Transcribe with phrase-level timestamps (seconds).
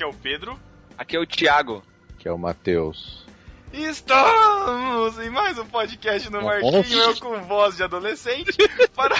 [0.00, 0.60] Aqui é o Pedro.
[0.96, 1.82] Aqui é o Thiago.
[2.18, 3.26] Que é o Matheus.
[3.70, 8.56] Estamos em mais um podcast no Marquinho, eu com voz de adolescente,
[8.96, 9.14] para,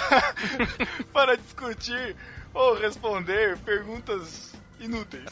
[1.13, 2.17] para discutir
[2.55, 5.27] ou responder perguntas inúteis.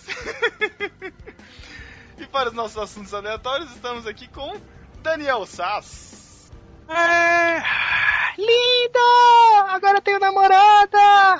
[2.20, 4.54] e para os nossos assuntos aleatórios, estamos aqui com
[5.02, 6.52] Daniel Sass.
[6.90, 7.62] É,
[8.36, 9.70] lindo!
[9.70, 11.38] Agora eu tenho namorada!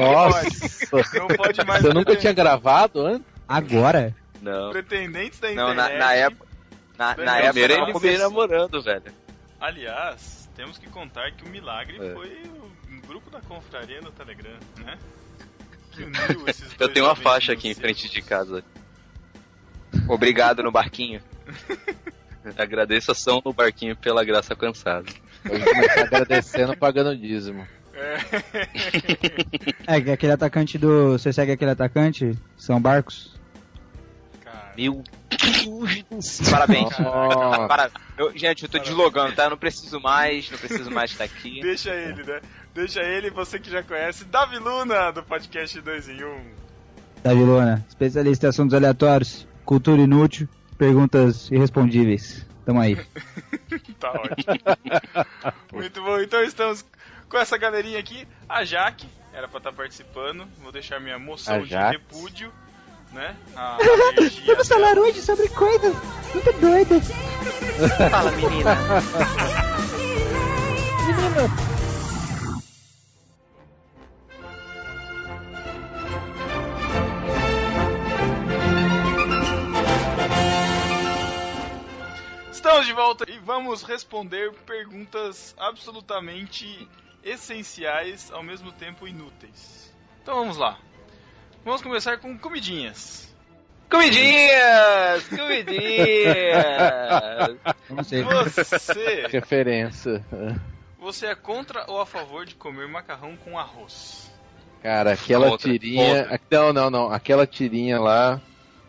[0.00, 1.18] Nossa!
[1.18, 1.82] Não pode mais.
[1.82, 3.33] Você nunca tinha gravado antes?
[3.48, 4.14] Agora?
[4.40, 4.70] Não.
[4.70, 5.92] Pretendentes da Não, internet.
[5.92, 6.46] na, na época.
[6.98, 9.12] Na, na época Primeiro não ele veio namorando, velho.
[9.60, 12.12] Aliás, temos que contar que o milagre É.
[12.14, 14.98] foi o grupo da confraria no Telegram, né?
[15.92, 18.62] Que uniu esses Eu tenho uma faixa aqui em frente de casa.
[20.08, 21.20] Obrigado no barquinho.
[22.58, 25.06] Agradeço a São no barquinho pela graça alcançada.
[25.48, 27.66] Hoje começar agradecendo, pagando dízimo.
[29.86, 31.12] É, que aquele atacante do.
[31.12, 32.36] Você segue aquele atacante?
[32.56, 33.33] São Barcos?
[34.76, 36.50] Meu Deus do céu.
[36.50, 36.88] Parabéns.
[38.16, 39.44] Eu- gente, eu tô deslogando, tá?
[39.44, 41.60] Eu não preciso mais, não preciso mais estar aqui.
[41.62, 42.40] deixa ele, né?
[42.74, 46.40] Deixa ele, você que já conhece, Davi Luna, do podcast 2 em 1.
[47.22, 52.44] Davi Luna, especialista em assuntos aleatórios, cultura inútil, perguntas irrespondíveis.
[52.64, 52.96] Tamo aí.
[53.98, 54.54] Tá ótimo.
[55.72, 56.84] Muito bom, então estamos
[57.28, 58.26] com essa galerinha aqui.
[58.48, 60.46] A Jaque, era pra estar participando.
[60.62, 62.52] Vou deixar minha moção de repúdio,
[63.14, 63.36] né?
[63.56, 63.76] A
[64.12, 65.94] alergia Vamos falar hoje sobre coisas
[66.34, 67.08] muito doidas.
[68.10, 68.76] Fala, menina.
[82.50, 86.88] Estamos de volta e vamos responder perguntas absolutamente
[87.22, 89.94] essenciais, ao mesmo tempo inúteis.
[90.22, 90.78] Então vamos lá.
[91.64, 93.32] Vamos começar com comidinhas.
[93.90, 95.26] Comidinhas!
[95.28, 97.56] Comidinhas!
[97.90, 98.22] Não sei.
[98.22, 100.24] Você, Referência.
[100.98, 104.30] você é contra ou a favor de comer macarrão com arroz?
[104.82, 106.24] Cara, aquela Contra, tirinha.
[106.24, 106.40] contra.
[106.50, 107.12] Não, não, não.
[107.12, 108.40] Aquela tirinha lá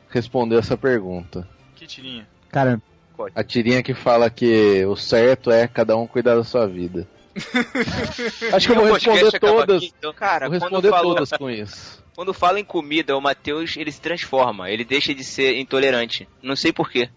[0.09, 1.47] respondeu essa pergunta.
[1.75, 2.27] Que tirinha?
[2.49, 2.81] Cara,
[3.33, 7.07] A tirinha que fala que o certo é cada um cuidar da sua vida.
[8.53, 9.77] Acho que eu vou responder todas.
[9.77, 10.13] aqui, então.
[10.13, 12.03] Cara, Vou responder fala, todas com isso.
[12.15, 16.27] Quando fala em comida, o Matheus ele se transforma, ele deixa de ser intolerante.
[16.41, 17.09] Não sei porquê.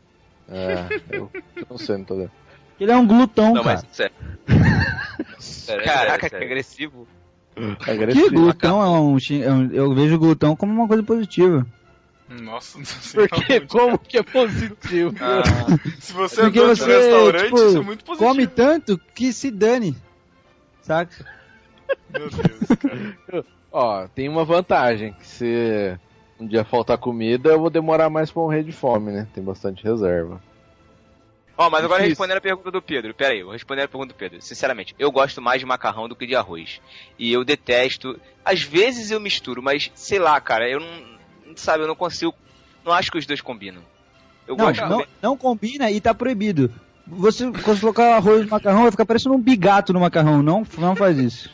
[0.49, 2.31] É, eu, eu não sei, não tô vendo.
[2.81, 3.93] ele é um glutão, Não, mas cara.
[3.93, 4.15] sério.
[5.39, 6.47] Sério, Caraca, sério, que sério.
[6.47, 7.09] agressivo.
[7.85, 8.31] Que Agressivo.
[8.31, 11.67] glutão é um, é um- Eu vejo glutão como uma coisa positiva.
[12.29, 13.27] Nossa, não sei.
[13.29, 15.13] Porque como que é positivo?
[15.15, 15.43] cara.
[15.99, 18.31] Se você Porque você, no restaurante, tipo, isso é muito positivo.
[18.31, 19.97] Come tanto que se dane.
[20.83, 21.27] Saca?
[22.11, 23.45] Meu Deus, cara.
[23.71, 25.99] Ó, tem uma vantagem, que se
[26.41, 29.27] um dia faltar comida, eu vou demorar mais pra morrer de fome, né?
[29.35, 30.41] Tem bastante reserva.
[31.57, 32.11] Ó, mas agora Difícil.
[32.11, 33.13] respondendo a pergunta do Pedro.
[33.13, 34.41] Pera aí, vou responder a pergunta do Pedro.
[34.41, 36.81] Sinceramente, eu gosto mais de macarrão do que de arroz.
[37.19, 38.19] E eu detesto.
[38.45, 41.19] Às vezes eu misturo, mas sei lá, cara, eu não.
[41.57, 42.33] Sabe, eu não consigo.
[42.85, 43.83] Não acho que os dois combinam.
[44.47, 44.87] Eu Não, gosto.
[44.87, 46.73] não, não combina e tá proibido.
[47.07, 50.43] Você, quando colocar arroz no macarrão, vai ficar parecendo um bigato no macarrão.
[50.43, 51.51] Não, não faz isso.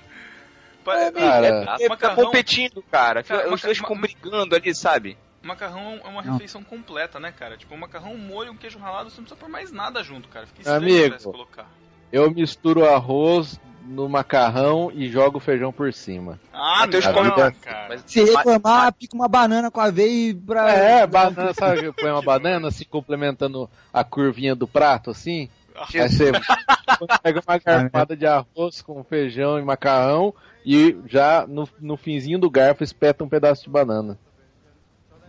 [0.84, 3.22] Pa- Cara, É, fica macarrão- competindo, cara.
[3.22, 5.16] Cara, os dois ficam brigando ali, sabe?
[5.42, 6.32] Macarrão é uma Não.
[6.32, 7.56] refeição completa, né, cara?
[7.56, 10.28] Tipo, um macarrão, um molho, um queijo ralado, você não precisa pôr mais nada junto,
[10.28, 10.46] cara.
[10.46, 11.18] Fica estranho Amigo.
[11.18, 11.66] se colocar.
[12.12, 16.40] Eu misturo arroz no macarrão e jogo feijão por cima.
[16.52, 17.30] Ah, Matheus não, come-
[17.60, 17.86] cara.
[17.90, 20.70] Mas- Se reclamar, pica uma banana com aveia pra.
[20.72, 25.50] É, banana, sabe que põe uma banana assim, complementando a curvinha do prato, assim?
[25.92, 26.30] Aí você
[27.22, 30.32] pega uma garfada de arroz com feijão e macarrão
[30.64, 34.18] e já no, no finzinho do garfo espeta um pedaço de banana.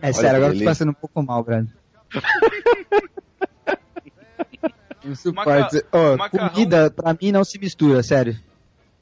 [0.00, 1.66] É sério, que agora eu tô passando um pouco mal, Brad.
[5.04, 5.68] Isso Maca-
[6.18, 8.36] macarrão- Comida, pra mim, não se mistura, sério.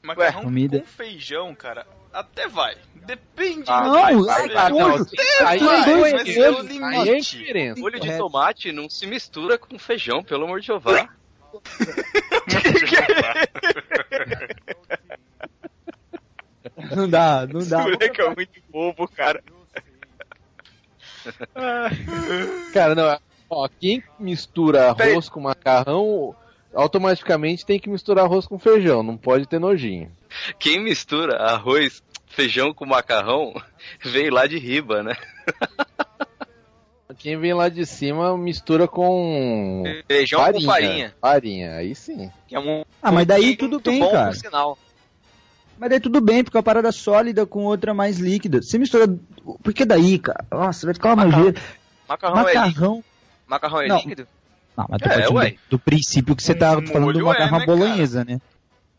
[0.03, 0.79] Macarrão comida.
[0.81, 2.75] com feijão, cara, até vai.
[2.93, 4.69] Depende Ah, não, de ai, feijão.
[4.69, 5.05] Não, Nojo.
[5.45, 7.57] aí, Vai, aí, mas é o aí limite.
[7.57, 7.75] é.
[7.75, 11.09] Molho de tomate não se mistura com feijão, pelo amor de Jeová.
[16.95, 17.79] Não dá, não dá.
[17.79, 19.41] Esse moleque é muito bobo, cara.
[22.71, 26.35] Cara, não, ó, quem mistura arroz com macarrão,
[26.73, 30.11] automaticamente tem que misturar arroz com feijão, não pode ter nojinho.
[30.59, 33.53] Quem mistura arroz, feijão com macarrão,
[34.03, 35.15] veio lá de riba, né?
[37.17, 41.15] Quem vem lá de cima mistura com Feijão com farinha.
[41.19, 42.29] Farinha, aí sim.
[42.47, 44.27] Que é um Ah, mas daí tudo bem, bom, cara.
[44.27, 44.77] por sinal.
[45.79, 48.61] Mas daí tudo bem, porque é uma parada sólida com outra mais líquida.
[48.61, 49.07] Você mistura.
[49.61, 50.45] Porque daí, cara?
[50.51, 51.37] Nossa, vai ficar uma Macarrão.
[51.45, 51.61] nojeira.
[52.07, 52.59] Macarrão, é líquido.
[52.81, 53.03] Macarrão.
[53.47, 53.97] Macarrão é Não.
[53.97, 54.27] líquido?
[54.77, 55.21] Não, mas É,
[55.53, 58.41] do, do princípio que você Um tá falando do macarrão é, né, bolonhesa, né?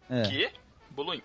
[0.08, 0.22] É.
[0.22, 0.48] Que?
[0.90, 1.20] Bolonha.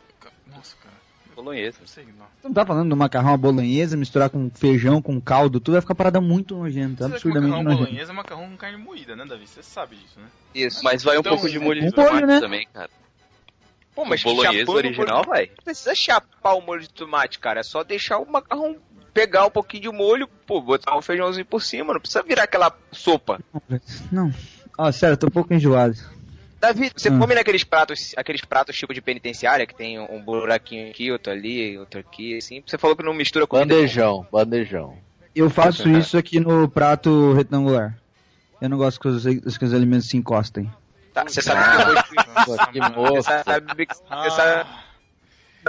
[0.53, 0.95] Nossa, cara.
[1.35, 1.77] Bolonhesa.
[1.79, 2.25] Não sei, não.
[2.41, 5.81] Você não tá falando do macarrão à bolonhesa, misturar com feijão, com caldo, tudo vai
[5.81, 7.85] ficar parada muito nojenta, Você absurdamente macarrão nojenta.
[7.85, 9.47] bolonhesa é macarrão com carne moída, né, Davi?
[9.47, 10.25] Você sabe disso, né?
[10.53, 10.83] Isso.
[10.83, 12.39] Mas vai um Então, pouco de molho com de tomate né?
[12.41, 12.89] também, cara.
[13.95, 15.47] Pô, mas o bolonhesa original, vai.
[15.47, 17.59] Não precisa chapar o molho de tomate, cara.
[17.59, 18.77] É só deixar o macarrão
[19.13, 21.93] pegar um pouquinho de molho, pô, botar um feijãozinho por cima.
[21.93, 23.39] Não precisa virar aquela sopa.
[24.11, 24.33] Não.
[24.77, 25.95] Ó, sério, eu tô um pouco enjoado.
[26.59, 27.19] Davi, você Hum.
[27.19, 31.77] come naqueles pratos, aqueles pratos tipo de penitenciária, que tem um buraquinho aqui, outro ali,
[31.77, 32.63] outro aqui, assim.
[32.65, 33.73] Você falou que não mistura comida.
[33.73, 34.95] Bandejão, bandejão.
[35.35, 37.97] Eu faço isso aqui no prato retangular.
[38.61, 40.71] Eu não gosto que os, que os alimentos se encostem.
[41.13, 42.03] Tá, você sabe que arroz...
[42.45, 43.29] Pô, que Você moço.
[43.45, 43.93] sabe que...
[43.95, 44.65] Você Ah, sabe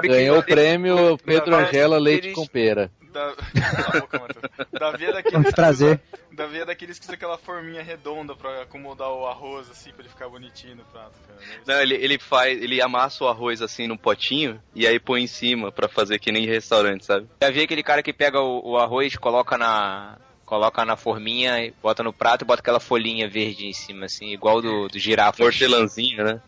[0.03, 2.91] que- Ganhou o prêmio Pedro Davi- Angela Leite com pera.
[3.12, 3.35] Da...
[3.83, 4.44] Cala a boca, Matheus.
[4.73, 5.50] Davi é daqueles.
[5.53, 6.00] Prazer.
[6.17, 10.00] usa- Davi é daqueles que usa aquela forminha redonda pra acomodar o arroz, assim, pra
[10.00, 11.39] ele ficar bonitinho no prato, cara.
[11.67, 15.27] Não, ele, ele faz, ele amassa o arroz assim num potinho e aí põe em
[15.27, 17.29] cima pra fazer que nem restaurante, sabe?
[17.43, 20.17] Já vi aquele cara que pega o, o arroz, coloca na.
[20.52, 24.34] Coloca na forminha, e bota no prato e bota aquela folhinha verde em cima, assim,
[24.34, 25.43] igual do, do girafa.
[25.43, 26.43] Hortelãzinho, né?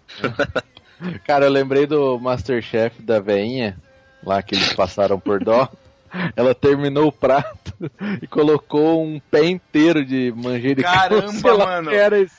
[1.24, 3.78] Cara, eu lembrei do Masterchef da veinha,
[4.22, 5.66] lá que eles passaram por dó.
[6.36, 7.72] Ela terminou o prato
[8.20, 10.92] e colocou um pé inteiro de manjericão.
[10.92, 11.90] Caramba, lá mano.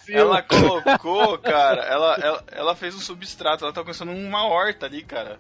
[0.08, 5.02] Ela colocou, cara, ela, ela, ela fez um substrato, ela tá começando uma horta ali,
[5.02, 5.40] cara.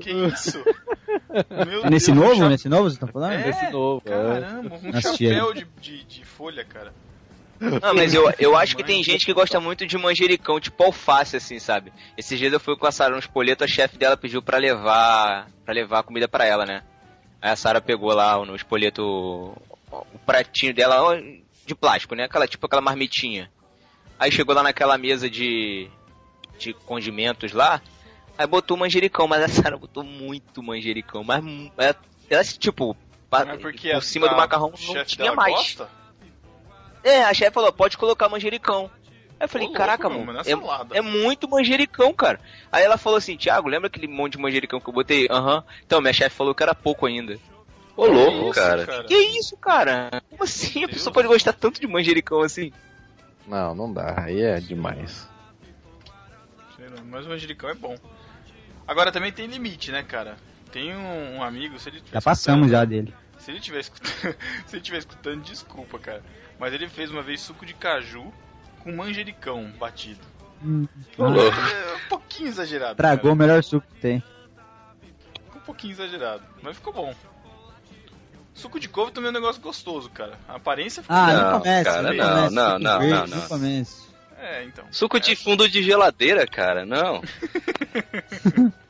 [0.00, 0.62] Que isso?
[1.66, 2.36] Meu É nesse Deus, novo?
[2.36, 3.32] cha- Nesse novo você tá falando?
[3.32, 4.10] É, Esse novo, é.
[4.10, 6.92] Caramba, um chapéu de, de, de folha, cara.
[7.58, 11.36] Não, mas eu, eu acho que tem gente que gosta muito de manjericão, tipo alface,
[11.36, 11.90] assim, sabe?
[12.16, 15.48] Esses dias eu fui com a Sara no espoleto, a chefe dela pediu pra levar
[15.64, 16.82] para levar comida pra ela, né?
[17.40, 22.24] Aí a Sara pegou lá no espoleto o, pratinho dela ó, de plástico, né?
[22.24, 23.50] Aquela, tipo aquela marmitinha.
[24.18, 25.88] Aí chegou lá naquela mesa de,
[26.58, 27.80] de condimentos lá,
[28.38, 32.96] aí botou manjericão, mas a Sara botou muito manjericão, mas mu- ela, tipo,
[33.30, 35.54] Mas porque por a- cima do a macarrão não chefe tinha mais.
[35.54, 35.88] Gosta?
[37.02, 38.90] É, a chefe falou, pode colocar manjericão.
[39.38, 40.40] Aí eu falei, Ô, louco, caraca, meu, mano,
[40.92, 42.40] é, é muito manjericão, cara.
[42.72, 45.28] Aí ela falou assim, Thiago, lembra aquele monte de manjericão que eu botei?
[45.30, 45.62] Aham.
[45.84, 47.38] Então, minha chefe falou que era pouco ainda.
[47.96, 49.04] Ô, louco, isso, cara.
[49.04, 50.10] Que isso, cara?
[50.30, 50.84] Como assim?
[50.84, 50.92] A Deus.
[50.98, 52.72] pessoa pode gostar tanto de manjericão assim?
[53.46, 54.14] Não, não dá.
[54.24, 55.28] Aí é demais.
[57.10, 57.94] Mas o manjericão é bom.
[58.86, 60.36] Agora também tem limite, né, cara?
[60.72, 63.12] Tem um, um amigo, se ele tiver Já passamos já dele.
[63.38, 64.36] Se ele tiver escutando,
[64.66, 66.22] se ele tiver escutando, desculpa, cara.
[66.58, 68.32] Mas ele fez uma vez suco de caju
[68.80, 70.20] com manjericão batido.
[71.18, 71.56] Ô, louco.
[71.58, 72.96] É um pouquinho exagerado.
[72.96, 74.20] Tragou o melhor suco que tem.
[74.20, 74.32] cara.
[75.44, 77.14] Ficou um pouquinho exagerado, mas ficou bom.
[78.54, 80.38] Suco de couve também é um negócio gostoso, cara.
[80.48, 81.84] A aparência ficou Ah, Não, não, comece.
[81.84, 83.48] cara, não, não, não, Suco não, verde, não, não.
[83.48, 84.06] comece.
[84.38, 84.84] É, então.
[84.90, 87.22] Suco de fundo de geladeira, cara, não.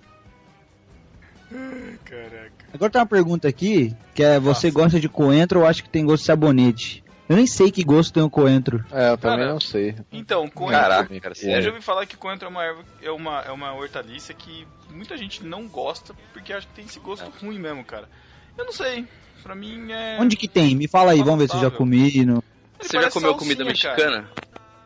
[2.04, 2.66] Caraca.
[2.72, 6.04] Agora tem uma pergunta aqui, que é, você gosta de coentro ou acha que tem
[6.04, 7.04] gosto de sabonete?
[7.28, 8.84] Eu nem sei que gosto tem o coentro.
[8.92, 9.96] É, eu também Cara, não sei.
[10.12, 10.80] Então, coentro.
[10.80, 13.74] Caraca, cara, Eu já ouvi falar que coentro é uma erva, é uma, é uma
[13.74, 18.08] hortaliça que muita gente não gosta porque acha que tem esse gosto ruim mesmo, cara.
[18.56, 19.06] Eu não sei.
[19.42, 20.18] Pra mim é.
[20.20, 20.74] Onde que tem?
[20.76, 22.24] Me fala aí, vamos ver se eu já comi.
[22.24, 22.42] No...
[22.80, 23.70] Você já comeu salsinha, comida cara.
[23.70, 24.30] mexicana?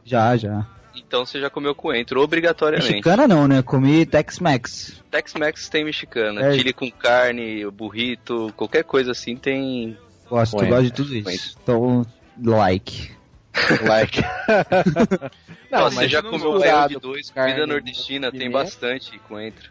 [0.04, 0.66] Já, já.
[0.94, 2.88] Então você já comeu coentro, obrigatoriamente.
[2.90, 3.62] Mexicana não, né?
[3.62, 5.02] Comi Tex-Mex.
[5.11, 6.40] Tex-Mex tem mexicana.
[6.47, 6.52] É.
[6.54, 9.97] Chile com carne, burrito, qualquer coisa assim tem.
[10.28, 10.75] Gosto, Coentro.
[10.76, 11.56] gosto de tudo isso.
[11.62, 12.04] Então,
[12.42, 13.11] like.
[13.87, 14.20] Like.
[15.70, 16.52] Não, mas você já não comeu
[17.00, 19.70] 2, com carne, comida nordestina, tem bastante coentro.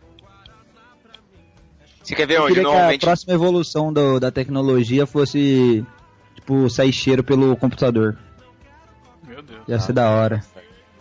[2.01, 3.01] Você quer ver Eu onde queria que a normalmente...
[3.01, 5.85] próxima evolução do- da tecnologia fosse,
[6.35, 8.17] tipo, sair cheiro pelo computador.
[9.27, 9.61] Meu Deus.
[9.67, 10.41] Ia ser da hora.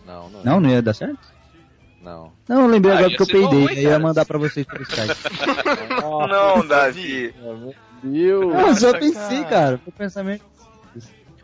[0.09, 0.43] Não, não.
[0.45, 1.19] Não, não ia dar certo?
[2.03, 2.33] Não.
[2.49, 3.77] Não, eu lembrei Ah, agora ia porque eu ser bom, peidei.
[3.77, 5.15] hein, aí ia mandar pra vocês pelo Skype.
[6.29, 7.35] Não, Davi.
[7.43, 8.55] Meu Deus.
[8.55, 9.49] Não, eu só pensei, cara.
[9.49, 9.81] cara.
[9.85, 10.45] Meu pensamento.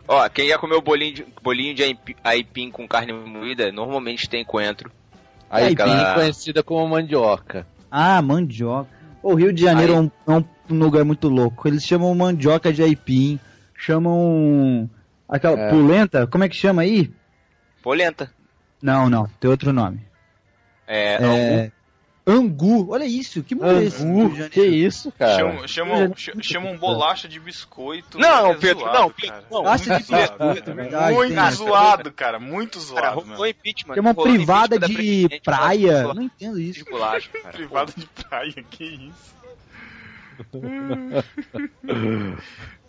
[0.07, 4.45] Ó, quem já comeu bolinho de, bolinho de aipim, aipim com carne moída, normalmente tem
[4.45, 4.91] coentro.
[5.51, 7.67] Aí, bem aquela- conhecida como mandioca.
[7.91, 8.89] Ah, mandioca.
[9.23, 9.99] O Rio de Janeiro Aí.
[9.99, 11.67] é um, é um lugar muito louco.
[11.67, 13.39] Eles chamam mandioca de aipim,
[13.75, 14.89] chamam
[15.29, 15.71] aquela É.
[15.71, 17.11] pulenta, como é que chama aí?
[17.83, 18.31] Polenta.
[18.83, 20.01] Não, não, tem outro nome.
[20.87, 21.73] É, É,
[22.27, 24.03] Angu, olha isso, que mundo é esse?
[24.03, 25.37] Angu, que isso, cara?
[25.37, 28.19] Chamam, chamam, Eu já- ch- chamam bolacha de biscoito.
[28.19, 29.43] Não, é Pedro, zoado, não, Pedro, cara.
[29.43, 29.49] não.
[29.51, 31.15] Bolacha de biscoito, é verdade.
[31.15, 32.39] Muito tem- zoado, cara.
[32.41, 33.47] Muito Cara, zoado, rolou mano.
[33.47, 33.95] impeachment.
[33.95, 36.83] Tem uma privada de presidente, praia, não entendo isso.
[36.85, 37.53] de bolacha, cara.
[37.57, 39.35] Privada de praia, que isso?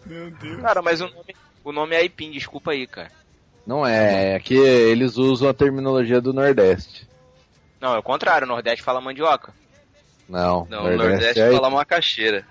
[0.05, 0.61] Meu Deus.
[0.61, 3.11] Cara, mas o nome, o nome é Aipim, desculpa aí, cara.
[3.65, 7.07] Não é, é que eles usam a terminologia do Nordeste.
[7.81, 9.53] Não, é o contrário, o Nordeste fala mandioca.
[10.29, 11.51] Não, Não, o Nordeste é...
[11.51, 12.45] fala macaxeira.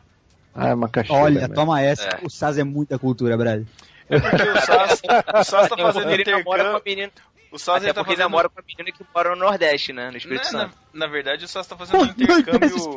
[0.55, 1.23] Ah, é macaxeira.
[1.23, 1.55] Olha, né?
[1.55, 2.09] toma essa.
[2.09, 2.19] É.
[2.23, 3.65] O Saz é muita cultura, Brad.
[4.09, 5.03] É porque o Sas,
[5.35, 6.83] o Sas tá fazendo namora com a intercâmbio.
[6.85, 7.13] menina,
[7.55, 8.31] O Sas até ele tá porque ele fazendo.
[8.33, 10.77] namora com a menina que mora no Nordeste, né, no Espírito na, Santo.
[10.93, 12.97] na verdade, o Sas tá fazendo um intercâmbio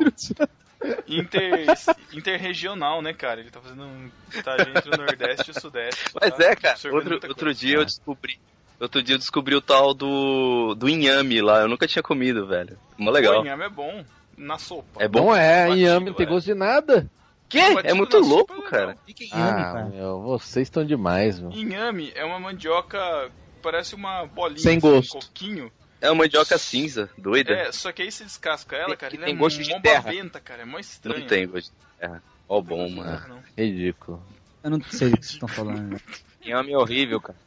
[1.07, 1.65] inter,
[2.13, 3.39] interregional, né, cara?
[3.39, 6.05] Ele tá fazendo um estágio entre o Nordeste e o Sudeste.
[6.19, 8.39] Mas tá é, cara, outro, outro dia eu descobri.
[8.79, 10.75] Outro dia eu descobri o tal do.
[10.75, 11.61] do inhame lá.
[11.61, 12.77] Eu nunca tinha comido, velho.
[12.97, 13.41] Mó legal.
[13.41, 14.05] O inhame é bom
[14.37, 15.01] na sopa.
[15.03, 15.25] É bom?
[15.27, 16.29] Não é, Batido, inhame não tem é.
[16.29, 17.09] gosto de nada.
[17.49, 17.57] Que?
[17.59, 18.97] É muito na sopa louco, é cara.
[19.05, 19.85] Fica em Yami, Ah, cara.
[19.85, 21.49] meu, vocês estão demais, meu.
[21.51, 23.31] Inhame é uma mandioca,
[23.71, 25.17] parece uma bolinha, Sem assim, gosto.
[25.17, 25.71] um coquinho.
[25.99, 27.51] É uma mandioca cinza, doida.
[27.53, 29.69] É, só que aí você descasca ela, Tem- cara, que ele tem é gosto de
[29.71, 30.01] mó terra.
[30.03, 31.19] baventa, cara, é mó estranho.
[31.21, 32.23] não tem gosto de terra.
[32.47, 33.43] Ó, bom, Não mano.
[33.57, 34.23] Ridículo.
[34.63, 35.99] Eu não sei do que vocês estão falando.
[36.41, 37.37] Inhame é horrível, cara.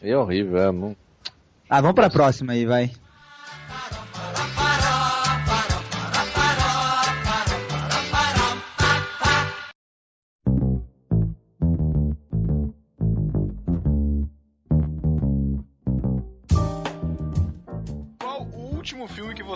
[0.00, 0.72] É horrível, é.
[0.72, 0.96] Não...
[1.68, 2.90] Ah, vamos pra próxima aí, vai.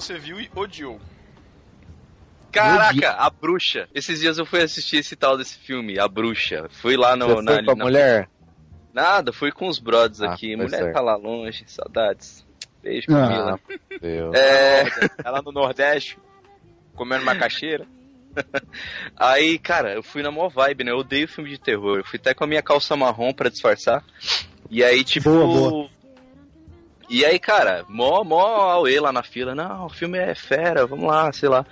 [0.07, 1.01] Você viu e odiou?
[2.53, 3.89] Caraca, a bruxa.
[3.95, 6.69] Esses dias eu fui assistir esse tal desse filme, A Bruxa.
[6.71, 7.27] Fui lá no.
[7.29, 8.29] Você na, foi com a na- mulher?
[8.95, 10.57] Nada, fui com os brothers Ah, aqui.
[10.57, 10.95] Mulher certo.
[10.95, 12.47] tá lá longe, saudades.
[12.83, 13.29] Beijo, Ah.
[13.29, 13.61] Camila.
[14.01, 14.35] Deus.
[14.35, 14.85] É.
[15.23, 16.19] Ela no Nordeste,
[16.95, 17.85] comendo macaxeira.
[19.17, 20.93] Aí, cara, eu fui na mó vibe, né?
[20.93, 21.99] Eu odeio filme de terror.
[21.99, 24.03] Eu fui até com a minha calça marrom pra disfarçar.
[24.71, 25.29] E aí, tipo.
[25.31, 25.91] Boa, boa.
[27.09, 29.55] E aí, cara, mó, mó auê lá na fila.
[29.55, 31.65] Não, o filme é fera, vamos lá, sei lá.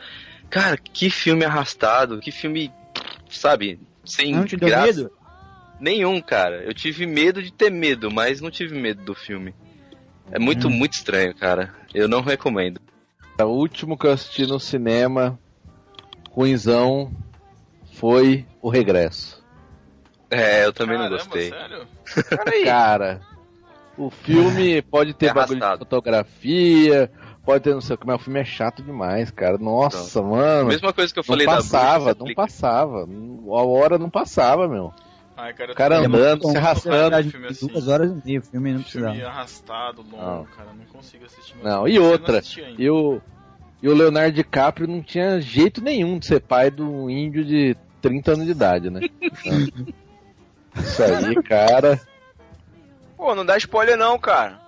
[0.49, 2.73] Cara, que filme arrastado, que filme,
[3.29, 4.87] sabe, sem Não te deu graça.
[4.87, 5.11] medo?
[5.81, 6.63] Nenhum, cara.
[6.63, 9.55] Eu tive medo de ter medo, mas não tive medo do filme.
[10.31, 10.71] É muito, Hum.
[10.71, 11.75] muito estranho, cara.
[11.93, 12.81] Eu não recomendo.
[13.39, 15.39] O último que eu assisti no cinema,
[16.31, 17.13] ruinzão,
[17.95, 19.43] foi O Regresso.
[20.31, 21.51] É, eu também não Caramba, gostei.
[21.51, 21.87] sério?
[22.65, 23.21] Cara,
[23.97, 27.11] o filme pode ter É bagulho de fotografia,
[27.45, 29.57] pode ter não sei o que, mas o filme é chato demais, cara.
[29.59, 30.69] Nossa, mano.
[30.69, 33.09] Mesma coisa que eu Não falei da passava, bruxa, não passava.
[33.09, 34.93] A hora não passava, meu.
[35.37, 37.31] Ai, cara, O cara andando, se arrastando.
[37.31, 37.67] Filme assim.
[37.67, 39.37] Duas horas e meia, o filme não Filme precisava.
[39.37, 40.45] arrastado, longo, Não.
[40.57, 41.55] cara, não consigo assistir.
[41.55, 41.65] mais.
[41.65, 42.81] Não, e não outra, ainda.
[42.83, 43.21] E o,
[43.83, 47.77] e o Leonardo DiCaprio não tinha jeito nenhum de ser pai de um índio de
[48.01, 49.01] 30 anos de idade, né?
[50.77, 52.01] Isso aí, cara.
[53.17, 54.61] Pô, não dá spoiler não, cara.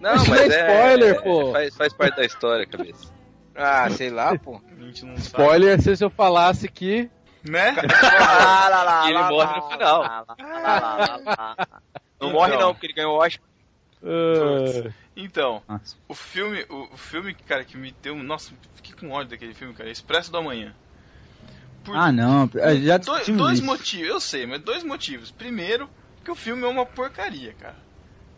[0.00, 1.52] Não, mas é é, spoiler, é- pô.
[1.52, 3.12] Faz, faz parte da história, cabeça.
[3.54, 4.60] Ah, sei lá, pô.
[4.78, 7.08] A gente não Spoiler se eu falasse que.
[7.48, 7.72] Né?
[8.02, 10.00] Lá, lá, E ele lá, morre lá, no final.
[10.02, 11.56] lá, lá, lá, lá, lá.
[12.20, 12.30] Não Então.
[12.32, 13.46] morre não, porque ele ganhou o Oscar.
[14.02, 15.96] ah, Então, Nossa.
[16.08, 18.16] o filme, o, o filme, cara, que me deu.
[18.16, 19.88] Nossa, fiquei com ódio daquele filme, cara.
[19.88, 20.74] Expresso do Amanhã.
[21.84, 22.50] Por Ah, não.
[22.82, 25.30] Já dois, dois motivos, eu sei, mas dois motivos.
[25.30, 25.88] Primeiro,
[26.26, 27.76] que o filme é uma porcaria, cara.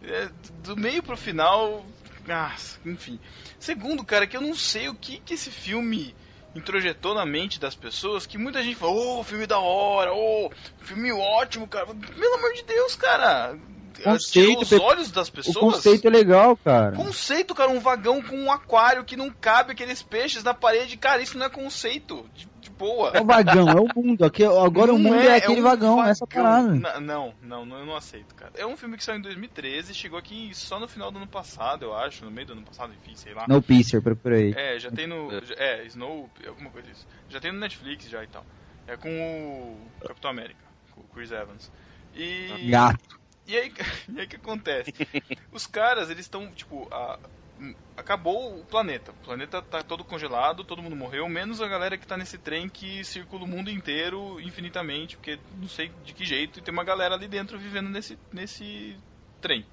[0.03, 0.29] É,
[0.63, 1.87] do meio pro final.
[2.29, 2.55] Ah,
[2.85, 3.19] enfim.
[3.59, 6.15] Segundo, cara, que eu não sei o que, que esse filme
[6.55, 8.27] introjetou na mente das pessoas.
[8.27, 11.87] Que muita gente falou, ô, filme da hora, ô, filme ótimo, cara.
[11.87, 13.57] Pelo amor de Deus, cara.
[14.05, 15.57] Conceito, os olhos das O pessoas.
[15.57, 16.95] conceito é legal, cara.
[16.95, 20.99] Conceito, cara, um vagão com um aquário que não cabe aqueles peixes na parede.
[20.99, 22.29] Cara, isso não é conceito.
[22.79, 23.11] Boa.
[23.15, 24.25] É o vagão, é o mundo.
[24.25, 26.75] Aqui, agora o Não mundo é, aquele um vagão, essa parada.
[26.75, 28.53] Na- Não, não, não, eu não aceito, cara.
[28.55, 31.85] É um filme que saiu em 2013, chegou aqui só no final do ano passado,
[31.85, 33.47] eu acho, no meio do ano passado, enfim, sei lá.
[33.49, 34.55] No Pisser, procurei.
[34.57, 35.29] É, já tem no.
[35.57, 37.07] É, Snow, alguma coisa disso.
[37.29, 38.47] Já tem no Netflix já e tal.
[38.87, 41.71] É com o Capitão América, com o Chris Evans.
[42.15, 42.69] E.
[42.71, 43.19] Gato.
[43.47, 43.73] E aí,
[44.15, 44.93] e aí que acontece?
[45.51, 47.19] Os caras, eles estão, tipo, a-
[47.97, 49.13] acabou o planeta.
[49.13, 52.69] O planeta tá todo congelado, todo mundo morreu, menos a galera que tá nesse trem
[52.69, 56.85] que circula o mundo inteiro infinitamente, porque não sei de que jeito, e tem uma
[56.85, 58.97] galera ali dentro vivendo nesse, nesse
[59.41, 59.67] trem.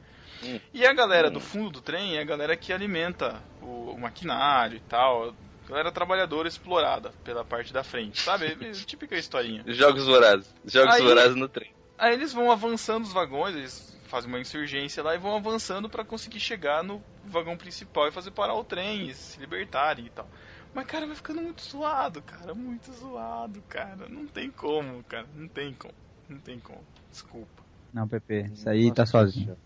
[0.44, 0.60] Hum.
[0.74, 4.77] E a galera do fundo do trem é a galera que alimenta o, o maquinário
[4.77, 5.34] e tal.
[5.68, 8.56] Galera trabalhadora explorada pela parte da frente, sabe?
[8.86, 9.63] Típica historinha.
[9.68, 10.54] Jogos vorazes.
[10.65, 11.74] Jogos Aí- vorazes no trem.
[11.98, 16.05] Aí eles vão avançando os vagões, eles fazem uma insurgência lá e vão avançando pra
[16.05, 20.25] conseguir chegar no vagão principal e fazer parar o trem e se libertarem e tal.
[20.74, 22.53] Mas, cara, vai ficando muito zoado, cara.
[22.55, 24.07] Muito zoado, cara.
[24.07, 25.25] Não tem como, cara.
[25.36, 25.93] Não tem como.
[26.29, 26.79] Não tem como.
[27.12, 27.62] Desculpa.
[27.93, 29.57] Não, Pepe, isso aí tá sozinho.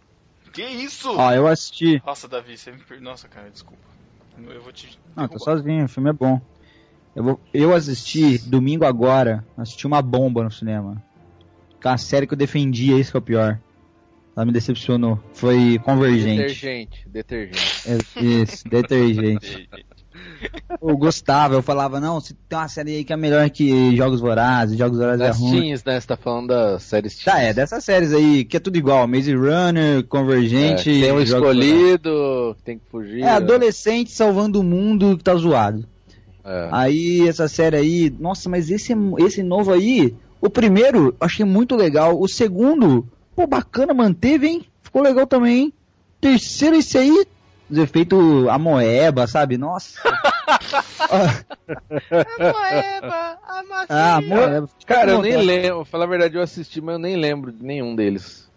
[0.51, 1.15] Que isso?
[1.15, 2.01] Ó, eu assisti.
[2.03, 2.99] Nossa, Davi, você me per...
[2.99, 3.83] Nossa, cara, desculpa.
[4.35, 4.99] Eu vou te.
[5.15, 5.57] Não, tô derrubar.
[5.57, 6.41] sozinho, o filme é bom.
[7.15, 7.39] Eu, vou...
[7.53, 11.03] eu assisti domingo agora, assisti uma bomba no cinema.
[11.79, 13.59] Que é uma série que eu defendia, isso que é o pior.
[14.35, 15.19] Ela me decepcionou.
[15.33, 16.37] Foi Convergente.
[16.37, 17.83] Detergente, detergente.
[17.85, 19.69] É, Isso, detergente.
[20.81, 24.19] Eu gostava, eu falava, não, se tem uma série aí que é melhor que Jogos
[24.21, 25.61] Vorazes, Jogos Vorazes é Das ruim.
[25.61, 25.99] teens, né?
[25.99, 27.25] Você tá falando das séries teens.
[27.25, 30.83] Tá, é, dessas séries aí, que é tudo igual, Maze Runner, É, Convergente...
[30.85, 31.33] tem um Vorazes.
[31.33, 33.21] escolhido, que tem que fugir.
[33.23, 35.85] É, adolescente salvando o mundo que tá zoado.
[36.43, 36.69] É.
[36.71, 42.19] Aí, essa série aí, nossa, mas esse, esse novo aí, o primeiro, achei muito legal.
[42.19, 43.05] O segundo,
[43.39, 44.65] pô, bacana, manteve, hein?
[44.83, 45.73] Ficou legal também, hein?
[46.19, 47.25] Terceiro, esse aí,
[47.69, 49.57] os efeitos amoeba, sabe?
[49.57, 49.97] Nossa.
[53.87, 54.69] ah, amoeba.
[54.85, 57.95] Cara, eu nem lembro, falar a verdade, eu assisti, mas eu nem lembro de nenhum
[57.95, 58.49] deles.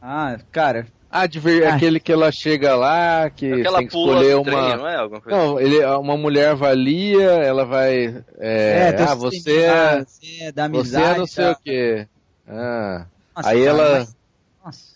[0.00, 1.74] Ah, cara, Ah, de ver, Ah.
[1.74, 4.76] aquele que ela chega lá, que Aquela tem que pula escolher uma.
[4.78, 4.96] não é?
[4.96, 8.22] Alguma coisa Não, ele, uma mulher avalia, ela vai.
[8.38, 9.98] É, tem ah, você é.
[10.04, 11.14] você é da Você amizade.
[11.14, 11.50] é não sei tá?
[11.52, 12.06] o que.
[12.48, 13.04] Ah.
[13.34, 14.16] Nossa, Aí cara, ela- mas-
[14.64, 14.92] Nossa.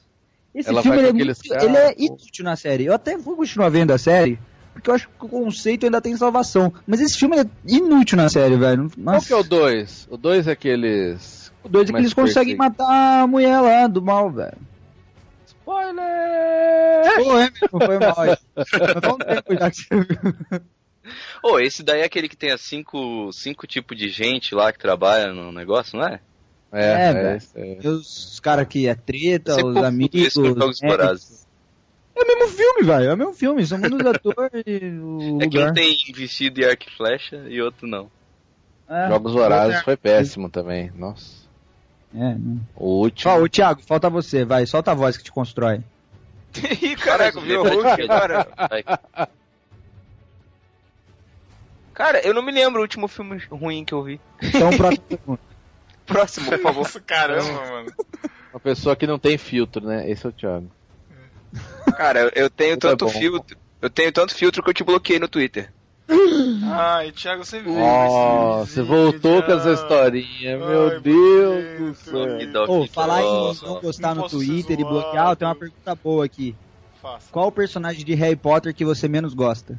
[0.55, 2.87] Esse ela filme ele é, muito, ele é inútil na série.
[2.87, 4.39] Eu até vou continuar vendo a série,
[4.73, 6.73] porque eu acho que o conceito ainda tem salvação.
[6.87, 8.91] Mas esse filme é inútil na série, velho.
[9.05, 10.09] Qual que é o 2?
[10.11, 11.53] O 2 é aqueles.
[11.63, 14.57] O dois é que eles conseguem matar a mulher lá do mal, velho.
[15.47, 17.17] Spoiler!
[17.17, 18.15] Pô, é mesmo, foi mal.
[18.15, 18.39] faz
[19.13, 20.61] um tempo já que você viu.
[21.43, 24.79] Ô, esse daí é aquele que tem as cinco, cinco tipos de gente lá que
[24.79, 26.21] trabalha no negócio, não é?
[26.73, 27.79] É, É, é, isso aí.
[27.79, 30.33] Os caras que é treta, os amigos.
[30.35, 31.47] Jogos é, Vorazes.
[32.15, 33.11] é o mesmo filme, velho.
[33.11, 33.67] É o mesmo filme.
[33.67, 37.61] São muitos atores e o É que um tem vestido e arco e flecha e
[37.61, 38.11] outro não.
[38.89, 39.09] É.
[39.09, 40.93] Jogos Vorazes foi péssimo também.
[40.95, 41.47] Nossa.
[42.15, 42.59] É, né?
[42.75, 43.33] O último.
[43.33, 44.67] Ó, o Thiago, falta você, vai.
[44.67, 45.81] Solta a voz que te constrói.
[46.83, 48.49] Ih, caraca, viu o Hulk agora?
[48.57, 48.85] Vai.
[51.93, 54.21] Cara, eu não me lembro o último filme ruim que eu vi.
[54.43, 55.39] Então, próximo.
[56.07, 56.83] Próximo, por favor.
[56.85, 57.93] Nossa, caramba, mano.
[58.53, 60.09] Uma pessoa que não tem filtro, né?
[60.11, 60.71] Esse é o Thiago.
[61.97, 63.11] Cara, eu, tenho é tanto bom.
[63.11, 63.57] filtro.
[63.83, 65.73] Eu tenho tanto filtro que eu te bloqueei no Twitter.
[66.65, 67.77] Ai, Thiago, você veio.
[67.79, 72.39] Esse você voltou com essa historinha, Ai, meu Deus do céu.
[72.39, 73.53] Que dó, Ô, que falar dó.
[73.53, 76.55] em não gostar Não no Twitter e bloquear, tem uma pergunta boa aqui.
[77.03, 77.29] Faça.
[77.31, 79.79] Qual o personagem de Harry Potter que você menos gosta?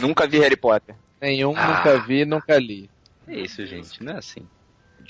[0.00, 0.94] Nunca vi Harry Potter.
[1.20, 2.90] Nenhum, nunca vi, nunca li.
[3.26, 4.46] É isso, gente, não é assim.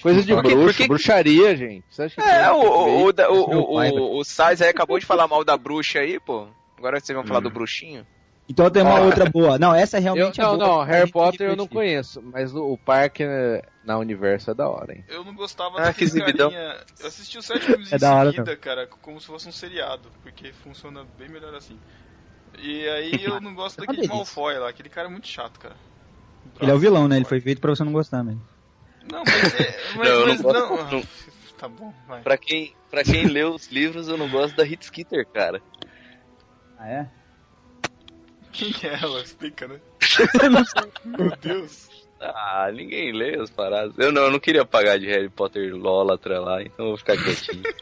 [0.02, 1.84] Coisa de Por que- bruxo, por que- bruxaria, gente.
[1.90, 4.62] Você acha que É, o, o, o, da- o, Meu o, pai, o, o Sais
[4.62, 6.46] aí acabou de falar mal da bruxa aí, pô.
[6.76, 8.06] Agora vocês vão falar do bruxinho?
[8.48, 9.04] Então tem uma Ó.
[9.04, 9.58] outra boa.
[9.58, 10.68] Não, essa Eu, realmente é não, boa.
[10.68, 14.54] não, pra Harry Potter eu não conheço, mas o, o parque né, na Universo é
[14.54, 15.04] da hora, hein?
[15.08, 16.76] Eu não gostava Ah, daquele carinha.
[17.00, 19.52] Eu assisti os sete filmes É em da hora, seguida, cara, como se fosse um
[19.52, 21.78] seriado, porque funciona bem melhor assim.
[22.58, 24.06] E aí eu não gosto É daquele.
[24.08, 25.76] Malfoy lá, aquele cara é muito chato, cara.
[26.58, 27.16] Ele é o vilão, né?
[27.16, 28.40] Ele foi feito pra você não gostar mesmo.
[29.10, 29.78] Não, mas é.
[29.96, 30.68] Mas, Não, eu mas não não.
[30.68, 31.02] gosto, não.
[31.58, 32.22] Tá bom, vai.
[32.22, 35.60] Pra quem, pra quem lê os livros, eu não gosto da Hit Skitter, cara.
[36.78, 37.06] Ah, é?
[38.52, 39.20] Quem é ela?
[39.20, 39.80] Explica, né?
[41.04, 41.88] Meu Deus.
[42.20, 43.94] Ah, ninguém lê as paradas.
[43.98, 47.16] Eu não, eu não queria pagar de Harry Potter Lólatra lá, então eu vou ficar
[47.16, 47.62] quietinho.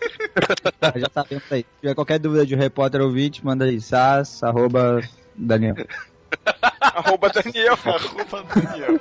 [0.82, 1.60] Ah, já sabemos aí.
[1.62, 3.80] Se tiver qualquer dúvida de Harry Potter ouvinte, manda aí.
[3.80, 5.00] sas, arroba,
[5.34, 5.74] Daniel.
[6.80, 7.72] Arroba Daniel.
[7.84, 9.00] Arroba Daniel.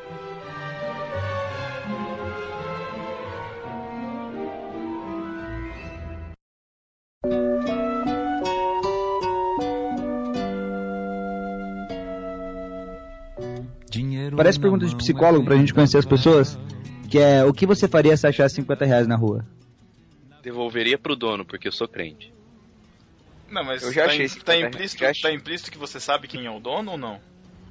[14.36, 16.58] Parece pergunta de psicólogo pra gente conhecer as pessoas.
[17.10, 19.46] Que é, o que você faria se achasse 50 reais na rua?
[20.44, 22.34] Devolveria pro dono, porque eu sou crente.
[23.50, 25.32] Não, mas Eu já tá, achei tá, implícito, já achei.
[25.32, 27.20] tá implícito que você sabe quem é o dono ou não?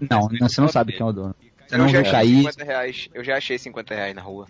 [0.01, 1.35] Não, não, você não sabe quem é o dono.
[1.67, 2.37] Você Eu não já achei cair.
[2.39, 3.09] 50 reais.
[3.13, 4.47] Eu já achei 50 reais na rua.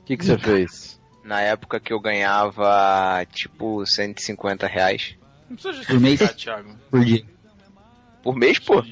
[0.00, 1.00] O que, que você fez?
[1.24, 5.16] Na época que eu ganhava, tipo, 150 reais.
[5.48, 6.20] Não precisa Por mês?
[6.36, 6.76] Thiago.
[6.90, 7.24] por dia.
[8.22, 8.84] Por mês, pô.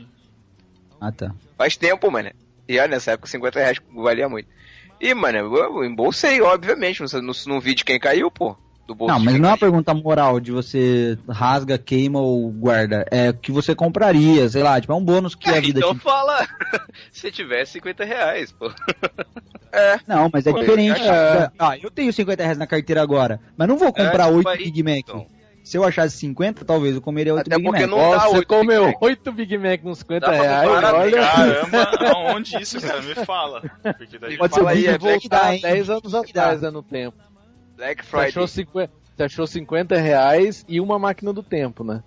[1.00, 1.34] Ah, tá.
[1.58, 2.30] Faz tempo, mano.
[2.66, 4.48] E olha, nessa época 50 reais valia muito.
[5.00, 7.00] E, mano, eu embolsei, obviamente.
[7.00, 8.56] Não, não, não vi de quem caiu, pô.
[8.92, 13.06] Do bolso Não, mas não é uma pergunta moral de você rasga, queima ou guarda.
[13.10, 15.94] É o que você compraria, sei lá, tipo, é um bônus que a vida então
[15.94, 16.00] te...
[16.02, 16.46] fala,
[17.10, 18.70] se tivesse 50 reais, pô.
[20.06, 21.00] Não, mas é Pô, diferente.
[21.00, 21.50] é.
[21.58, 24.48] Ah, eu tenho 50 reais na carteira agora, mas não vou comprar É, oito tipo
[24.50, 24.98] aí, Big Mac.
[24.98, 25.26] então.
[25.64, 27.90] Se eu achasse 50, talvez eu comeria 8 Até Big porque Mac.
[27.90, 28.96] não dá Nossa, você oito Big comeu Mac.
[29.02, 31.22] 8 Big Mac nos 50 Dá pra reais, olha.
[31.22, 33.00] Caramba, aonde isso, cara?
[33.00, 33.62] Me fala.
[33.96, 35.60] Porque daí Pode Fala ser aí, é voltar dá, hein?
[35.62, 37.16] 10 anos atrás, né, no tempo.
[37.82, 38.28] Black Você Friday.
[38.28, 42.00] achou, 50, você achou 50 reais e uma máquina do tempo, né?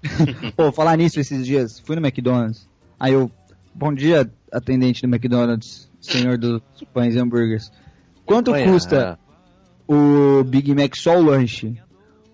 [0.56, 2.68] Pô, falar nisso esses dias, fui no McDonald's.
[2.98, 3.28] Aí eu,
[3.74, 6.62] bom dia, atendente do McDonald's, senhor dos
[6.94, 7.72] pães e hambúrgueres.
[8.24, 9.18] Quanto custa
[9.88, 11.76] o Big Mac só o lanche?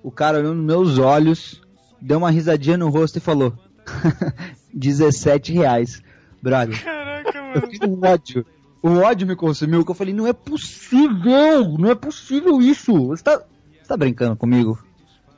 [0.02, 1.62] O cara olhou nos meus olhos,
[1.98, 3.54] deu uma risadinha no rosto e falou:
[4.74, 6.02] 17 reais.
[6.42, 7.70] Brother, Caraca, eu mano.
[7.70, 8.44] fiquei um ódio.
[8.82, 12.92] O ódio me consumiu, que eu falei, não é possível, não é possível isso.
[13.06, 14.76] Você tá, você tá brincando comigo?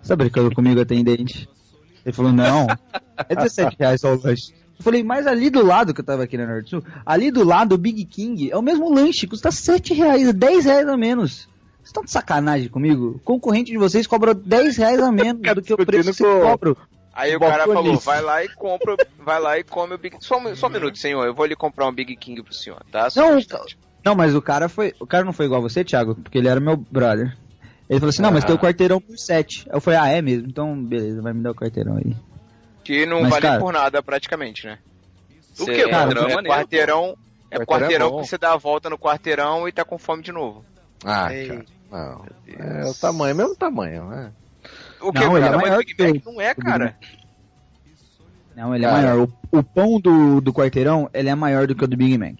[0.02, 1.46] Você tá brincando comigo, atendente?
[2.04, 2.66] Ele falou, não,
[3.28, 4.54] é 17 reais só o lanche.
[4.78, 7.44] Eu falei, mas ali do lado, que eu tava aqui na Norte Sul, ali do
[7.44, 11.48] lado, o Big King, é o mesmo lanche, custa 7 reais, 10 reais a menos.
[11.76, 13.16] Vocês estão de sacanagem comigo?
[13.16, 16.40] O concorrente de vocês cobra 10 reais a menos do que o preço que eu
[16.40, 16.78] cobro.
[17.14, 20.38] Aí o cara falou, vai lá e compra, vai lá e come o Big Só,
[20.38, 23.08] um- só um minuto, senhor, eu vou ali comprar um Big King pro senhor, tá?
[23.10, 23.64] Só um Não.
[24.04, 24.92] Não, mas o cara foi.
[25.00, 27.34] O cara não foi igual a você, Thiago, porque ele era meu brother.
[27.88, 28.48] Ele falou assim, não, mas Ah.
[28.48, 29.66] tem o quarteirão por 7.
[29.70, 30.46] Eu falei, ah, é mesmo?
[30.48, 32.14] Então, beleza, vai me dar o quarteirão aí.
[32.82, 34.78] Que não Mas, vale cara- por nada praticamente, né?
[35.58, 35.70] O que?
[35.70, 37.16] é, Quarteirão é é quarteirão,
[37.50, 40.32] é Quarteirão é que você dá a volta no quarteirão e tá com fome de
[40.32, 40.64] novo.
[41.04, 42.24] Ah, Ei, cara, não.
[42.44, 42.58] Deus.
[42.60, 44.32] É o tamanho, mesmo tamanho, né?
[45.08, 45.58] O que, Não, ele é cara?
[45.62, 46.96] Maior o Big que Mac o- não é, o cara.
[48.56, 49.02] Não, ele é Cara.
[49.02, 49.28] maior.
[49.52, 52.36] O, o pão do, do quarteirão, ele é maior do que o do Big Mac.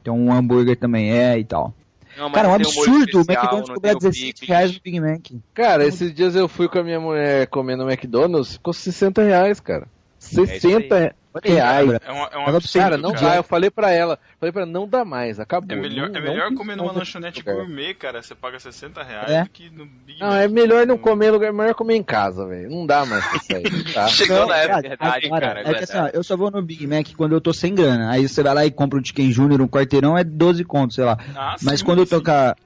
[0.00, 1.74] Então um hambúrguer também é e tal.
[2.16, 4.48] Não, Cara, é um o absurdo o McDonald's cobrar tem o 17 picles.
[4.48, 5.20] reais no Big Mac.
[5.52, 9.58] Cara, esses dias eu fui com a minha mulher comer no McDonald's, ficou 60 reais,
[9.58, 9.88] cara.
[10.24, 11.88] 60 reais.
[11.88, 13.26] Olha É um, é um Mas, absurdo, Cara, não cara.
[13.30, 13.36] dá.
[13.36, 15.76] Eu falei pra ela, falei pra ela, não dá mais, acabou.
[15.76, 17.56] É melhor, não, é melhor não comer numa lanchonete lugar.
[17.56, 18.22] gourmet, cara.
[18.22, 19.42] Você paga 60 reais É.
[19.42, 20.36] do que no Big Não, Mac.
[20.42, 22.70] é melhor não comer lugar, é melhor comer em casa, velho.
[22.70, 23.92] Não dá mais pra sair.
[23.92, 24.06] dá.
[24.06, 24.74] Chegou Não, na época.
[24.82, 27.08] cara, verdade, agora, cara, é é que assim, ó, eu só vou no Big Mac
[27.16, 28.10] quando eu tô sem grana.
[28.12, 31.04] Aí você vai lá e compra um Chicken Junior, um quarteirão, é 12 contos, sei
[31.04, 31.18] lá.
[31.34, 32.56] Ah, Mas sim, quando eu tocar.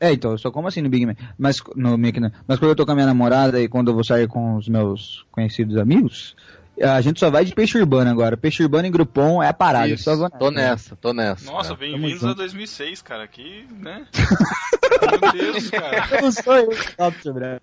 [0.00, 1.18] É, então, eu só como assim no Big Mac.
[1.36, 2.14] Mas, no Mac.
[2.46, 4.66] Mas quando eu tô com a minha namorada e quando eu vou sair com os
[4.66, 6.34] meus conhecidos amigos,
[6.82, 8.36] a gente só vai de peixe urbano agora.
[8.36, 9.88] Peixe urbano em Groupon é a parada.
[9.88, 11.50] Isso, só tô nessa, tô nessa.
[11.50, 12.34] Nossa, bem-vindos a junto.
[12.36, 13.24] 2006, cara.
[13.24, 14.06] Aqui, né?
[15.22, 16.08] Meu Deus, cara.
[16.16, 17.58] Eu não sou eu que top sobre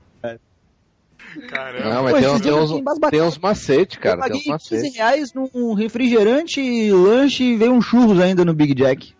[1.49, 1.89] Caramba.
[1.89, 4.19] Não, mas Pô, tem, uns- tem uns, tem uns macete, cara.
[4.19, 4.97] eu Tem paguei uns 15 macete.
[4.97, 9.13] reais num refrigerante, lanche e veio um churros ainda no Big Jack.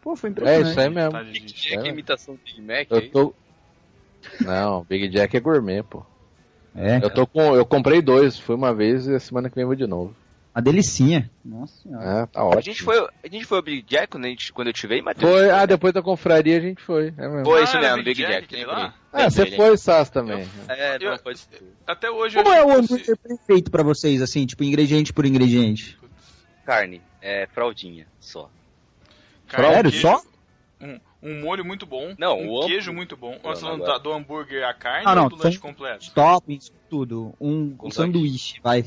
[0.00, 0.70] Pô, foi É impressionante.
[0.70, 1.24] isso aí mesmo.
[1.34, 1.54] Gente.
[1.54, 3.08] Que é que imitação do Big Mac Eu aí?
[3.10, 3.34] tô.
[4.40, 6.04] Não, Big Jack é gourmet, pô.
[6.80, 7.54] É, Eu tô com.
[7.56, 10.14] Eu comprei dois, fui uma vez e a semana que vem eu vou de novo.
[10.54, 11.30] uma delicinha.
[11.44, 12.04] Nossa senhora.
[12.22, 14.68] É, tá A gente foi, a gente foi ao Big Jack quando, a gente, quando
[14.68, 15.30] eu te veio, Matheus?
[15.30, 17.12] Foi, ah, depois da confraria a gente foi.
[17.18, 17.44] É mesmo.
[17.44, 18.64] Foi Ah, isso mesmo, Big Big Jack, Jack.
[18.64, 18.94] lá?
[19.12, 20.46] Ah, você foi, Sass, também.
[20.68, 21.62] É, Eu- pode ser.
[21.86, 25.98] Até hoje eu Como é o hambúrguer perfeito pra vocês, assim, tipo, ingrediente por ingrediente?
[26.64, 28.48] Carne, é fraldinha, só.
[29.50, 30.22] Sério, queijo- só?
[30.80, 32.14] Um, um molho muito bom.
[32.18, 33.32] Não, um o queijo muito bom.
[33.42, 36.10] Não, Você falando agora- da- do hambúrguer a carne Ah, não, ou do lanche completo?
[36.14, 37.34] Toppings, tudo.
[37.40, 38.84] Um, um sanduíche, vai.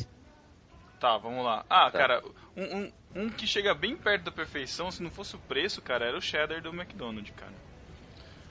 [1.00, 1.66] Tá, vamos lá.
[1.70, 1.98] Ah, Tá.
[1.98, 2.24] cara,
[2.56, 2.92] um, um,
[3.24, 6.22] um que chega bem perto da perfeição, se não fosse o preço, cara, era o
[6.22, 7.52] cheddar do McDonald's, cara.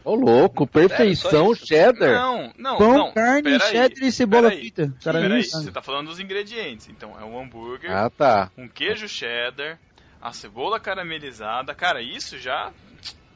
[0.03, 1.67] Ô, louco, perfeição, isso?
[1.67, 2.15] cheddar.
[2.15, 3.13] Não, não, Pão, não.
[3.13, 4.93] carne, cheddar e cebola frita.
[5.05, 6.89] Cara, Peraí, você tá falando dos ingredientes.
[6.89, 8.51] Então, é um hambúrguer, Ah, tá.
[8.57, 9.79] um queijo cheddar,
[10.21, 11.75] a cebola caramelizada.
[11.75, 12.73] Cara, isso já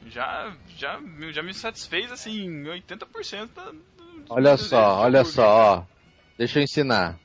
[0.07, 0.99] já já,
[1.31, 3.81] já me satisfez assim 80% da, do,
[4.29, 5.83] Olha só, olha só, ó.
[6.37, 7.19] Deixa eu ensinar.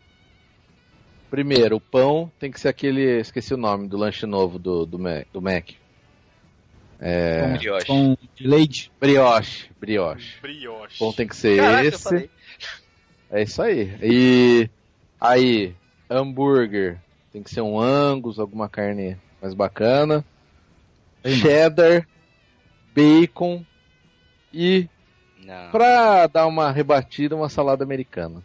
[1.30, 3.20] Primeiro, o pão tem que ser aquele.
[3.20, 5.70] Esqueci o nome do lanche novo do, do, Mac, do Mac.
[6.98, 7.56] É.
[7.56, 7.86] Brioche.
[7.86, 8.92] Com de leite.
[9.00, 9.70] Brioche.
[9.80, 10.40] Brioche.
[10.40, 10.98] Brioche.
[10.98, 12.30] Pão tem que ser Caraca, esse.
[13.30, 13.96] É isso aí.
[14.02, 14.70] E
[15.20, 15.74] aí,
[16.10, 16.98] hambúrguer.
[17.32, 20.24] Tem que ser um Angus, alguma carne mais bacana.
[21.22, 22.06] Aí, mano.
[22.94, 23.64] Bacon
[24.52, 24.88] e,
[25.44, 25.70] Não.
[25.70, 28.42] pra dar uma rebatida, uma salada americana.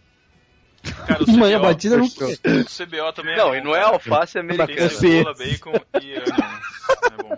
[1.07, 3.81] Cara, o Manhã CBO, batida não o CBO também é Não, bom, e não é
[3.81, 4.89] alface Tem americana.
[4.89, 6.75] cebola, bacon e onions.
[7.11, 7.37] É bom.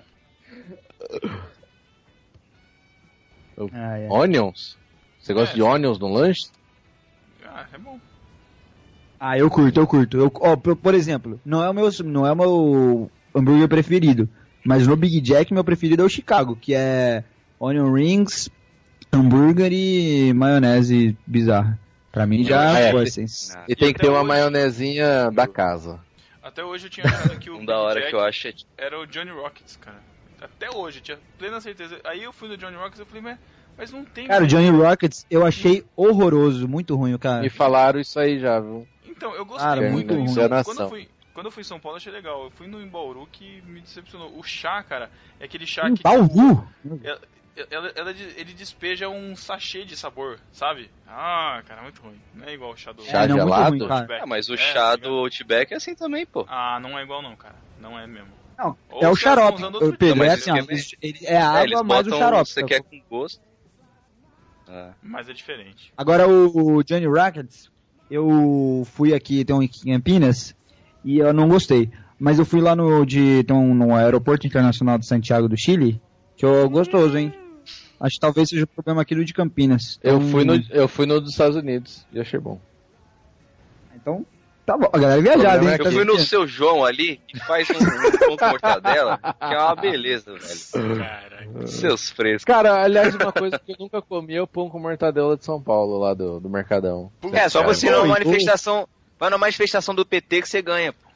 [3.74, 4.08] Ah, é.
[4.10, 4.78] Onions?
[5.20, 6.48] Você gosta É, de onions no lanche?
[7.46, 8.00] Ah, é bom.
[9.20, 10.18] Ah, eu curto, eu curto.
[10.18, 14.30] Eu, ó, por, por exemplo, não é o meu, não é o meu hambúrguer preferido,
[14.68, 17.24] mas no Big Jack meu preferido é o Chicago, que é
[17.60, 18.50] onion rings,
[19.12, 21.80] hambúrguer e maionese bizarra.
[22.12, 23.26] Pra mim já É, assim.
[23.54, 23.64] Não.
[23.68, 26.00] E tem E que ter uma hoje- maionezinha da casa.
[26.42, 28.48] Até hoje eu tinha achado que o Um Big da hora Jack que eu acho
[28.48, 30.00] é era o Johnny Rockets, cara.
[30.42, 32.00] Até hoje, eu tinha plena certeza.
[32.04, 33.38] Aí eu fui no Johnny Rockets e eu falei, mas
[33.78, 34.28] Mas não tem.
[34.28, 37.42] Cara, o Johnny Rockets eu achei horroroso, muito ruim o cara.
[37.42, 38.88] Me falaram isso aí já, viu?
[39.08, 40.14] Então, eu gostei Cara, muito.
[40.14, 40.64] muito ruim.
[40.64, 42.46] quando, eu fui, quando eu fui em São Paulo, eu achei legal.
[42.46, 44.36] Eu fui no em Bauru que me decepcionou.
[44.40, 46.02] O chá, cara, é aquele chá que.
[46.02, 46.68] Bauru?
[47.70, 50.90] Ela, ela- ele despeja um sachê de sabor, sabe?
[51.08, 52.20] Ah, cara, muito ruim.
[52.34, 53.78] Não é igual o chá do Chá É, não, gelado?
[53.78, 53.88] ruim.
[54.20, 55.10] Ah, mas o É, chá tá do?
[55.10, 56.44] Outback é assim também, pô.
[56.50, 57.56] Ah, não é igual não, cara.
[57.80, 58.30] Não é mesmo.
[58.58, 59.64] Não, Ou é o xarope.
[59.64, 62.50] outro Pedro, Não, é assim, ó, aqui é ele- é É, água mais o xarope.
[62.50, 63.40] Você tá quer com gosto?
[64.68, 64.94] Ah.
[65.04, 65.94] Mas é diferente.
[65.96, 67.70] Agora o Johnny Rockets,
[68.10, 70.56] eu fui aqui, tem um em Campinas,
[71.04, 71.90] e eu não gostei.
[72.20, 76.02] Mas eu fui lá no, de, tem um, no Aeroporto Internacional de Santiago do Chile,
[76.36, 77.32] que é gostoso, hein?
[78.00, 80.00] Acho que talvez seja o problema aqui do de Campinas.
[80.04, 82.60] Eu Então- fui no, eu fui no dos Estados Unidos e achei bom.
[83.96, 84.26] Então,
[84.66, 84.90] tá bom.
[84.94, 85.70] A galera é viajada, hein?
[85.72, 86.26] é Eu Tá fui no vendo?
[86.26, 90.98] seu João ali e faz um, um pão com mortadela, que é uma beleza, velho.
[91.00, 91.68] Caraca.
[91.68, 92.46] Seus frescos.
[92.46, 95.62] Cara, aliás, uma coisa que eu nunca comi é o pão com mortadela de São
[95.62, 97.12] Paulo, lá do, do Mercadão.
[97.34, 98.88] É, só você ir numa bom, manifestação.
[99.20, 101.08] Vai numa manifestação do PT que você ganha, pô.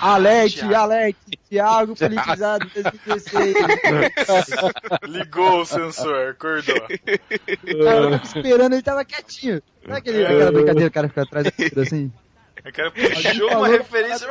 [0.00, 0.74] Alerte, Thiago.
[0.74, 3.54] alerte, Thiago politizado 2016.
[5.08, 6.74] Ligou o sensor, acordou.
[6.80, 9.62] Cara tava esperando, ele tava quietinho.
[9.86, 11.46] Não é aquele, aquela brincadeira, o cara fica atrás
[11.80, 12.12] assim?
[12.66, 14.28] O cara puxou uma referência.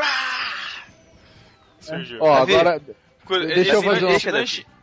[1.79, 2.17] Surgiu.
[2.21, 2.81] Ó, agora.
[3.29, 4.19] Deixa eu fazer uma-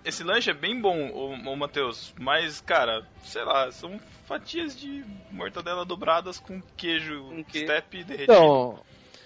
[0.04, 2.14] esse lanche, é bem bom, ô, ô Matheus.
[2.18, 7.60] Mas, cara, sei lá, são fatias de mortadela dobradas com queijo quê?
[7.60, 8.32] step derretido.
[8.32, 8.78] Então.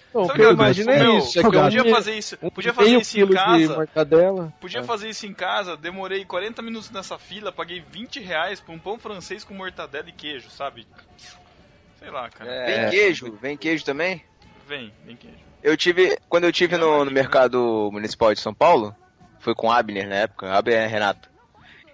[0.09, 1.39] Então, o Sabe que eu imaginei meu, isso.
[1.39, 3.75] É eu podia fazer isso, um podia fazer isso em casa.
[3.75, 4.53] mortadela.
[4.59, 4.83] Podia É.
[4.83, 8.97] fazer isso em casa, demorei 40 minutos nessa fila, paguei 20 reais por um pão
[8.97, 10.87] francês com mortadela e queijo, sabe?
[11.99, 12.51] Sei lá, cara.
[12.51, 12.81] É.
[12.81, 14.23] Vem queijo, vem queijo também?
[14.67, 15.37] Vem, vem queijo.
[15.61, 18.95] Eu tive, quando eu tive no, no mercado municipal de São Paulo,
[19.39, 21.29] foi com Abner na época, Abner Renato.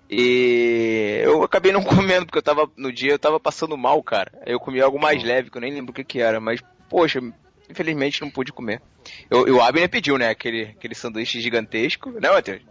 [0.09, 4.31] E eu acabei não comendo, porque eu tava, no dia eu tava passando mal, cara.
[4.45, 7.19] Eu comi algo mais leve, que eu nem lembro o que que era, mas, poxa,
[7.69, 8.81] infelizmente não pude comer.
[9.29, 12.61] Eu, e o Abner pediu, né, aquele, aquele sanduíche gigantesco, né, Matheus?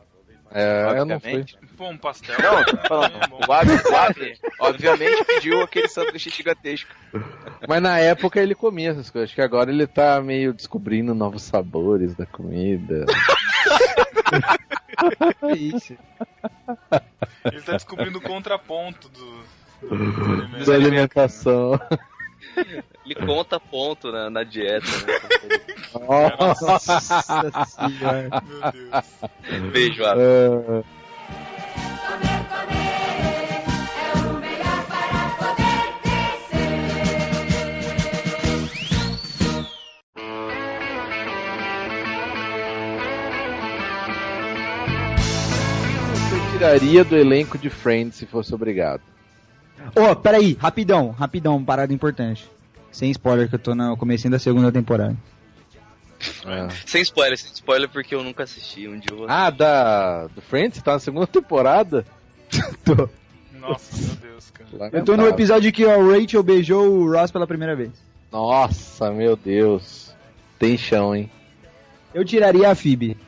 [0.53, 1.31] É, eu não fui.
[1.31, 1.59] Obviamente.
[1.77, 2.37] Pô, um pastel.
[2.41, 2.61] Não,
[3.49, 6.95] o Abner, o Abner, obviamente, pediu aquele sanduíche gigantesco.
[7.69, 9.31] Mas na época ele comia essas coisas.
[9.31, 13.05] Acho que agora ele tá meio descobrindo novos sabores da comida.
[15.57, 15.97] Isso?
[17.45, 19.45] Ele tá descobrindo o contraponto do.
[19.89, 21.79] do da alimentação.
[23.05, 25.21] Ele conta ponto na, na dieta, né?
[26.41, 26.79] Nossa
[27.67, 28.43] senhora.
[28.47, 29.73] Meu Deus.
[29.73, 30.85] Beijo, Abel.
[30.91, 31.04] É,
[46.65, 49.03] tiraria do elenco de Friends se fosse obrigado?
[49.95, 52.49] Ô, peraí, rapidão, rapidão, parada importante.
[52.91, 55.17] Sem spoiler, que eu tô no comecinho da segunda temporada.
[56.47, 56.69] É.
[56.87, 58.89] Sem spoiler, sem spoiler, porque eu nunca assisti.
[58.89, 60.81] Um dia Ah, da do Friends?
[60.83, 62.07] Tá na segunda temporada?
[62.85, 63.09] Tô.
[63.61, 64.91] Nossa, meu Deus, cara.
[64.93, 67.91] Eu tô no episódio que a Rachel beijou o Ross pela primeira vez.
[68.33, 70.15] Nossa, meu Deus.
[70.59, 71.31] Tem chão, hein?
[72.15, 73.19] Eu tiraria a Phoebe,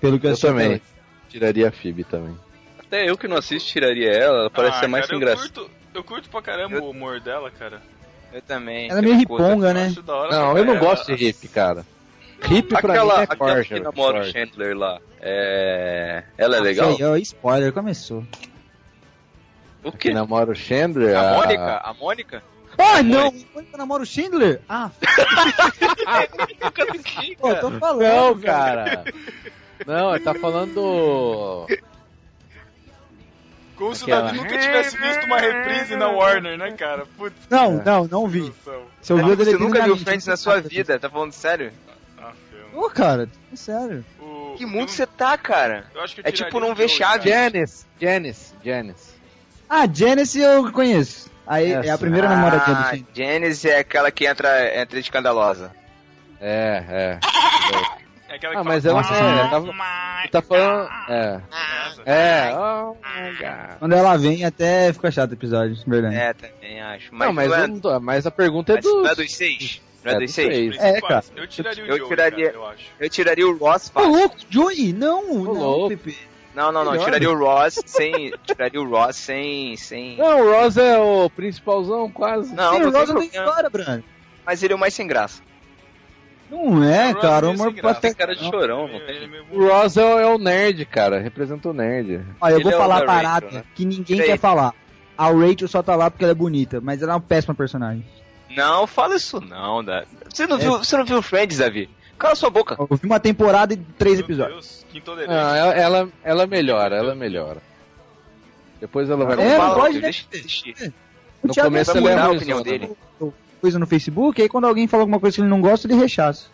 [0.00, 0.80] pelo que eu, Eu também.
[1.28, 2.36] Tiraria a Phoebe também.
[2.86, 5.48] Até eu que não assisto tiraria ela, ela parece Ah, ser mais cara, engraçada.
[5.48, 7.80] Eu curto, eu curto pra caramba o humor dela, cara.
[8.32, 8.90] Eu também.
[8.90, 9.94] Ela é meio eu riponga, Eu né?
[10.08, 11.86] hora Não, pra eu não gosto de hip, cara.
[12.50, 13.74] Hip pra Aquela, mim é aquela corja.
[13.74, 14.24] que namora o.
[14.24, 16.24] Chandler lá, é...
[16.36, 16.90] ela é legal?
[16.90, 18.24] Aí, ó, spoiler, começou.
[19.82, 20.14] O Que quê?
[20.14, 21.16] namora o Chandler?
[21.16, 21.80] A Mônica?
[21.84, 22.42] A Mônica?
[22.76, 23.32] Ah, não!
[23.54, 24.60] Mônica namora o Schindler?
[24.68, 24.90] Ah,
[27.38, 28.02] pô, tô falando.
[28.02, 29.04] Não, cara.
[29.86, 31.66] Não, ele tá falando do...
[33.76, 37.04] Como se o Davi nunca tivesse visto uma reprise na Warner, né, cara?
[37.16, 38.40] Putz, Não, não, não vi.
[38.40, 41.72] eu vi, eu Você nunca viu Friends não na sua vida, tá falando sério?
[42.18, 42.66] Ah, filho.
[42.78, 44.04] Ô, cara, é sério.
[44.20, 45.86] O- Que mundo você tá, cara?
[45.94, 47.28] eu acho que eu É tipo não ver chave.
[47.30, 47.50] cara.
[47.50, 49.14] Janice, Janice, Janice.
[49.68, 51.30] Ah, Janice eu conheço.
[51.46, 52.98] Aí é a primeira namoradinha do Ah.
[53.14, 55.72] Janice é aquela que entra, entra escandalosa.
[56.40, 57.18] É, é.
[58.28, 60.88] É aquela que Ah, fala, mas ela "Ah, é, tava- my Tá falando...
[60.88, 61.40] God." É.
[62.04, 63.78] É, oh my god.
[63.78, 66.14] Quando ela vem, até fica chato o episódio, verdade.
[66.16, 67.08] É, também acho.
[67.12, 69.16] Mas, Não, mas, não é, não tô- mas a pergunta é mas não é dos...
[69.18, 69.80] dos seis?
[70.04, 70.76] Não é, É, dos seis?
[70.76, 70.82] seis.
[70.82, 71.24] É, cara.
[71.36, 72.82] Eu tiraria o Eu Joey, tiraria- cara, eu acho.
[73.00, 74.10] Eu tiraria o Ross Ô, fácil.
[74.10, 74.92] louco, Joey?
[74.92, 75.88] Não, não, louco.
[75.96, 76.16] Pepe.
[76.54, 76.92] Não, não, não.
[76.92, 78.32] Melhor, Tiraria o Ross sem.
[78.46, 79.76] Tiraria o Ross sem.
[79.76, 80.16] sem...
[80.16, 82.54] Não, o Ross é o principalzão, quase.
[82.54, 84.04] Não, Sim, não o tem Rosa tem história, Bruno.
[84.46, 85.42] Mas ele é o mais sem graça.
[86.54, 87.98] Não é, O cara, o graça.
[87.98, 88.14] até...
[88.14, 89.28] Cara de chorão, não é tem?
[89.28, 91.18] meio O Ross é, o- é o nerd, cara.
[91.20, 92.20] Representa o nerd.
[92.40, 93.14] Ó, eu vou é falar a narrator,
[93.50, 93.64] parada né?
[93.74, 94.72] que ninguém quer falar.
[95.18, 98.04] a Rachel só tá lá porque ela é bonita, mas ela é uma péssima personagem.
[98.56, 100.06] Não, fala isso não, Davi.
[100.32, 101.90] Você não, viu, você não viu Friends, Davi?
[102.16, 102.76] Cala sua boca.
[102.78, 104.54] Eu vi uma temporada e três Meu episódios.
[104.54, 105.32] Deus, que intolerante.
[105.34, 107.60] Não, ela, ela, ela melhora, ela melhora.
[108.80, 110.00] Depois ela vai É, não pode, né?
[110.02, 110.92] deixa de assistir.
[111.42, 112.90] O No começo ela é a opinião dele.
[113.64, 116.48] Coisa no Facebook, aí quando alguém fala alguma coisa que ele não gosta, ele rechaça.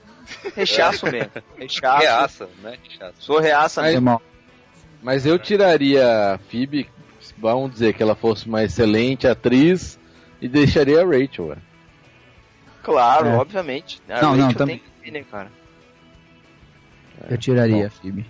[0.55, 1.29] Rechaço mesmo.
[1.59, 1.99] Rechaço.
[2.03, 2.79] Reaça, né?
[2.89, 3.15] Reaça.
[3.19, 4.23] Sou reaça Aí- mesmo.
[5.03, 6.89] Mas eu tiraria a Phoebe,
[7.37, 9.99] vamos dizer que ela fosse uma excelente atriz,
[10.41, 11.57] e deixaria a Rachel, ué.
[12.85, 13.35] Claro, É.
[13.39, 14.01] obviamente.
[14.09, 14.79] A Não, não, Rachel também.
[14.79, 15.51] tem que né, cara?
[17.29, 18.25] Eu tiraria a Phoebe.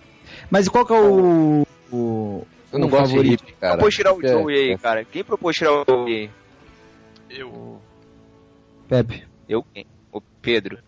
[0.48, 1.66] Mas qual que é o.
[1.92, 3.40] o Eu não o gosto favorito?
[3.44, 3.74] de hippie, cara.
[3.74, 5.04] propôs tirar o É, Joey aí, cara?
[5.04, 6.30] Quem propôs tirar o Joey aí?
[7.28, 7.82] Eu.
[8.90, 9.22] Pepe.
[9.48, 9.86] Eu quem?
[10.12, 10.78] O Pedro.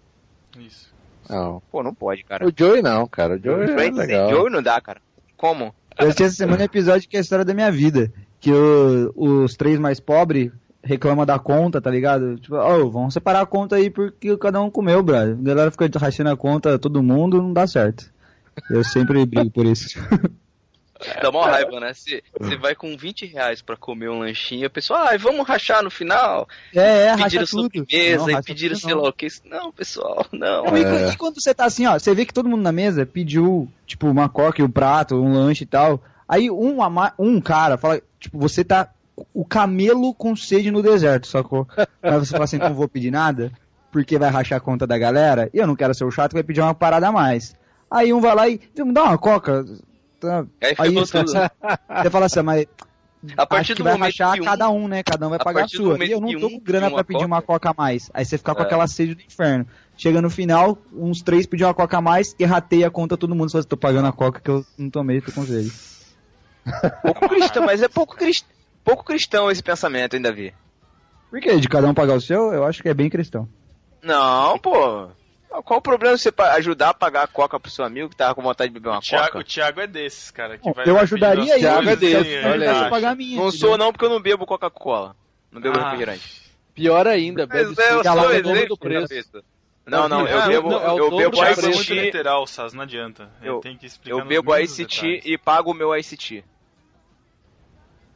[0.58, 0.92] Isso.
[1.30, 1.62] Não.
[1.70, 2.44] Pô, não pode, cara.
[2.46, 3.36] O Joey não, cara.
[3.36, 4.28] O Joey é legal.
[4.30, 5.00] Joey não dá, cara.
[5.36, 5.72] Como?
[5.98, 8.12] Eu assisti essa semana um episódio que é a história da minha vida.
[8.40, 10.50] Que o- os três mais pobres
[10.82, 12.36] reclamam da conta, tá ligado?
[12.40, 15.36] Tipo, oh, vamos separar a conta aí porque cada um comeu, brother.
[15.38, 18.12] A galera fica rachando a conta todo mundo, não dá certo.
[18.68, 19.96] Eu sempre brigo por isso.
[21.22, 21.92] Dá uma raiva, né?
[21.94, 25.82] Você você vai com 20 reais pra comer um lanchinho, a pessoa, ai, vamos rachar
[25.82, 26.48] no final.
[26.74, 27.62] É, é, racha pediram tudo.
[27.62, 29.02] sobremesa Não, e pediram sei não.
[29.02, 29.28] lá o que.
[29.44, 30.64] Não, pessoal, não.
[30.64, 31.08] Não, e, É.
[31.10, 34.06] e quando você tá assim, ó, você vê que todo mundo na mesa pediu, tipo,
[34.08, 36.02] uma coca e um prato, um lanche e tal.
[36.28, 38.88] Aí um, ama- um cara fala, tipo, você tá
[39.34, 41.66] o camelo com sede no deserto, sacou?
[42.02, 43.52] Aí você fala assim, não vou pedir nada,
[43.90, 46.42] porque vai rachar a conta da galera, e eu não quero ser o chato vai
[46.42, 47.54] pedir uma parada a mais.
[47.90, 49.66] Aí um vai lá e, "Viu, me dá uma coca.
[50.22, 50.46] Tá.
[50.61, 51.32] Aí Aí ficou você, tudo.
[52.02, 52.66] você fala assim, mas
[53.37, 55.02] A partir acho que do vai momento rachar um, cada um, né?
[55.02, 56.04] Cada um vai pagar a sua.
[56.04, 58.08] E eu não tô um com grana pediu pra uma pedir uma coca a mais.
[58.14, 58.64] Aí você fica com É.
[58.64, 59.66] aquela sede do inferno.
[59.96, 63.35] Chega no final, uns três pediam uma coca a mais e rateia a conta todo
[63.35, 63.50] mundo.
[63.50, 65.72] Fala, assim, tô pagando a coca que eu não tomei, tô com sede.
[67.02, 68.46] Pouco cristão, mas é pouco, crist...
[68.85, 70.54] pouco cristão esse pensamento, hein, Davi?
[71.28, 71.58] Por que?
[71.58, 73.48] De cada um pagar o seu, eu acho que é bem cristão.
[74.00, 75.08] Não, pô.
[75.64, 78.34] Qual o problema de você ajudar a pagar a coca pro seu amigo que tava
[78.34, 79.38] com vontade de beber uma O Thiago, coca?
[79.40, 80.56] o Thiago é desses, cara.
[80.56, 81.60] Que Bom, vai eu ajudaria ele.
[81.60, 83.36] Thiago é coisas desse, Se eu olha pagar a minha.
[83.36, 85.14] Não sou não porque eu não bebo Coca-Cola.
[85.50, 85.84] Não bebo Ah.
[85.84, 86.42] refrigerante.
[86.74, 89.42] Pior ainda, bebe Mas é, eu suco, sou é o exemplo, do preço.
[89.84, 92.82] Não, não, eu bebo, não, é o eu bebo O é Ice literal, Saz, não
[92.82, 93.28] adianta.
[93.42, 95.24] Eu- tem que explicar eu bebo Ice Tea detalhes.
[95.26, 96.44] e pago o meu Ice Tea.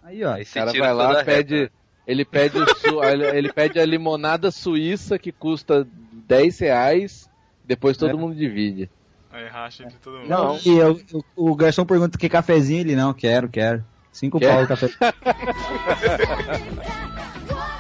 [0.03, 0.37] Aí, ó.
[0.37, 1.57] O cara vai lá, pede.
[1.63, 1.73] reta.
[2.07, 3.03] Ele pede, o su-
[3.37, 5.87] ele pede a limonada suíça que custa
[6.27, 7.29] 10 reais,
[7.65, 8.15] depois todo É.
[8.15, 8.91] mundo divide.
[9.31, 10.29] Aí racha de todo mundo.
[10.29, 10.59] Não.
[10.65, 11.01] E eu-
[11.37, 13.85] o, o garçom pergunta que cafezinho, ele não, quero, quero.
[14.13, 14.55] Cinco Quer?
[14.55, 14.89] pau o café.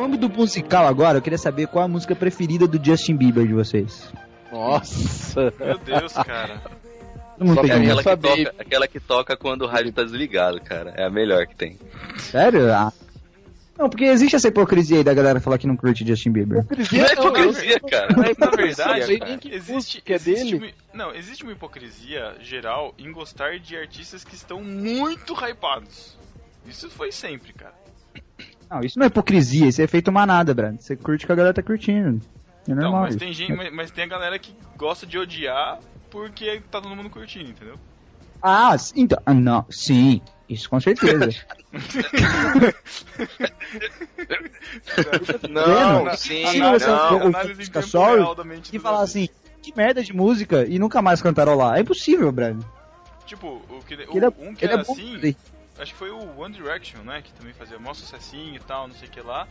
[0.00, 3.52] Pro âmbito musical agora, eu queria saber qual a música preferida do Justin Bieber de
[3.52, 4.10] vocês.
[4.50, 5.52] Nossa!
[5.60, 6.62] Meu Deus, cara.
[7.38, 7.72] Mundo Só tem.
[7.72, 10.94] Aquela que, toca, aquela que toca quando o rádio tá desligado, cara.
[10.96, 11.78] É a melhor que tem.
[12.16, 12.72] Sério?
[12.72, 12.90] Ah.
[13.78, 16.64] Não, porque existe essa hipocrisia aí da galera falar que não curte Justin Bieber.
[16.64, 18.08] Não é hipocrisia, cara.
[18.16, 20.74] Mas na verdade, cara, que existe, música é existe dele.
[20.94, 26.16] uma, não, existe uma hipocrisia geral em gostar de artistas que estão muito hypados.
[26.66, 27.74] Isso foi sempre, cara.
[28.70, 30.76] Não, isso não é hipocrisia, isso é feito manada, Brad.
[30.78, 32.20] Você curte que a galera tá curtindo.
[32.68, 33.00] É Não, normal.
[33.02, 33.18] mas isso.
[33.18, 35.78] tem gente, mas, mas tem a galera que gosta de odiar
[36.10, 37.74] porque tá todo mundo curtindo, entendeu?
[38.42, 39.18] Ah, então.
[39.26, 41.28] ah, Não, sim, isso com certeza.
[45.48, 46.16] Não, Vendo?
[46.16, 46.72] sim, Sim, não.
[46.72, 49.28] você- eu- análise da mente e falar assim,
[49.62, 51.76] que merda de música e nunca mais cantarolar.
[51.76, 52.60] É impossível, Brad.
[53.26, 55.36] Tipo, o que, o, Ele é, um que ele era é bom assim, aí.
[55.80, 57.22] Acho que foi o One Direction, né?
[57.22, 59.48] Que também fazia mó sucessinho e tal, não sei o que lá.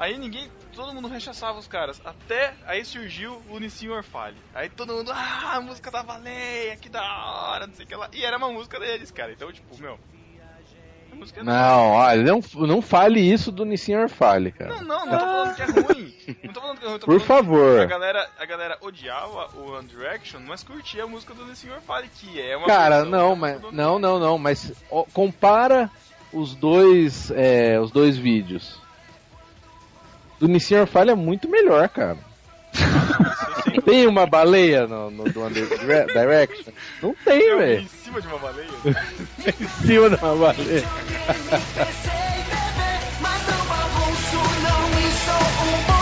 [0.00, 2.00] Aí ninguém, todo mundo rechaçava os caras.
[2.04, 4.38] Até aí surgiu o Nissin Orfale.
[4.54, 7.94] Aí todo mundo, ah, a música da baleia, que da hora, não sei o que
[7.94, 8.08] lá.
[8.12, 9.30] E era uma música deles, cara.
[9.32, 10.00] Então, tipo, meu.
[11.12, 14.82] A música é Não, olha, não, não fale isso do Nissin Orfale, cara.
[14.82, 16.14] Não, não, não tô falando que é ruim.
[16.44, 17.80] Não tô falando que é ruim, tô Por favor.
[17.80, 22.08] A galera, a galera odiava o One Direction, mas curtia a música do Nissin Orfale,
[22.08, 25.90] que é uma Cara, não, mas não, não, não, mas ó, compara
[26.32, 28.80] os dois, é, os dois vídeos.
[30.38, 32.18] Do Nissin Orfale é muito melhor, cara.
[33.84, 36.72] Tem uma baleia no, no do One Dire- Direction?
[37.02, 37.80] Não tem, vi velho.
[37.82, 38.68] em cima de uma baleia.
[39.60, 40.84] Em cima de uma baleia.
[43.20, 44.80] Mas não bagunço, não
[45.12, 45.99] sou um bom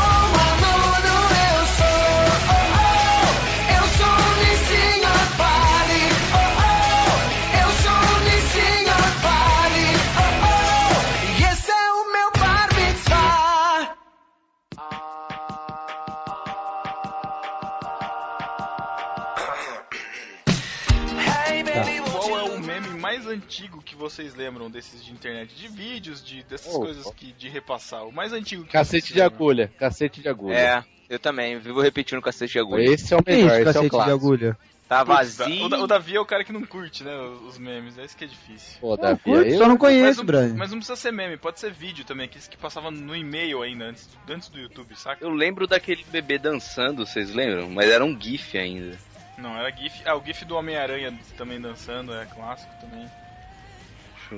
[23.39, 25.55] antigo que vocês lembram desses de internet?
[25.55, 28.07] De vídeos, de dessas Oh, coisas que de repassar.
[28.07, 30.55] O mais antigo que Cacete de agulha, cacete de agulha.
[30.57, 31.59] É, eu também.
[31.59, 32.83] Vivo repetindo cacete de agulha.
[32.83, 34.15] Esse é o melhor, esse é o cacete de clássico.
[34.17, 34.59] agulha?
[34.89, 35.67] Tá vazio.
[35.67, 37.15] O, Da- o Davi é o cara que não curte, né?
[37.47, 37.99] Os, memes.
[37.99, 38.79] É isso que é difícil.
[38.81, 40.55] Pô, Não, Davi, curto, aí só não conheço, Brian.
[40.55, 43.85] mas não precisa ser meme, pode ser vídeo também, aqueles que passavam no e-mail ainda,
[43.85, 45.23] antes, antes do YouTube, saca?
[45.23, 47.69] Eu lembro daquele bebê dançando, vocês lembram?
[47.69, 48.97] Mas era um GIF ainda.
[49.37, 50.01] Não, era GIF.
[50.07, 53.07] Ah, o GIF do Homem-Aranha também dançando, é clássico também.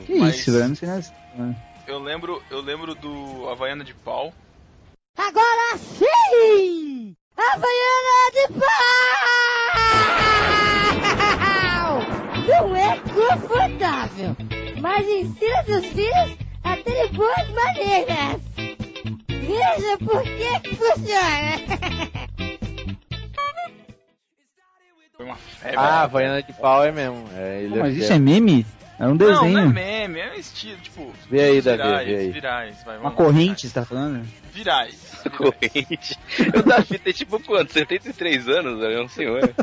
[0.07, 0.69] Que Mas- isso, velho?
[0.69, 1.05] Não sei nada.
[1.87, 4.33] Eu lembro, eu lembro do Havaiana de Pau.
[5.19, 7.15] Agora sim!
[7.37, 8.71] Havaiana de pau!
[12.47, 14.37] Não é confortável,
[14.81, 18.41] mas ensina seus filhos a terem boas maneiras.
[19.29, 21.59] Veja por que funciona.
[25.17, 25.77] Foi uma febre.
[25.77, 27.29] Ah, Havaiana de pau é mesmo.
[27.35, 28.65] É, Pô, mas é- isso é meme?
[29.01, 29.71] É um não, não é desenho.
[29.71, 31.11] meme, é um estilo, tipo.
[31.31, 32.31] Vê aí, virais, Davi, vê aí.
[32.31, 34.29] Virais, vai, Uma corrente, você tá falando?
[34.53, 35.25] Virais.
[35.39, 36.19] Corrente.
[36.55, 37.73] O Davi tem tipo quanto?
[37.73, 39.41] 73 anos, é um senhor.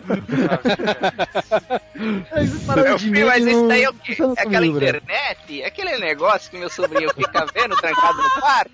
[2.76, 4.18] Meu filho, mas esse daí é o quê?
[4.20, 5.62] É aquela internet?
[5.62, 8.72] É aquele negócio que meu sobrinho fica vendo trancado no quarto?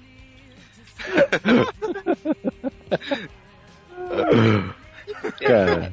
[5.42, 5.92] Cara,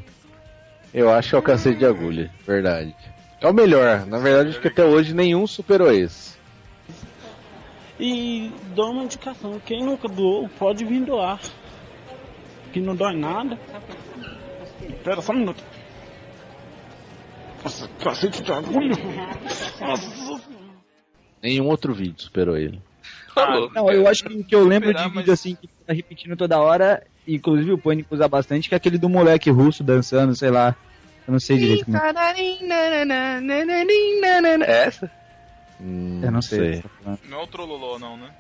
[0.95, 2.95] eu acho que é o cacete de agulha, verdade.
[3.41, 4.07] É o melhor.
[4.07, 6.39] Na verdade, acho que até hoje nenhum superou esse.
[7.99, 11.39] E dou uma indicação, quem nunca doou pode vir doar.
[12.73, 13.59] Que não dói nada.
[14.83, 15.63] Espera só um minuto.
[17.63, 18.95] Nossa, cacete de agulha.
[21.43, 22.81] Nenhum outro vídeo superou ele.
[23.37, 25.69] Ah, Não, eu acho que o que eu lembro Esperar, de mas- vídeo assim que
[25.87, 29.83] tá repetindo toda hora, inclusive o Pânico usa bastante, que é aquele do moleque russo
[29.85, 30.75] dançando, sei lá.
[31.31, 32.01] Eu não sei direito como é.
[34.65, 35.09] É essa?
[35.81, 36.59] Hum, Eu não sei.
[36.59, 37.21] o que você tá falando.
[37.29, 38.31] Não é o Trololó, não, né?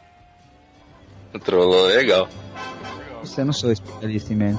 [1.32, 2.28] O trollou, legal.
[2.28, 3.20] Legal.
[3.22, 4.58] Você não sou especialista em meme.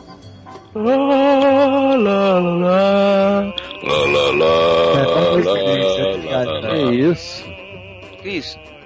[0.74, 3.54] Lá, lá, lá.
[3.84, 5.02] Lá, lá, lá.
[5.02, 6.74] É, como lá, referência, lá, obrigado, lá, Que lá.
[6.74, 7.44] É isso?
[8.22, 8.58] Que isso?
[8.58, 8.81] É, o Mas Sas tinha,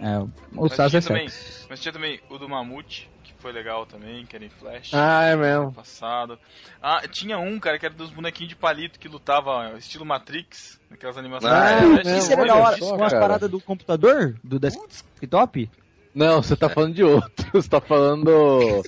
[0.00, 1.66] é também, sexo.
[1.68, 4.90] mas tinha também o do Mamute, que foi legal também, que era em Flash.
[4.94, 5.72] Ah, é mesmo.
[5.72, 6.38] passado.
[6.82, 11.16] Ah, tinha um, cara, que era dos bonequinhos de palito que lutava estilo Matrix, naquelas
[11.18, 11.52] animações.
[11.52, 12.76] Ah, é mesmo, Isso era da hora.
[12.78, 13.22] só, Com as cara.
[13.22, 14.36] paradas do computador?
[14.42, 15.70] Do desktop?
[16.14, 17.28] Não, você tá falando de outro.
[17.52, 18.82] Você tá falando do,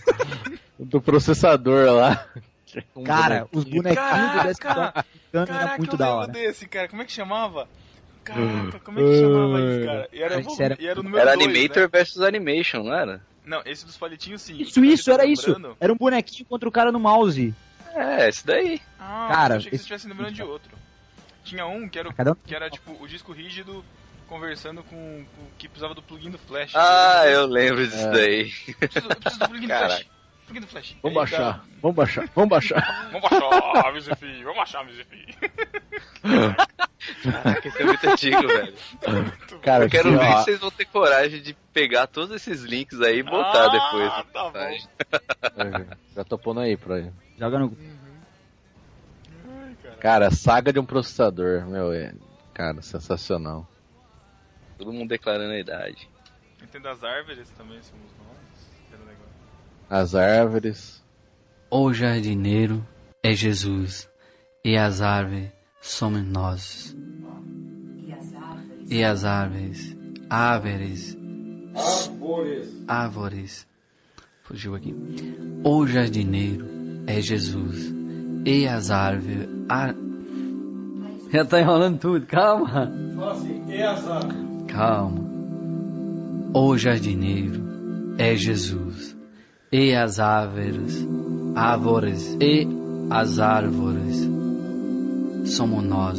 [0.79, 2.27] do processador lá.
[2.95, 4.39] Um Cara, os bonequinhos Caraca!
[4.43, 6.33] do desktop ficando era Caraca, muito eu da hora.
[6.33, 6.89] desse, cara.
[6.89, 7.69] Como é que chamava?
[8.25, 10.09] Caraca, como é que chamava isso, cara?
[10.13, 11.89] E era, isso era- e era o número Era dois, Animator né?
[11.93, 13.21] versus Animation, não era?
[13.45, 14.59] Não, esse dos palitinhos sim.
[14.59, 15.53] Isso, isso, era isso.
[15.53, 17.55] Lembrando- Era um bonequinho contra o cara no mouse.
[17.95, 18.81] É, esse daí.
[18.99, 20.71] Ah, Cara, eu achei que esse- você estivesse lembrando de outro.
[21.43, 23.85] Tinha um que era, o- um- que era tipo o disco rígido
[24.29, 26.73] conversando com, com o que precisava do plugin do Flash.
[26.77, 28.11] Ah, eu lembro disso É.
[28.13, 28.53] daí.
[28.69, 30.07] Eu preciso, eu preciso do plugin do Flash.
[30.59, 30.97] Do Flash.
[31.03, 33.11] Vamos Aí, baixar, vamos baixar, vamos baixar.
[33.13, 35.37] Vamos baixar, Mizifi, vamos baixar, Mizifi.
[37.23, 38.75] Caraca, esse é muito antigo, velho.
[39.63, 42.63] Cara, Eu quero assim, ver ó, se vocês vão ter coragem de pegar todos esses
[42.63, 44.27] links aí e botar Ah, depois.
[44.33, 45.87] tá bom.
[46.17, 47.13] Já tô pondo aí pra ele.
[47.39, 47.77] Joga no.
[49.49, 50.31] Ai, cara.
[50.31, 52.13] Saga de um processador, meu, é.
[52.53, 53.67] Cara, sensacional.
[54.77, 56.09] Todo mundo declarando a idade.
[56.63, 58.21] Entendo as árvores também são os nomes.
[58.21, 58.50] Era legal.
[59.91, 61.03] As árvores.
[61.69, 62.87] O jardineiro
[63.25, 64.09] é Jesus,
[64.65, 66.97] e as árvores somos nós.
[68.89, 69.97] E as árvores,
[70.31, 71.19] árvores,
[72.87, 73.67] árvores.
[74.45, 74.95] Fugiu aqui.
[75.65, 76.69] O jardineiro
[77.09, 77.93] é Jesus,
[78.47, 79.49] e as árvores.
[79.69, 79.97] Ar...
[81.33, 82.93] Já tá enrolando tudo, calma.
[84.69, 85.29] Calma.
[86.55, 89.19] O jardineiro é Jesus,
[89.73, 91.07] e as árvores,
[91.55, 92.67] árvores e
[93.09, 94.29] as árvores
[95.45, 96.19] somos nós.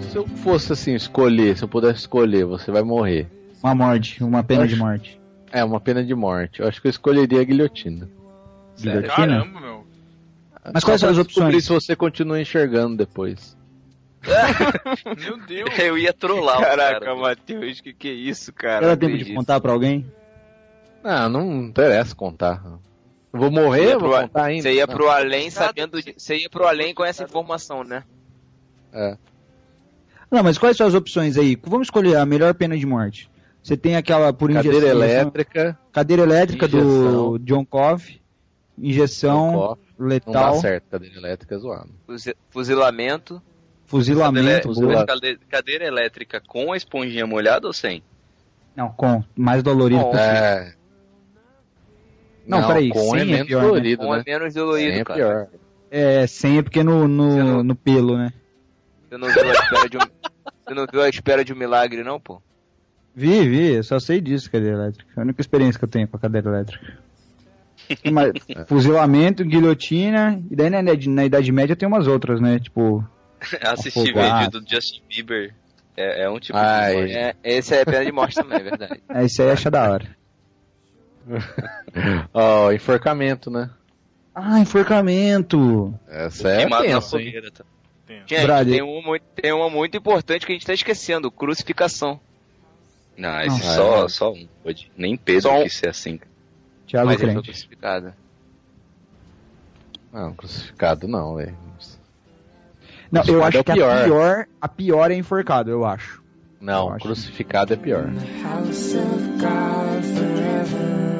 [0.00, 3.28] Se eu fosse assim, escolher, se eu pudesse escolher, você vai morrer.
[3.62, 5.23] Uma morte, uma pena de morte.
[5.54, 6.60] É, uma pena de morte.
[6.60, 8.08] Eu acho que eu escolheria a guilhotina.
[8.78, 9.08] Guilhotina?
[9.14, 9.86] Caramba, meu.
[10.72, 11.64] Mas quais são as descobrir opções?
[11.64, 13.56] se você continua enxergando depois.
[15.18, 15.78] Meu Deus.
[15.78, 17.14] Eu ia trollar o Caraca, cara.
[17.14, 18.86] Matheus, que que é isso, cara?
[18.86, 19.36] Dar tempo de Acredito.
[19.36, 20.10] contar pra alguém?
[21.04, 22.62] Ah, não interessa contar.
[23.32, 23.90] Eu vou morrer?
[23.98, 24.62] Vou pro, contar ainda?
[24.62, 24.94] você ia Não.
[24.94, 26.02] pro além sabendo.
[26.02, 28.02] de- Você ia pro além com essa informação, né?
[28.92, 29.16] É.
[30.30, 31.56] Não, mas quais são as opções aí?
[31.62, 33.30] Vamos escolher a melhor pena de morte.
[33.64, 34.96] Você tem aquela por Cadeira injeção.
[35.02, 35.78] elétrica.
[35.90, 37.38] Cadeira elétrica do Injeção.
[37.38, 38.20] John Cove.
[38.78, 40.54] Injeção Não Não dá letal.
[40.56, 41.90] certo, cadeira elétrica é zoado.
[42.06, 43.40] Fuzi- Fuzilamento.
[43.86, 44.68] Fuzilamento.
[44.68, 48.02] Fuzila- Cade- Cadeira elétrica com a esponjinha molhada ou sem?
[48.76, 49.24] Não, com.
[49.34, 50.10] Mais dolorido Com.
[50.10, 50.32] possível.
[50.34, 50.74] É.
[52.46, 53.66] Não, peraí, com sem é é menos pior, né?
[53.68, 54.22] dolorido, Com né?
[54.26, 55.16] é menos Sem dolorido, é cara.
[55.18, 55.46] pior.
[55.90, 58.32] É, 100 é porque no, no, não- no pelo, né?
[59.08, 60.00] Você não viu a espera de um.
[60.66, 62.42] Você não viu a espera de um milagre, não, pô?
[63.14, 65.10] Vi, vi, eu só sei disso, cadeira elétrica.
[65.16, 66.98] É a única experiência que eu tenho com a cadeira elétrica.
[68.10, 68.32] Mas,
[68.66, 72.58] fuzilamento, guilhotina, e daí na idade, na idade média tem umas outras, né?
[72.58, 73.04] Tipo,
[73.62, 75.54] Assistir vídeo do Justin Bieber
[75.96, 76.92] é, é um tipo Ai.
[76.92, 77.12] de morte.
[77.14, 79.02] É, esse é pena de morte também, é verdade.
[79.08, 80.16] é, isso aí acha da hora.
[82.32, 83.70] Ó, enforcamento, né?
[84.34, 85.94] Ah, enforcamento!
[86.08, 87.50] Essa é fogueira.
[87.50, 87.64] Tá?
[88.26, 92.20] Gente, tem uma, muito- tem uma muito importante que a gente tá esquecendo: crucificação.
[93.16, 94.08] Não, esse Ah, só, é.
[94.08, 94.90] só um pode.
[94.96, 95.62] Nem Pedro Só um.
[95.62, 96.18] quis ser assim.
[96.86, 97.48] Thiago Mas ele foi Crente.
[97.50, 98.14] crucificado.
[100.12, 101.56] Não, crucificado não, velho.
[103.10, 104.04] Não, eu acho é que a pior.
[104.04, 106.20] pior, a pior é enforcado, eu acho.
[106.60, 107.04] Eu Não, acho.
[107.04, 108.06] crucificado é pior.
[108.42, 111.13] House of God forever.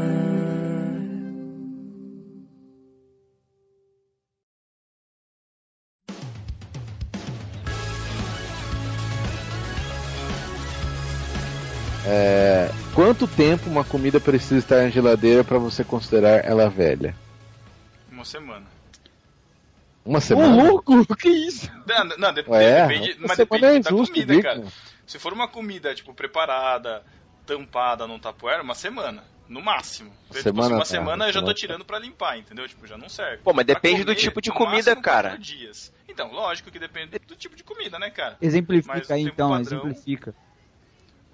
[12.07, 17.15] É, quanto tempo uma comida precisa estar na geladeira para você considerar ela velha?
[18.13, 18.67] Uma semana.
[20.05, 20.63] Uma Ô, semana?
[20.63, 21.71] louco, que isso?
[21.87, 24.65] Não, não, Ué, depende, uma mas depende é da justo, comida, cara.
[25.07, 27.03] Se for uma comida, tipo, preparada,
[27.47, 29.25] tampada num tapoeira, uma semana.
[29.47, 30.11] No máximo.
[30.29, 32.67] Tipo, semana, uma tá, semana eu já tô tirando pra limpar, entendeu?
[32.67, 33.43] Tipo, já não serve.
[33.45, 35.37] Pô, mas Pra depende do comer, tipo de comida, máximo, cara.
[35.37, 35.93] dias.
[36.09, 38.37] Então, lógico que depende do tipo de comida, né, cara?
[38.41, 40.35] Mas Exemplifica aí então, padrão- exemplifica.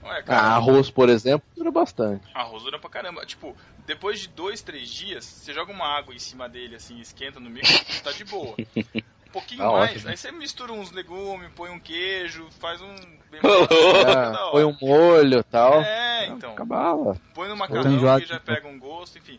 [0.03, 2.27] Ué, Ah, arroz, por exemplo, dura bastante.
[2.35, 3.25] arroz dura pra caramba.
[3.27, 3.55] Tipo,
[3.87, 7.51] depois de dois, três dias, você joga uma água em cima dele, assim, esquenta no
[7.51, 7.69] micro,
[8.03, 8.55] tá de boa.
[8.59, 10.11] Um pouquinho Tá mais, ótimo.
[10.11, 12.97] aí você mistura uns legumes, põe um queijo, faz um...
[13.31, 15.81] bem Ah, põe um molho e tal.
[15.83, 16.53] É, então.
[16.53, 17.17] Acabava.
[17.33, 18.23] Põe no macarrão enjoado.
[18.23, 19.39] que já pega um gosto, enfim.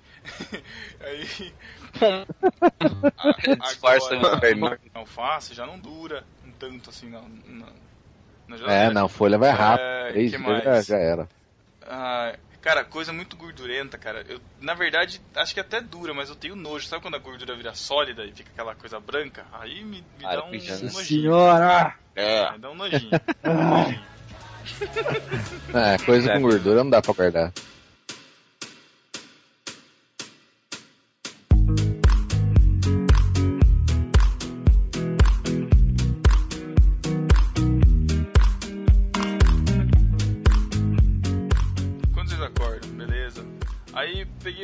[1.01, 1.53] Aí.
[3.61, 4.79] Disfarça no vermelho.
[4.93, 7.65] alface já não dura um tanto assim na, na,
[8.59, 9.85] na É, não, folha vai rápido.
[9.85, 11.27] É, Três já, já era.
[11.87, 14.23] Ah, cara, coisa muito gordurenta, cara.
[14.27, 16.85] Eu, na verdade, acho que até dura, mas eu tenho nojo.
[16.87, 19.45] Sabe quando a gordura vira sólida e fica aquela coisa branca?
[19.53, 20.91] Aí me, me dá um, um nojinho.
[20.91, 21.95] Senhora!
[22.15, 22.51] É.
[22.51, 23.09] Me dá um nojinho.
[23.45, 24.11] Um nojinho.
[25.73, 26.35] É, coisa É.
[26.35, 27.51] com gordura não dá pra guardar.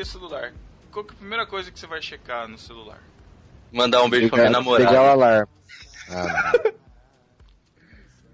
[0.08, 0.54] Celular.
[0.92, 3.00] Qual que é a primeira coisa que você vai checar no celular?
[3.72, 4.90] Mandar um beijo pra minha namorada.
[4.90, 5.48] Ligar o alarme.
[6.10, 6.52] Ah.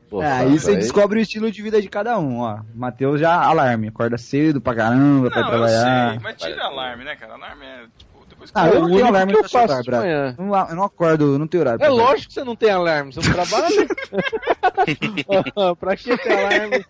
[0.09, 2.59] Pô, É, aí você aí- descobre o estilo de vida de cada um, ó.
[2.75, 6.09] Matheus já alarme, acorda cedo pra caramba, pra Não, eu trabalhar.
[6.11, 7.33] sei, mas tira alarme, né, cara?
[7.33, 9.67] Alarme é, tipo, depois que Ah, você eu não tenho alarme que eu no celular,
[9.69, 10.35] faço de manhã.
[10.37, 11.83] Eu não, eu não acordo, eu não tenho horário.
[11.83, 13.87] É lógico que você não tem alarme, você não trabalha.
[15.79, 16.85] pra que ter alarme?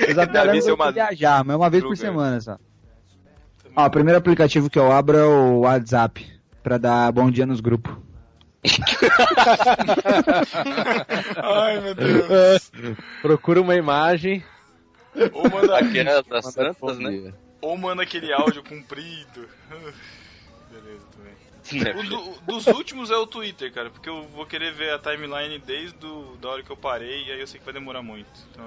[0.00, 2.06] Eu já tenho Davi, alarme seu pra Madu- viajar, mas uma vez por Kruger.
[2.06, 2.56] semana só.
[3.78, 6.26] Ó, o primeiro aplicativo que eu abro é o WhatsApp,
[6.64, 7.94] pra dar bom dia nos grupos.
[11.36, 12.72] Ai, meu Deus.
[13.22, 14.42] Procura uma imagem.
[15.32, 17.32] Ou manda, Aquela das manda santas, né?
[17.60, 19.48] ou manda aquele áudio comprido.
[20.72, 21.86] Beleza, também.
[21.86, 24.98] É, O do- dos últimos é o Twitter, cara, porque eu vou querer ver a
[24.98, 28.02] timeline desde do, da hora que eu parei e aí eu sei que vai demorar
[28.02, 28.28] muito.
[28.50, 28.64] Então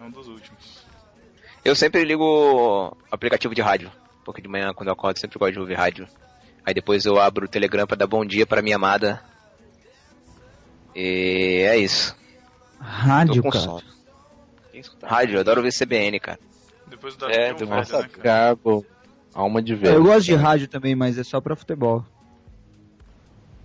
[0.00, 0.84] é um dos últimos.
[1.64, 3.90] Eu sempre ligo o aplicativo de rádio.
[4.24, 6.06] Porque de manhã, quando eu acordo, sempre gosto de ouvir rádio.
[6.64, 9.20] Aí depois eu abro o Telegram pra dar bom dia pra minha amada.
[10.94, 12.16] E é isso.
[12.78, 13.82] Rádio, com cara.
[15.02, 16.38] Rádio, eu adoro ver CBN, cara.
[16.86, 18.22] Depois da É, é, um do Nossa, né, cara?
[18.22, 18.86] Thiago,
[19.32, 19.96] alma de velho.
[19.96, 22.04] Eu gosto de rádio também, mas é só pra futebol.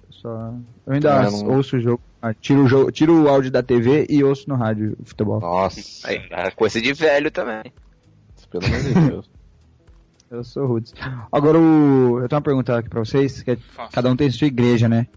[0.07, 0.53] Eu Só...
[0.87, 2.01] Eu ainda eu não- ouço o jogo.
[2.21, 5.39] ah, tiro, o jogo, tiro o áudio da TV e ouço no rádio o futebol.
[5.39, 7.71] Nossa, Aí, é coisa de velho também.
[8.49, 9.29] Pelo amor de Deus.
[10.29, 10.93] Eu sou Rudes.
[11.31, 12.19] Agora, o...
[12.19, 13.57] eu tenho uma pergunta aqui pra vocês, que é,
[13.91, 15.07] cada um tem sua igreja, né?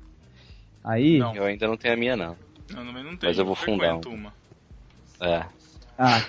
[0.82, 1.18] Aí...
[1.18, 1.36] Não.
[1.36, 2.34] Eu ainda não tenho a minha, não.
[2.70, 3.28] Não, também não tem.
[3.28, 4.32] Mas eu vou fundar frequento uma.
[5.20, 5.44] É.
[5.98, 6.24] Ah.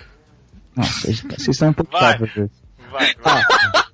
[0.76, 2.12] Nossa, vocês vocês são um pouco Vai.
[2.12, 2.50] chatos.
[2.90, 3.42] Vai, vai.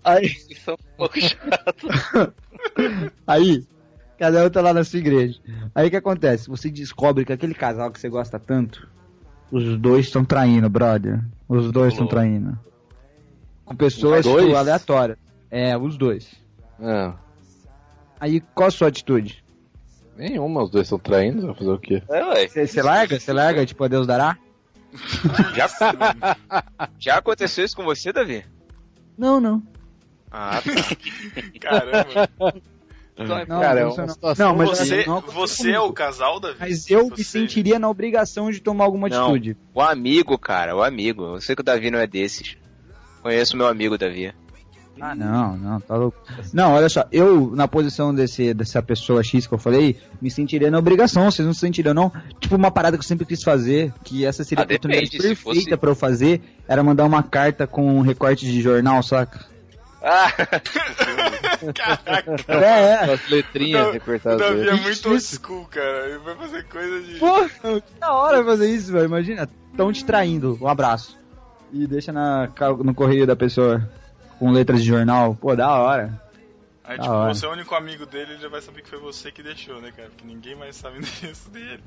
[0.03, 2.35] Aí, Isso é um pouco chato.
[3.27, 3.65] aí,
[4.19, 5.39] cada um tá lá na sua igreja.
[5.75, 6.49] Aí o que acontece?
[6.49, 8.89] Você descobre que aquele casal que você gosta tanto,
[9.53, 11.23] os dois estão traindo, brother.
[11.49, 12.59] Os dois estão traindo.
[13.71, 15.17] Com pessoas tipo, aleatórias.
[15.49, 16.29] É, os dois.
[16.81, 17.13] É.
[18.19, 19.45] Aí, qual a sua atitude?
[20.17, 22.03] Nenhuma, os dois estão traindo, vai fazer o quê?
[22.09, 22.49] É, ué.
[22.49, 23.21] Você larga?
[23.21, 24.37] Você larga, tipo, a Deus dará?
[25.55, 25.69] Já,
[26.99, 28.45] já aconteceu isso com você, Davi?
[29.17, 29.63] Não, não.
[30.33, 30.97] Ah, tá.
[31.61, 32.59] Caramba.
[33.17, 34.09] Não, Cara, é não, uma não.
[34.09, 36.57] situação- Não, mas Você, você é o casal, Davi?
[36.59, 39.27] Mas eu me sentiria na obrigação de tomar alguma Não.
[39.27, 39.57] atitude.
[39.73, 41.23] O amigo, cara, o amigo.
[41.37, 42.57] Eu sei que o Davi não é desses.
[43.23, 44.33] Conheço meu amigo Davi.
[45.03, 46.19] Ah, não, não, tá louco.
[46.53, 50.71] Não, olha só, eu, na posição desse, dessa pessoa X que eu falei, me sentiria
[50.71, 52.13] na obrigação, vocês não se sentiriam, não?
[52.39, 55.23] Tipo, uma parada que eu sempre quis fazer, que essa seria Ah, a oportunidade depende,
[55.29, 59.41] perfeita fosse- pra eu fazer, era mandar uma carta com um recorte de jornal, saca?
[60.03, 60.31] Ah,
[61.75, 62.65] Caraca, É,
[63.09, 63.13] é.
[63.15, 64.39] As letrinhas o recortadas.
[64.41, 66.09] Davi é muito old school, cara.
[66.09, 67.19] Ele vai fazer coisa de.
[67.19, 67.45] Pô,
[67.81, 69.05] que da hora fazer isso, velho.
[69.07, 70.59] Imagina, tão te traindo.
[70.61, 71.19] Um abraço.
[71.73, 72.49] E deixa na,
[72.83, 73.89] no correio da pessoa
[74.39, 75.35] com letras de jornal.
[75.35, 76.21] Pô, da hora.
[76.83, 77.35] Aí, Da tipo, hora.
[77.35, 79.81] você é o único amigo dele, ele já vai saber que foi você que deixou,
[79.81, 80.09] né, cara?
[80.09, 81.79] Porque ninguém mais sabe o endereço dele.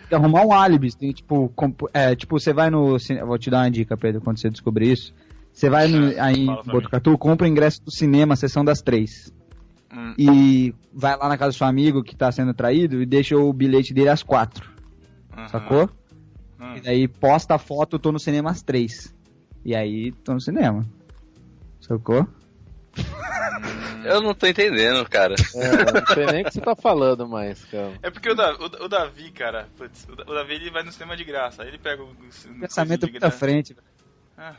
[0.00, 0.94] Tem que arrumar um álibi.
[0.96, 1.52] Tem, tipo,
[1.92, 2.96] é, tipo, você vai no.
[3.26, 5.12] Vou te dar uma dica, Pedro, quando você descobrir isso.
[5.52, 9.32] Você vai no, aí em Botucatu, compra o ingresso do cinema, sessão das três.
[9.92, 10.14] Hum.
[10.18, 13.52] E vai lá na casa do seu amigo que tá sendo traído e deixa o
[13.52, 14.70] bilhete dele às quatro.
[15.32, 15.48] Aham.
[15.48, 15.90] Sacou?
[16.60, 16.76] Hum.
[16.76, 19.14] E daí posta a foto, tô no cinema às três.
[19.66, 20.86] E aí, tô no cinema.
[21.80, 22.24] Sacou?
[24.04, 25.34] eu não tô entendendo, cara.
[25.56, 27.92] É, não sei nem o que você tá falando mais, cara.
[28.00, 30.84] É porque o, Da- o- o Davi, cara, putz, o Da- o Davi ele vai
[30.84, 31.62] no cinema de graça.
[31.64, 32.06] Aí ele pega o.
[32.06, 33.36] o Pensamento graça.
[33.38, 33.74] frente.
[33.74, 33.86] velho.
[34.38, 34.54] Ah,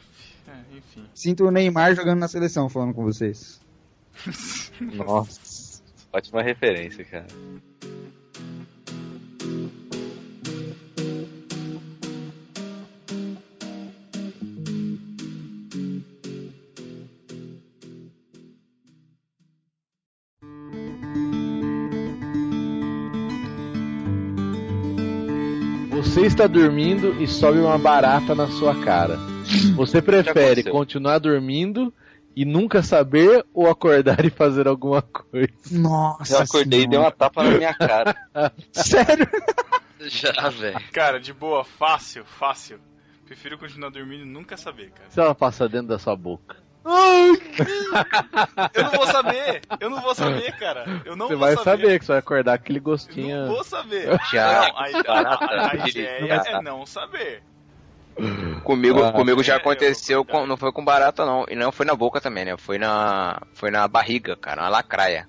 [0.49, 1.05] é, enfim.
[1.13, 3.61] Sinto o Neymar jogando na seleção falando com vocês.
[4.81, 5.81] Nossa.
[6.11, 7.27] Ótima referência, cara.
[26.27, 29.17] Está dormindo e sobe uma barata na sua cara.
[29.75, 31.93] Você prefere continuar dormindo
[32.35, 35.53] e nunca saber ou acordar e fazer alguma coisa?
[35.71, 36.33] Nossa.
[36.35, 38.15] Eu acordei e dei uma tapa na minha cara.
[38.73, 39.27] Sério?
[40.01, 40.79] Já, velho.
[40.91, 42.77] Cara, de boa, fácil, fácil.
[43.25, 45.09] Prefiro continuar dormindo e nunca saber, cara.
[45.09, 46.57] Se ela passa dentro da sua boca.
[48.73, 49.61] Eu não vou saber!
[49.79, 51.01] Eu não vou saber, cara!
[51.05, 51.63] Eu não você vou vai saber.
[51.81, 51.99] saber.
[51.99, 53.37] que você vai acordar aquele Eu gostinho.
[53.45, 54.09] não vou saber.
[54.31, 54.51] Já.
[54.61, 57.43] Não, a, a- a- ideia é não saber.
[58.63, 61.71] Comigo, Ah, comigo já é, aconteceu, eu- com- não foi com barata não, e não
[61.71, 62.57] foi na boca também, né?
[62.57, 65.27] Foi na, foi na barriga, cara, na lacraia.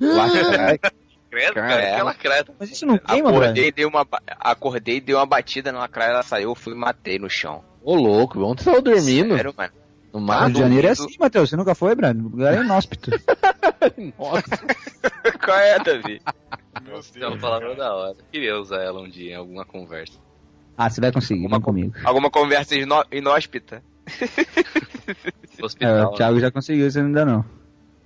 [0.00, 0.80] Lacraia.
[1.28, 2.54] Credo, cara, Cara, aquela creta.
[2.58, 3.28] Mas isso não queima?
[3.28, 4.06] Acordei, dei uma,
[4.40, 7.62] acordei, dei uma batida na lacraia, ela saiu, fui e matei no chão.
[7.82, 9.34] Ô louco, onde você tava dormindo?
[9.36, 9.72] Sério, mano.
[10.12, 10.52] No Rio mato?
[10.52, 11.50] de Janeiro é assim, Matheus.
[11.50, 12.26] Você nunca foi, Brando?
[12.26, 13.10] O lugar é inóspito.
[14.18, 14.64] Nossa.
[15.44, 16.20] Qual é, Davi?
[16.84, 17.12] Meu Deus.
[17.16, 18.16] É uma palavra da hora.
[18.32, 20.18] Queria usar ela um dia em alguma conversa.
[20.78, 21.94] Ah, você vai conseguir, vem comigo.
[22.04, 23.82] Alguma conversa inó- inóspita?
[25.58, 26.12] É, Hospital.
[26.12, 27.44] o Thiago já conseguiu, você ainda não.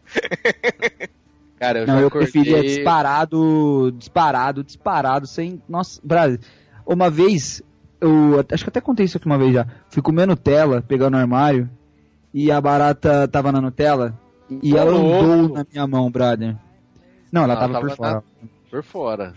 [1.59, 2.31] Cara, eu não, já eu acordei...
[2.31, 5.63] preferia disparado, disparado, disparado, sem.
[5.69, 6.39] Nossa, Brasil.
[6.87, 7.63] Uma vez,
[8.01, 9.67] eu acho que até contei isso aqui uma vez já.
[9.89, 11.69] Fui comer Nutella, pegando no armário,
[12.33, 14.19] e a barata tava na Nutella,
[14.63, 16.57] e ela andou na minha mão, brother.
[17.31, 18.25] Não, ela Ela tava, tava por fora.
[18.71, 19.35] Por fora.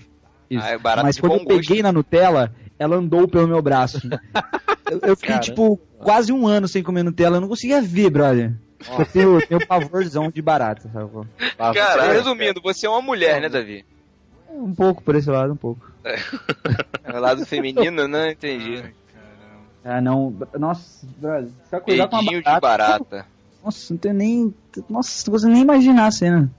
[0.49, 0.65] Isso.
[0.65, 1.83] Ah, é Mas quando eu peguei gosto.
[1.83, 3.99] na Nutella, ela andou pelo meu braço.
[4.89, 8.53] eu, eu fiquei, tipo, quase um ano sem comer Nutella, eu não conseguia ver, brother.
[8.99, 11.09] Eu tenho, tenho pavorzão de barata, sabe?
[11.73, 13.85] Cara, Resumindo, você é uma mulher, né, Davi?
[14.49, 15.91] Um pouco por esse lado, um pouco.
[17.05, 18.81] É o lado feminino, não entendi.
[19.83, 20.35] Ah, não.
[20.57, 21.05] Nossa,
[21.69, 23.25] se acordar com uma Peidinho de barata, barata.
[23.63, 24.55] Nossa, não tenho nem.
[24.89, 26.51] Nossa, não consigo nem imaginar a cena.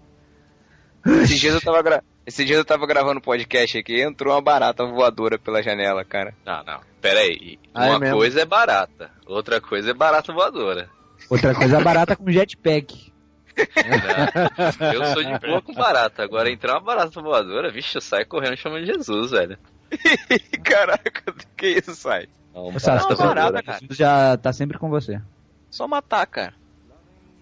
[1.06, 2.02] Esses dias eu tava, gra...
[2.26, 6.34] Esses dias eu tava gravando podcast aqui e entrou uma barata voadora pela janela, cara.
[6.44, 6.80] Não, não.
[7.00, 7.58] Pera aí.
[7.74, 8.16] Ah, é Uma mesmo?
[8.16, 9.10] coisa é barata.
[9.26, 10.88] Outra coisa é barata voadora.
[11.28, 13.12] Outra coisa, a barata com jetpack.
[13.56, 14.94] Né?
[14.94, 16.22] Eu sou de boa com barata.
[16.22, 19.58] Agora entrar uma barata voadora, vixe, eu saio correndo chamando Jesus, velho.
[20.64, 22.26] Caraca, que isso sai?
[22.54, 23.78] Não, Ô, Sassi, não, tá sempre- cara.
[23.90, 25.20] Já tá sempre com você.
[25.70, 26.54] Só matar, cara.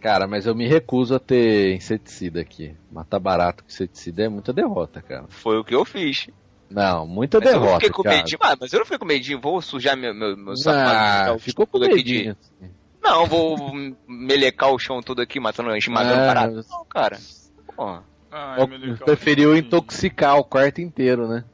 [0.01, 2.75] Cara, mas eu me recuso a ter inseticida aqui.
[2.91, 5.27] Matar barato com inseticida é muita derrota, cara.
[5.29, 6.29] Foi o que eu fiz.
[6.71, 8.17] Não, muita Mas eu derrota, fiquei com cara.
[8.17, 11.39] medinho, ah, mas eu não fiquei com medinho, vou sujar meu, meu, meu Ah, sapato.
[11.41, 12.23] ficou com tudo aqui medinho.
[12.25, 12.31] de...
[12.65, 12.73] assim.
[13.03, 13.57] Não, vou
[14.09, 16.27] melecar o chão todo aqui, matando, esmagando É.
[16.27, 16.65] parado.
[16.71, 17.19] Não, cara.
[17.77, 17.99] Pô.
[18.33, 21.45] Ah, eu- preferiu intoxicar o quarto inteiro, né?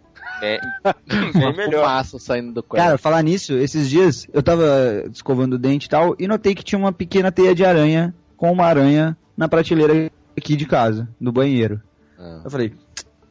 [0.43, 1.83] É, é melhor.
[1.85, 2.85] fumaça saindo do quarto.
[2.85, 4.65] Cara, falar nisso, esses dias eu tava
[5.13, 8.53] escovando o dente e tal, e notei que tinha uma pequena teia de aranha com
[8.53, 11.83] uma aranha na prateleira aqui de casa, no banheiro.
[12.19, 12.43] Ah.
[12.45, 12.73] Eu falei,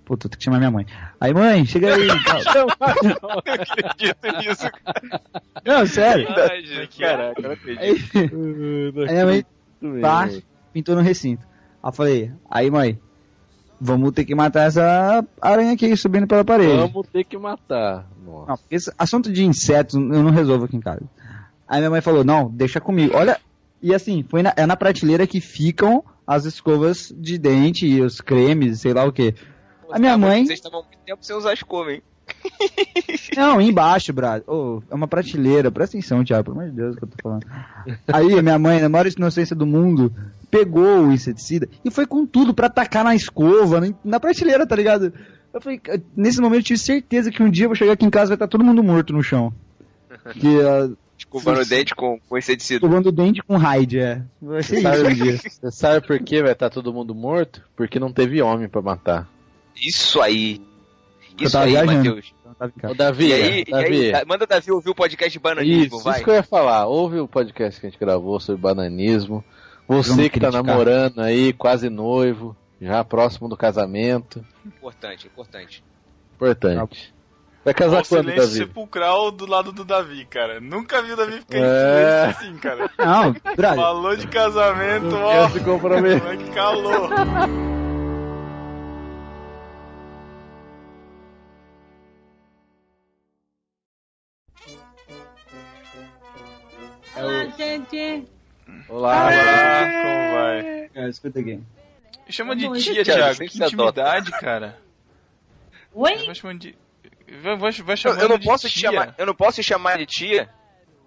[0.06, 0.86] puta, tem que chamar minha mãe.
[1.20, 2.08] Aí, mãe, chega aí.
[2.24, 2.68] tal.
[3.22, 4.70] não acredito nisso.
[5.66, 6.28] Não, sério.
[6.30, 7.82] Ai, gente, Caraca, não acredito.
[7.82, 9.46] Aí, aí minha mãe
[10.02, 10.30] pá,
[10.74, 11.46] pintou no recinto.
[11.84, 13.00] Aí eu falei, aí mãe,
[13.80, 16.76] vamos ter que matar essa aranha aqui subindo pela parede.
[16.92, 18.06] Vamos ter que matar.
[18.26, 18.48] Nossa.
[18.52, 21.02] Não, esse assunto de insetos eu não resolvo aqui em casa.
[21.68, 23.16] Aí minha mãe falou, não, deixa comigo.
[23.16, 23.40] Olha,
[23.82, 28.20] e assim, foi na, é na prateleira que ficam as escovas de dente e os
[28.22, 29.34] cremes, sei lá o que.
[29.92, 32.02] A minha mãe- Vocês estavam muito tempo sem usar escova, hein?
[33.36, 34.44] Não, embaixo, brado.
[34.48, 37.46] Ô, é uma prateleira, presta atenção, Thiago, pelo amor de Deus que eu tô falando.
[38.08, 40.12] Aí minha mãe, na maior inocência do mundo,
[40.50, 45.14] pegou o inseticida e foi com tudo pra tacar na escova, na, prateleira, tá ligado?
[45.54, 48.06] Eu falei, "Ca- nesse momento eu tive certeza que um dia eu vou chegar aqui
[48.06, 49.54] em casa e vai estar todo mundo morto no chão.
[50.34, 52.76] Que uh, Escovando o dente com, com inseticida.
[52.86, 54.22] escovando o dente com raid, é.
[54.42, 55.38] Vai ser isso um dia.
[55.38, 57.62] Você sabe por que vai estar todo mundo morto?
[57.76, 59.28] Porque não teve homem pra matar.
[59.76, 60.62] Isso aí.
[61.40, 61.94] Isso aí, viajando.
[61.96, 62.34] Matheus.
[62.58, 62.90] Tá.
[62.90, 64.06] Ô, Davi, E aí, e Davi.
[64.06, 66.16] aí, da- manda o Davi ouvir o podcast de bananismo, Isso, vai.
[66.16, 66.86] isso que eu ia falar.
[66.88, 69.44] Ouve o podcast que a gente gravou sobre bananismo.
[69.88, 74.44] Você Vamos que tá namorando aí, quase noivo, já próximo do casamento.
[74.66, 75.84] Importante, importante.
[76.36, 77.14] Importante.
[77.64, 78.54] Vai casar o quando, silêncio Davi?
[78.58, 80.60] sepulcral do lado do Davi, cara.
[80.62, 81.60] Nunca vi o Davi ficar É.
[81.60, 82.90] em silêncio assim, cara.
[82.98, 85.32] Não, Falou de casamento, Não ó.
[85.48, 86.20] quer se comprometer.
[86.22, 87.10] Como é que calou?
[97.20, 98.28] Olá, gente.
[98.90, 100.90] Olá, Olá, como vai?
[100.94, 101.62] é, escuta aqui.
[102.30, 103.40] Chama de tia, Thiago.
[103.40, 104.78] Que intimidade, cara.
[105.94, 106.26] Oi?
[106.26, 106.76] Vai chamando de...
[107.42, 108.92] Vai, vai, vai Eu, chamando eu não de posso te tia.
[108.92, 110.50] chamar, eu não posso te chamar de tia?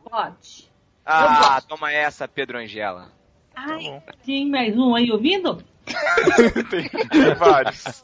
[0.09, 0.71] Pode.
[1.05, 3.13] Ah, toma essa, Pedro Angela.
[3.55, 4.03] Ai, bom.
[4.25, 5.63] tem mais um aí ouvindo?
[6.71, 8.03] tem, tem vários.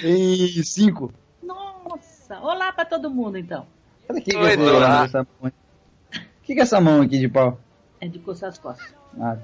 [0.00, 1.12] Tem cinco.
[1.42, 3.66] Nossa, olá pra todo mundo então.
[4.08, 5.04] Olha aqui que Oi, é Dora.
[5.04, 5.52] essa mão.
[5.52, 7.58] O que, que é essa mão aqui de pau?
[8.00, 8.94] É de coçar as costas.
[9.20, 9.36] Ah,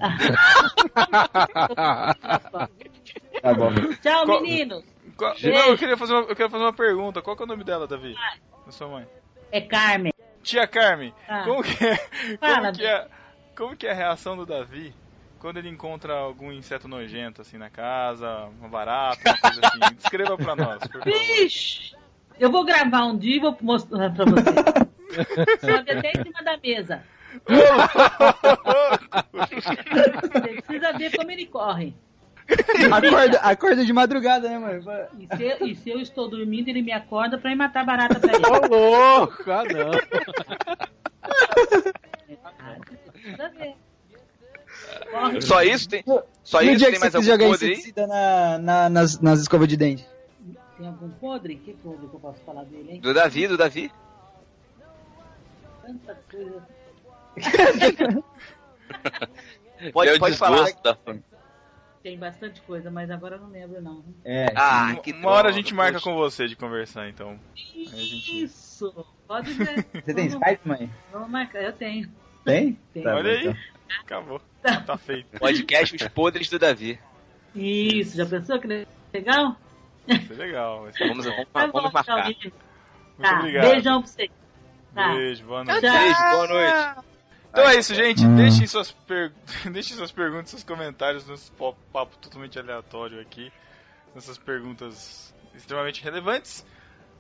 [0.94, 2.68] Tá
[3.42, 3.70] tá bom.
[4.02, 4.84] Tchau, Qual- meninos.
[5.16, 5.34] Qual-.
[5.42, 7.22] Não, eu queria, fazer uma, eu queria fazer uma pergunta.
[7.22, 8.14] Qual que é o nome dela, Davi?
[8.66, 9.06] Da sua mãe.
[9.50, 10.12] É Carmen.
[10.42, 11.44] Tia Carmen, Ah.
[11.44, 11.96] como, que é,
[12.38, 13.08] Fala, como, que é,
[13.56, 14.92] como que é a reação do Davi
[15.38, 19.94] quando ele encontra algum inseto nojento assim na casa, uma barata, uma coisa assim?
[19.96, 21.04] Descreva pra nós, por favor.
[21.04, 21.94] Vixe!
[22.40, 24.42] Eu vou gravar um dia e vou mostrar pra você.
[25.14, 27.02] Que até em cima da mesa.
[29.32, 29.56] Você
[30.62, 31.94] precisa ver como ele corre.
[32.92, 34.80] Acorda, acorda de madrugada, né, mãe?
[35.18, 38.18] E se, eu- e se eu estou dormindo, ele me acorda pra ir matar barata
[38.20, 38.44] pra ele.
[38.46, 39.44] Ô, louco!
[39.50, 39.90] Ah, não.
[43.12, 43.74] Precisa ver.
[45.10, 45.40] Corre.
[45.42, 46.02] Só isso tem?
[46.42, 48.06] Só no isso dia tem que mais você algum podre aí?
[48.08, 50.06] na, na- nas, nas escovas de dente.
[50.76, 51.56] Tem algum podre?
[51.56, 53.00] Que podre que eu posso falar dele, hein?
[53.00, 53.92] Do Davi, do Davi.
[55.98, 56.62] Tanta coisa.
[59.92, 60.66] Pode, é pode falar.
[62.02, 64.04] Tem bastante coisa, mas agora eu não lembro, não.
[64.24, 64.46] É.
[64.56, 66.04] Ah, que Uma hora a gente marca poxa.
[66.10, 67.38] com você de conversar, então.
[67.54, 68.92] Gente- Isso!
[69.26, 69.84] Pode ver.
[69.92, 70.90] Você tem Skype, mãe?
[71.12, 72.10] Vamos marcar, eu tenho.
[72.44, 72.76] Tem?
[72.92, 73.02] Tem.
[73.04, 73.40] Tá Olha bom, aí.
[73.48, 73.56] então.
[74.00, 74.40] Acabou.
[74.86, 75.38] Tá feito.
[75.38, 76.98] Podcast Os Podres do Davi.
[77.54, 78.66] Isso, já pensou que
[79.12, 79.56] legal?
[80.06, 80.82] Vai ser legal.
[80.82, 82.26] Vai ser Vamos, vamos, Tá vamos bom, marcar.
[82.26, 82.44] gente.
[82.52, 82.56] Muito
[83.20, 83.70] Tá, obrigado.
[83.70, 84.30] beijão pra você.
[84.94, 85.14] Tá.
[85.14, 85.80] Beijo, boa noite.
[85.80, 85.98] Tchau.
[85.98, 87.06] Beijo, boa noite.
[87.50, 88.24] Então é isso, gente.
[88.24, 88.36] Hum.
[88.36, 89.32] Deixem, suas per...
[89.70, 93.52] Deixem suas perguntas, seus comentários nesse po- papo totalmente aleatório aqui.
[94.14, 96.64] Nessas perguntas extremamente relevantes.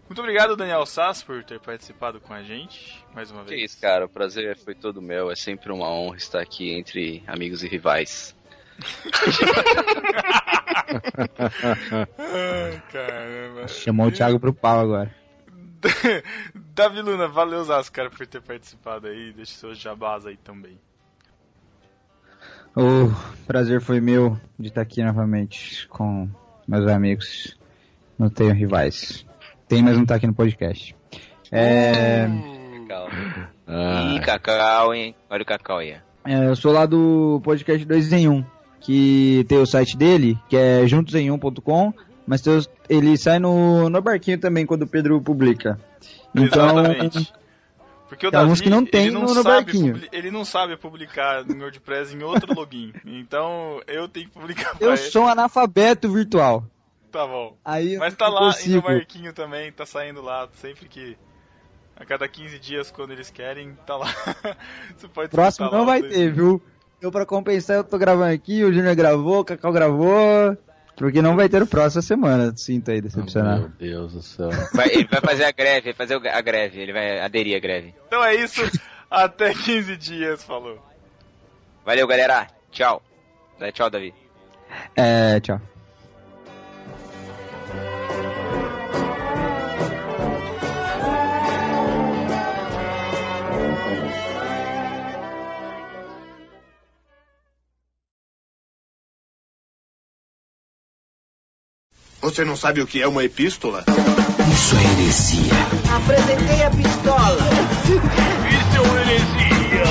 [0.08, 3.70] Muito obrigado, Daniel Sass, por ter participado com a gente mais uma Que vez.
[3.72, 4.04] isso, cara.
[4.04, 5.30] O prazer foi todo meu.
[5.30, 8.34] É sempre uma honra estar aqui entre amigos e rivais.
[12.18, 13.68] Ai, caramba.
[13.68, 15.14] Chamou o Thiago pro pau agora.
[16.74, 19.32] Davi Luna, valeu, Zascar, por ter participado aí.
[19.32, 20.78] Deixe seus jabás aí também.
[22.74, 23.10] O
[23.46, 26.28] prazer foi meu de estar aqui novamente com
[26.66, 27.58] meus amigos.
[28.18, 29.26] Não tenho rivais.
[29.68, 30.94] Tem, mas não tá aqui no podcast.
[31.50, 32.26] É,
[32.88, 33.50] Calma.
[33.66, 35.14] Ah, Ih, Cacau, hein?
[35.28, 35.96] Olha o Cacau aí.
[36.24, 38.44] é, eu sou lá do podcast 2 em 1,
[38.80, 41.92] que tem o site dele, que é juntosem1.com,
[42.26, 45.78] mas os- ele sai no, no barquinho também quando o Pedro publica.
[46.34, 47.32] Então, Exatamente.
[48.08, 50.00] Porque o Tem alguns que não tem não no- no barquinho.
[50.12, 52.92] Ele não sabe publicar no WordPress em outro login.
[53.06, 56.64] Então eu tenho que publicar Eu sou um analfabeto virtual.
[57.10, 57.56] Tá bom.
[57.64, 58.82] Aí Mas tá lá e no consigo.
[58.82, 61.16] barquinho também, tá saindo lá sempre que.
[61.94, 64.06] A cada 15 dias, quando eles querem, tá lá.
[64.96, 66.60] Você pode Próximo não lá vai ter, viu?
[67.00, 70.56] Eu pra compensar, eu tô gravando aqui, o Júnior gravou, o Cacau gravou.
[70.96, 73.72] Porque não vai ter o próximo semana, sinto aí, Meu decepcionado.
[73.78, 74.50] Deus do céu.
[74.74, 77.94] Vai- ele vai fazer a greve, vai fazer a greve, ele vai aderir à greve.
[78.06, 78.60] Então é isso.
[79.10, 80.78] Até 15 dias, falou.
[81.84, 82.46] Valeu, galera.
[82.70, 83.02] Tchau.
[83.58, 84.14] Dá Tchau, Davi.
[84.96, 85.60] É, tchau.
[102.22, 103.84] Você não sabe o que é uma epístola?
[104.52, 105.52] Isso é heresia.
[105.96, 107.42] Apresentei a pistola.
[108.48, 109.82] Isso é uma heresia.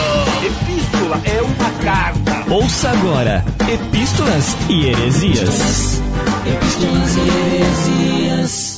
[0.46, 2.54] Epístola é uma carta.
[2.54, 6.02] Ouça agora Epístolas e Heresias.
[6.46, 8.71] Epístolas e heresias.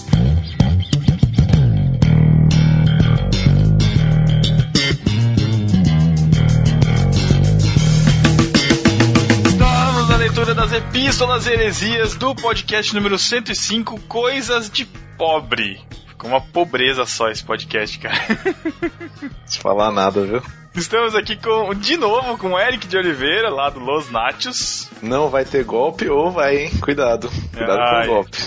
[10.43, 14.83] Leitura das epístolas heresias do podcast número 105, Coisas de
[15.17, 15.79] Pobre.
[16.09, 18.17] Ficou uma pobreza só esse podcast, cara.
[19.47, 20.41] Se falar nada, viu?
[20.75, 24.89] Estamos aqui com, de novo com o Eric de Oliveira, lá do Los Nachos.
[25.01, 26.71] Não vai ter golpe ou vai, hein?
[26.81, 27.29] Cuidado.
[27.55, 28.05] Cuidado Ai.
[28.05, 28.37] com o golpe.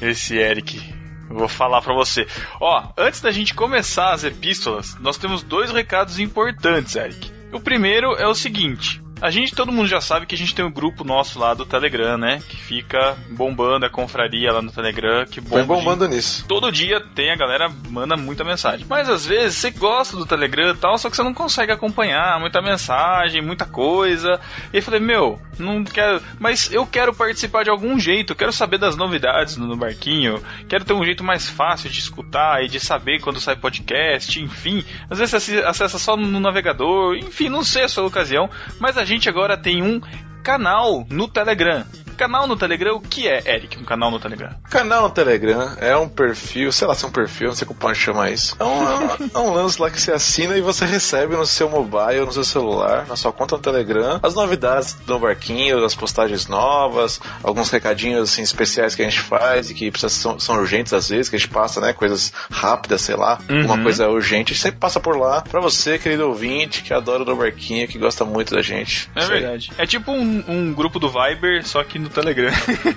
[0.00, 0.80] Esse Eric.
[1.28, 2.26] Vou falar pra você.
[2.58, 7.30] Ó, antes da gente começar as epístolas, nós temos dois recados importantes, Eric.
[7.52, 9.04] O primeiro é o seguinte.
[9.20, 11.64] A gente, todo mundo já sabe que a gente tem um grupo nosso lá do
[11.64, 12.42] Telegram, né?
[12.46, 16.44] Que fica bombando a confraria lá no Telegram, que bomba Foi de- bombando nisso.
[16.46, 18.86] Todo dia tem a galera manda muita mensagem.
[18.88, 22.38] Mas às vezes você gosta do Telegram e tal, só que você não consegue acompanhar
[22.38, 24.38] muita mensagem, muita coisa.
[24.70, 26.20] E eu falei, meu, não quero.
[26.38, 30.84] Mas eu quero participar de algum jeito, quero saber das novidades no, no barquinho, quero
[30.84, 34.84] ter um jeito mais fácil de escutar e de saber quando sai podcast, enfim.
[35.08, 39.05] Às vezes você acessa só no navegador, enfim, não sei a sua ocasião, mas a
[39.06, 40.00] gente agora tem um
[40.42, 41.84] canal no Telegram.
[42.16, 44.50] Canal no Telegram, o que é, Eric, um canal no Telegram?
[44.70, 47.78] Canal no Telegram é um perfil, sei lá se é um perfil, não sei como
[47.78, 48.56] pode chamar isso.
[48.58, 52.24] É um, é um lance lá que você assina e você recebe no seu mobile,
[52.24, 57.20] no seu celular, na sua conta no Telegram, as novidades do barquinho, as postagens novas,
[57.42, 61.08] alguns recadinhos assim especiais que a gente faz e que precisa, são, são urgentes às
[61.08, 61.92] vezes, que a gente passa, né?
[61.92, 63.64] Coisas rápidas, sei lá, Uhum.
[63.66, 67.22] uma coisa urgente, a gente sempre passa por lá pra você, querido ouvinte, que adora
[67.22, 69.10] o barquinho, que gosta muito da gente.
[69.14, 69.70] É verdade.
[69.78, 72.50] É tipo um, um grupo do Viber, só que no Telegram.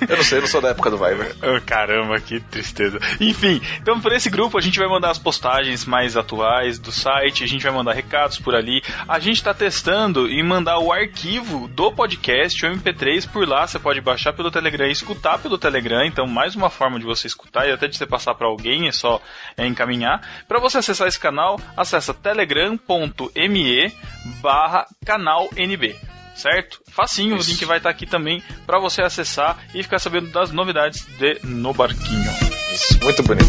[0.10, 1.36] Eu não sei, eu não sou da época do Viber.
[1.42, 3.00] Oh, caramba, que tristeza.
[3.20, 7.44] Enfim, então por esse grupo a gente vai mandar as postagens mais atuais do site,
[7.44, 8.82] a gente vai mandar recados por ali.
[9.08, 13.68] A gente tá testando em mandar o arquivo do podcast, o MP3, por lá.
[13.68, 16.06] Você pode baixar pelo Telegram e escutar pelo Telegram.
[16.06, 18.92] Então, mais uma forma de você escutar e até de você passar para alguém, é
[18.92, 19.22] só
[19.58, 20.22] é, encaminhar.
[20.48, 23.94] Para você acessar esse canal, acessa telegram.me
[24.42, 26.09] barra canal NB.
[26.40, 26.82] Certo?
[26.88, 31.06] Facinho, o link vai estar aqui também para você acessar e ficar sabendo das novidades
[31.18, 32.32] de No Barquinho.
[32.74, 33.46] Isso, muito bonito.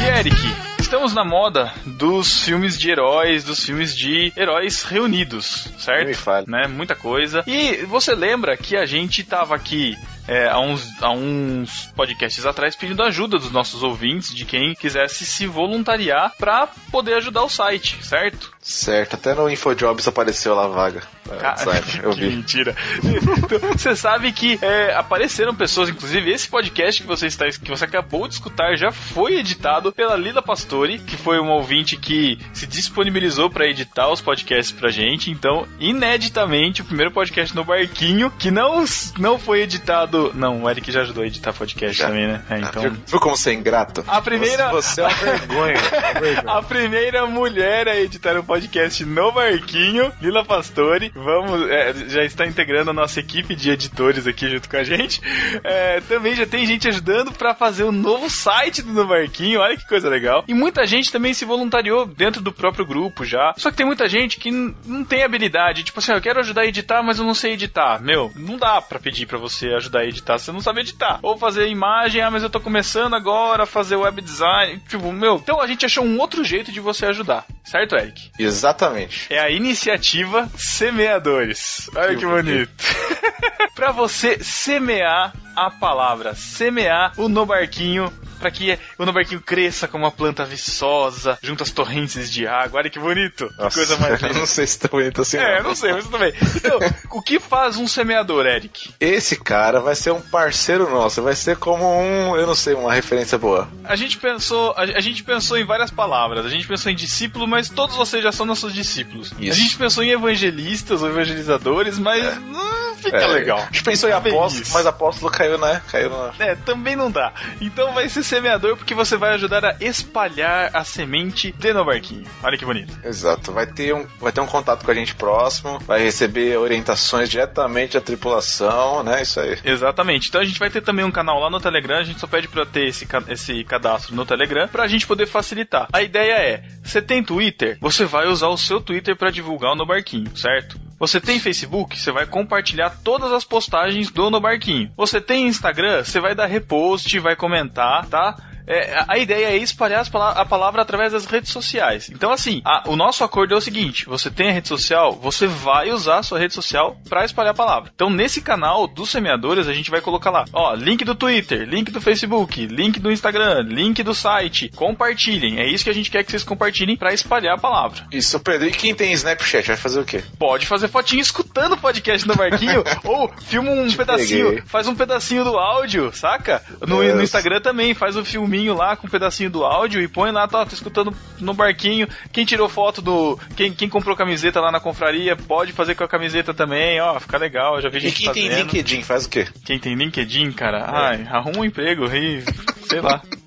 [0.00, 0.36] E Eric,
[0.78, 6.06] estamos na moda dos filmes de heróis, dos filmes de heróis reunidos, certo?
[6.06, 6.46] Me fale.
[6.48, 6.68] Né?
[6.68, 7.42] Muita coisa.
[7.44, 9.96] E você lembra que a gente tava aqui
[10.26, 15.24] é, há, uns, há uns podcasts atrás pedindo ajuda dos nossos ouvintes, de quem quisesse
[15.24, 18.52] se voluntariar para poder ajudar o site, certo?
[18.60, 21.02] Certo, até no InfoJobs apareceu lá a vaga.
[21.38, 22.36] Cara, Sabe, eu que vi.
[22.36, 22.74] mentira.
[23.02, 27.84] Então, Você sabe que é, apareceram pessoas, inclusive esse podcast que você está que você
[27.84, 32.66] acabou de escutar já foi editado pela Lila Pastori, que foi uma ouvinte que se
[32.66, 35.30] disponibilizou para editar os podcasts pra gente.
[35.30, 38.84] Então, ineditamente, o primeiro podcast no barquinho que não
[39.18, 40.15] não foi editado.
[40.34, 42.08] Não, o Eric já ajudou a editar podcast Já.
[42.08, 42.42] também, né?
[42.50, 42.82] É, então.
[42.82, 44.04] Viu, viu como você é ingrato?
[44.06, 44.70] A primeira.
[44.70, 45.76] Você, você é uma vergonha.
[46.12, 46.56] uma vergonha.
[46.56, 51.12] A primeira mulher a editar um podcast no barquinho, Lila Pastore.
[51.14, 55.20] Vamos, é, já está integrando a nossa equipe de editores aqui junto com a gente.
[55.64, 59.60] É, também já tem gente ajudando para fazer o novo site do No Barquinho.
[59.60, 60.44] Olha que coisa legal.
[60.46, 63.54] E muita gente também se voluntariou dentro do próprio grupo já.
[63.56, 65.84] Só que tem muita gente que não tem habilidade.
[65.84, 68.00] Tipo assim, eu quero ajudar a editar, mas eu não sei editar.
[68.02, 71.18] Meu, não dá pra pedir pra você ajudar a editar você não sabe editar.
[71.22, 74.80] Ou fazer imagem, ah, mas eu tô começando agora a fazer web design.
[74.88, 77.44] Tipo, meu, então a gente achou um outro jeito de você ajudar.
[77.64, 78.30] Certo, Eric?
[78.38, 79.26] Exatamente.
[79.32, 81.90] É a iniciativa Semeadores.
[81.94, 82.84] Olha que, Que bonito.
[83.74, 89.88] pra você semear a palavra, semear o No Barquinho pra que o no barquinho cresça
[89.88, 92.80] como uma planta viçosa, junto às torrentes de água.
[92.80, 93.48] Olha que bonito.
[93.48, 94.40] Que Nossa, coisa mais eu linda.
[94.40, 95.38] não sei se tá bonito assim.
[95.38, 95.70] É, não.
[95.70, 96.32] não sei, mas tudo bem.
[96.56, 96.78] Então,
[97.10, 98.94] o que faz um semeador, Eric?
[99.00, 102.92] Esse cara vai ser um parceiro nosso, vai ser como um, eu não sei, uma
[102.92, 103.68] referência boa.
[103.84, 106.46] A gente pensou, a, a gente pensou em várias palavras.
[106.46, 109.32] A gente pensou em discípulo, mas todos vocês já são nossos discípulos.
[109.38, 109.52] Isso.
[109.52, 113.58] A gente pensou em evangelistas ou evangelizadores, mas não fica É, legal.
[113.58, 115.82] A gente pensou em apóstolo, mas apóstolo caiu, né?
[115.90, 116.32] Caiu na.
[116.38, 117.32] É, também não dá.
[117.60, 122.24] Então vai ser semeador porque você vai ajudar a espalhar a semente de no barquinho.
[122.42, 122.92] Olha que bonito.
[123.04, 127.28] Exato, vai ter, um, vai ter um contato com a gente próximo, vai receber orientações
[127.28, 129.22] diretamente da tripulação, né?
[129.22, 129.58] Isso aí.
[129.64, 130.28] Exatamente.
[130.28, 131.98] Então a gente vai ter também um canal lá no Telegram.
[131.98, 135.88] A gente só pede pra ter esse, esse cadastro no Telegram pra gente poder facilitar.
[135.92, 139.76] A ideia é: você tem Twitter, você vai usar o seu Twitter pra divulgar o
[139.76, 140.85] No Barquinho, certo?
[140.98, 144.90] Você tem Facebook, você vai compartilhar todas as postagens do No Barquinho.
[144.96, 148.36] Você tem Instagram, você vai dar repost, vai comentar, tá?
[148.66, 150.04] É, a- ideia é espalhar
[150.36, 152.10] a palavra através das redes sociais.
[152.10, 155.46] Então, assim, a- o nosso acordo é o seguinte: você tem a rede social, você
[155.46, 157.90] vai usar a sua rede social para espalhar a palavra.
[157.94, 161.90] Então, nesse canal dos semeadores, a gente vai colocar lá, ó, link do Twitter, link
[161.90, 164.70] do Facebook, link do Instagram, link do site.
[164.74, 165.58] Compartilhem.
[165.60, 168.06] É isso que a gente quer que vocês compartilhem para espalhar a palavra.
[168.12, 168.66] Isso, Pedro.
[168.68, 170.22] E quem tem Snapchat vai fazer o quê?
[170.38, 174.62] Pode fazer fotinho escutando o podcast no barquinho, ou filma um pedacinho, peguei.
[174.66, 176.62] faz um pedacinho do áudio, saca?
[176.86, 178.24] No, no Instagram também, faz um
[178.56, 182.08] filminho lá com um pedacinho do áudio e põe lá, tá, tô escutando no barquinho.
[182.32, 183.38] Quem tirou foto do.
[183.54, 187.36] Quem, quem comprou camiseta lá na confraria, pode fazer com a camiseta também, ó, fica
[187.36, 188.64] legal, já vi E gente quem tem fazendo.
[188.64, 189.46] LinkedIn faz o quê?
[189.64, 192.42] Quem tem LinkedIn, cara, ai, arruma um emprego e
[192.88, 193.20] sei lá.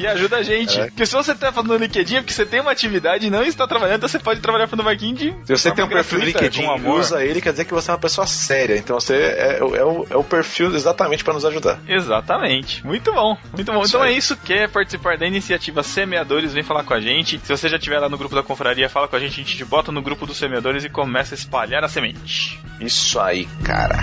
[0.00, 0.80] E ajuda a gente.
[0.80, 0.86] É.
[0.86, 3.42] Porque se você tá fazendo no LinkedIn, é porque você tem uma atividade e não
[3.42, 5.34] está trabalhando, então você pode trabalhar pro barquinho de.
[5.44, 7.94] Se você tem um perfil no LinkedIn e usa ele, quer dizer que você é
[7.94, 8.76] uma pessoa séria.
[8.76, 11.78] Então você é, é o- é o perfil exatamente para nos ajudar.
[11.86, 12.84] Exatamente.
[12.86, 13.82] Muito bom, muito bom.
[13.84, 14.36] Então é isso.
[14.36, 17.38] Quer participar da iniciativa Semeadores, vem falar com a gente.
[17.42, 19.56] Se você já estiver lá no grupo da confraria, fala com a gente, a gente
[19.56, 22.58] te bota no grupo dos semeadores e começa a espalhar a semente.
[22.80, 23.98] Isso aí, cara.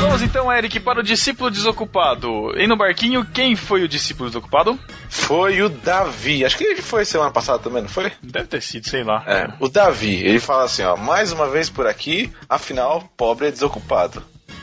[0.00, 2.52] Vamos então, Eric, para o discípulo desocupado.
[2.56, 4.78] E no barquinho, quem foi o discípulo desocupado?
[5.08, 6.44] Foi o Davi.
[6.44, 8.12] Acho que ele foi semana passada também, não foi?
[8.22, 9.24] Deve ter sido, sei lá.
[9.26, 13.50] É, o Davi, ele fala assim, ó, mais uma vez por aqui, afinal, pobre é
[13.50, 14.22] desocupado.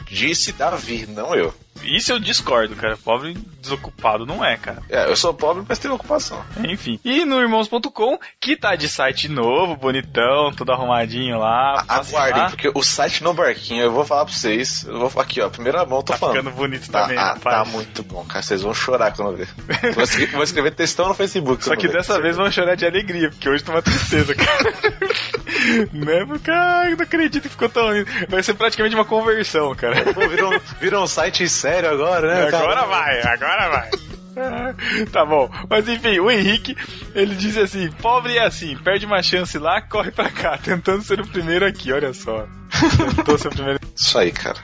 [0.09, 1.53] Disse Davi, não eu.
[1.83, 2.97] Isso eu discordo, cara.
[2.97, 4.81] Pobre desocupado não é, cara.
[4.89, 6.43] É, eu sou pobre, mas tenho ocupação.
[6.67, 6.99] Enfim.
[7.03, 11.83] E no irmãos.com, que tá de site novo, bonitão, tudo arrumadinho lá.
[11.87, 12.49] Aguardem, lá.
[12.49, 15.85] porque o site no barquinho, eu vou falar pra vocês, eu vou aqui, ó, primeira
[15.85, 16.37] mão eu tô Tá falando.
[16.37, 17.57] ficando bonito Tá, também, ah, rapaz.
[17.57, 18.41] tá muito bom, cara.
[18.41, 19.47] Vocês vão chorar quando ver.
[19.93, 21.63] Vou escrever, vou escrever textão no Facebook.
[21.63, 21.97] Só que ver.
[21.97, 24.73] dessa vez vão chorar de alegria, porque hoje tá uma tristeza, cara.
[25.93, 26.25] né?
[26.25, 28.09] Porque, ai, eu não acredito que ficou tão lindo.
[28.29, 29.95] Vai ser praticamente uma conversão, cara.
[30.29, 32.47] Virou, virou um site sério agora, né?
[32.47, 32.85] Agora cara?
[32.85, 33.89] vai, agora vai.
[35.13, 36.75] Tá bom, mas enfim, o Henrique,
[37.13, 41.21] ele diz assim: pobre é assim, perde uma chance lá, corre pra cá, tentando ser
[41.21, 42.45] o primeiro aqui, olha só.
[43.15, 43.79] Tentou ser o primeiro.
[43.95, 44.57] Isso aí, cara.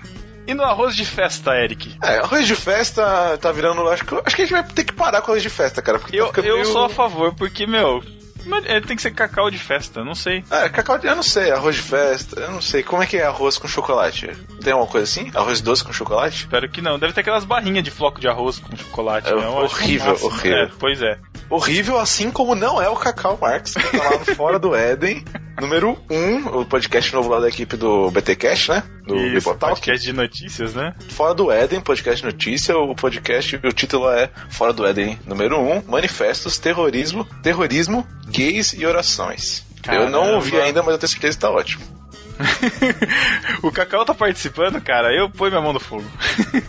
[0.46, 1.96] E no arroz de festa, Eric?
[2.04, 3.88] É, arroz de festa tá virando.
[3.88, 6.00] Acho que, acho que a gente vai ter que parar com arroz de festa, cara.
[6.00, 8.04] Porque Eu, tá eu meio- sou a favor, porque, meu,
[8.46, 10.44] mas, é, tem que ser cacau de festa, não sei.
[10.50, 12.84] É, cacau, de- eu não sei, arroz de festa, eu não sei.
[12.84, 14.30] Como é que é arroz com chocolate?
[14.64, 15.32] Tem uma coisa assim?
[15.34, 16.38] Arroz doce com chocolate?
[16.42, 16.98] Espero que não.
[17.00, 19.42] Deve ter aquelas barrinhas de floco de arroz com chocolate, É né?
[19.42, 20.58] Acho horrível, horrível.
[20.58, 21.18] É, pois é.
[21.50, 25.24] Horrível, assim como não é o Cacau Marx, que tá lá no Fora do Éden,
[25.60, 28.84] número 1, um, o podcast novo lá da equipe do BTcast, né?
[29.06, 30.94] Do Isso, podcast de notícias, né?
[31.10, 35.78] Fora do Éden, podcast notícia, o podcast, o título é Fora do Éden, número 1,
[35.78, 39.64] um, Manifestos, Terrorismo, Terrorismo, Gays e Orações.
[39.88, 40.36] Eu não Caramba.
[40.36, 42.02] ouvi ainda, mas eu tenho certeza que tá ótimo.
[43.62, 46.06] o Cacau tá participando, cara, eu ponho minha mão no fogo.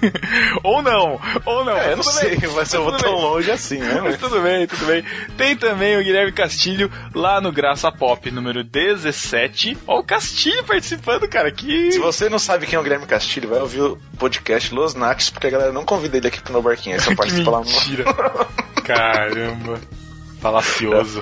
[0.63, 1.77] ou não, ou não.
[1.77, 3.23] É, eu não sei, bem, mas eu vou tão bem.
[3.23, 4.01] longe assim, né?
[4.03, 5.05] Mas tudo bem, tudo bem.
[5.37, 9.79] Tem também o Guilherme Castilho lá no Graça Pop, número 17.
[9.87, 11.93] Ó, o Castilho participando, cara, que.
[11.93, 15.31] Se você não sabe quem é o Guilherme Castilho, vai ouvir o podcast Los Nates,
[15.31, 16.97] porque a galera não convida ele aqui pro meu barquinho.
[16.97, 17.65] Ele só participa lá no.
[17.67, 18.05] mentira.
[18.85, 19.81] Caramba.
[20.43, 21.21] Falacioso.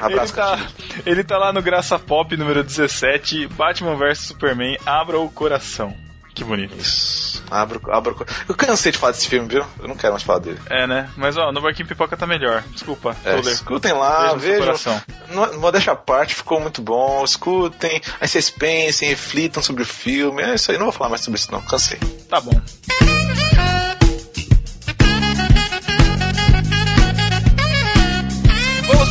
[0.06, 0.58] Abraço, ele, tá,
[1.04, 5.94] ele tá lá no Graça Pop número 17, Batman vs Superman, Abra o Coração.
[6.32, 6.76] Que bonito.
[6.78, 7.42] Isso.
[7.50, 8.24] Abro, abro.
[8.48, 9.66] Eu cansei de falar desse filme, viu?
[9.80, 10.60] Eu não quero mais falar dele.
[10.70, 11.10] É, né?
[11.16, 12.62] Mas ó, no Barquinho Pipoca tá melhor.
[12.70, 13.16] Desculpa.
[13.24, 14.60] É, escutem lá, vejam.
[14.64, 15.02] coração.
[15.32, 17.24] Mo- Modéstia à parte, ficou muito bom.
[17.24, 20.40] Escutem, aí vocês pensem, reflitam sobre o filme.
[20.42, 21.60] É isso aí, não vou falar mais sobre isso, não.
[21.62, 21.98] Cansei.
[22.28, 22.52] Tá bom.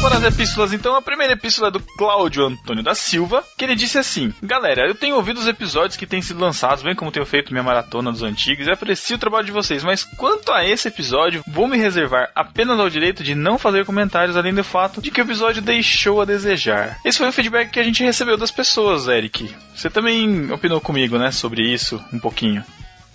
[0.01, 0.95] Para as epístolas então.
[0.95, 4.95] A primeira epístola é do Cláudio Antônio da Silva, que ele disse assim: Galera, eu
[4.95, 8.23] tenho ouvido os episódios que têm sido lançados, bem como tenho feito minha maratona dos
[8.23, 12.31] antigos, e aprecio o trabalho de vocês, mas quanto a esse episódio, vou me reservar
[12.33, 16.21] apenas ao direito de não fazer comentários, além do fato de que o episódio deixou
[16.21, 16.97] a desejar.
[17.03, 19.53] Esse foi o feedback que a gente recebeu das pessoas, Eric.
[19.75, 22.63] Você também opinou comigo, né, sobre isso, um pouquinho.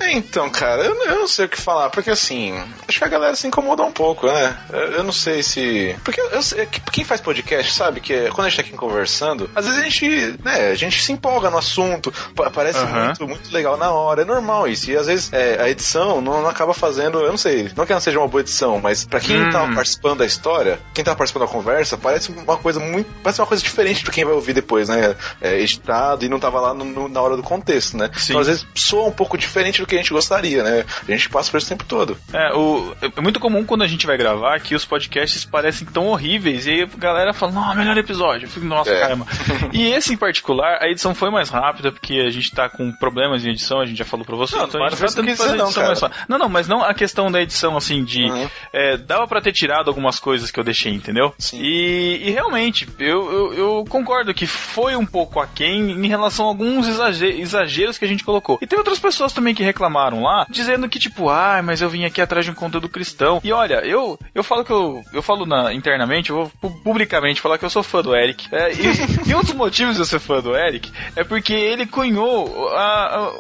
[0.05, 2.53] É, Então, cara, eu, eu não sei o que falar, porque assim,
[2.89, 4.57] acho que a galera se incomoda um pouco, né?
[4.73, 5.97] Eu, eu não sei se.
[6.05, 6.29] Porque eu,
[6.71, 9.81] que quem faz podcast sabe que é, quando a gente tá aqui conversando, às vezes
[9.81, 10.09] a gente,
[10.45, 13.05] né, a gente se empolga no assunto, pa- parece Aham.
[13.07, 14.91] muito, muito legal na hora, é normal isso.
[14.91, 17.93] E às vezes é, a edição não, não acaba fazendo, eu não sei, não que
[17.93, 19.51] não seja uma boa edição, mas pra quem Hum.
[19.51, 23.11] tá participando da história, quem tá participando da conversa, parece uma coisa muito.
[23.23, 25.15] Parece uma coisa diferente do quem vai ouvir depois, né?
[25.41, 28.11] É, editado e não tava lá no- no- na hora do contexto, né?
[28.17, 28.33] Sim.
[28.33, 30.85] Então às vezes soa um pouco diferente do que a gente gostaria, né?
[31.07, 32.17] A gente passa por isso o tempo todo.
[32.33, 36.07] É, o, é muito comum quando a gente vai gravar que os podcasts parecem tão
[36.09, 38.47] horríveis e aí a galera fala, não, melhor episódio.
[38.47, 39.01] Eu fico, nossa, É.
[39.01, 39.27] caramba.
[39.73, 43.45] e esse em particular, a edição foi mais rápida porque a gente tá com problemas
[43.45, 44.57] em edição, a gente já falou pra você.
[44.57, 46.01] Não, então não a gente tá tentando que fazer não, edição mais.
[46.29, 48.25] Não, não, mas não a questão da edição, assim, de.
[48.25, 48.49] Uhum.
[48.73, 51.35] é, dava pra ter tirado algumas coisas que eu deixei, entendeu?
[51.53, 56.49] E, e realmente, eu, eu, eu concordo que foi um pouco aquém em relação a
[56.49, 58.59] alguns exage- exageros que a gente colocou.
[58.61, 62.05] E tem outras pessoas também que reclamaram lá, dizendo que, tipo, ah, mas eu vim
[62.05, 63.41] aqui atrás de um conteúdo cristão.
[63.43, 65.03] E olha, eu, eu falo que eu.
[65.13, 68.47] Eu falo na, internamente, eu vou pu- publicamente falar que eu sou fã do Eric.
[68.55, 68.87] É, e,
[69.31, 73.17] e um dos motivos de eu ser fã do Eric é porque ele cunhou a-
[73.17, 73.33] a-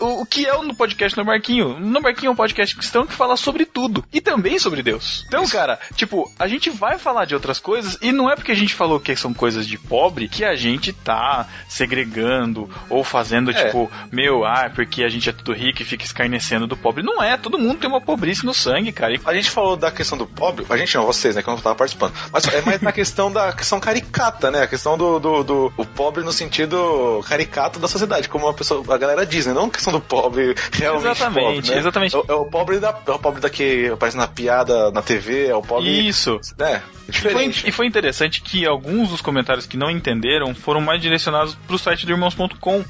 [0.00, 1.78] o, o que é o podcast no Marquinho.
[1.80, 4.04] No Marquinho é um podcast cristão que fala sobre tudo.
[4.12, 5.24] E também sobre Deus.
[5.28, 8.56] Então, cara, tipo, a gente vai falar de outras coisas e não é porque a
[8.56, 13.64] gente falou que são coisas de pobre que a gente tá segregando ou fazendo, É.
[13.66, 17.02] tipo, meu, ah, porque a gente é tudo rico e fica escarnecendo do pobre.
[17.02, 19.12] Não é, todo mundo tem uma pobrice no sangue, cara.
[19.14, 21.54] E A gente falou da questão do pobre, a gente não, vocês, né, que eu
[21.54, 22.12] não tava participando.
[22.32, 24.62] Mas é mais na questão da questão caricata, né?
[24.62, 28.82] A questão do, do, do- o pobre no sentido caricato da sociedade, como a pessoa,
[28.94, 29.52] a galera diz, né?
[29.52, 31.78] Não a questão do pobre realmente Exatamente, pobre, né?
[31.78, 32.16] exatamente.
[32.16, 35.02] É, o- é o pobre da é o pobre da que aparece na piada na
[35.02, 36.38] TV, é o pobre Isso.
[36.58, 36.82] né?
[37.06, 37.60] E Diferente.
[37.60, 41.76] foi, e foi interessante que alguns dos comentários que não entenderam foram mais direcionados pro
[41.78, 42.82] site do irmãos.com,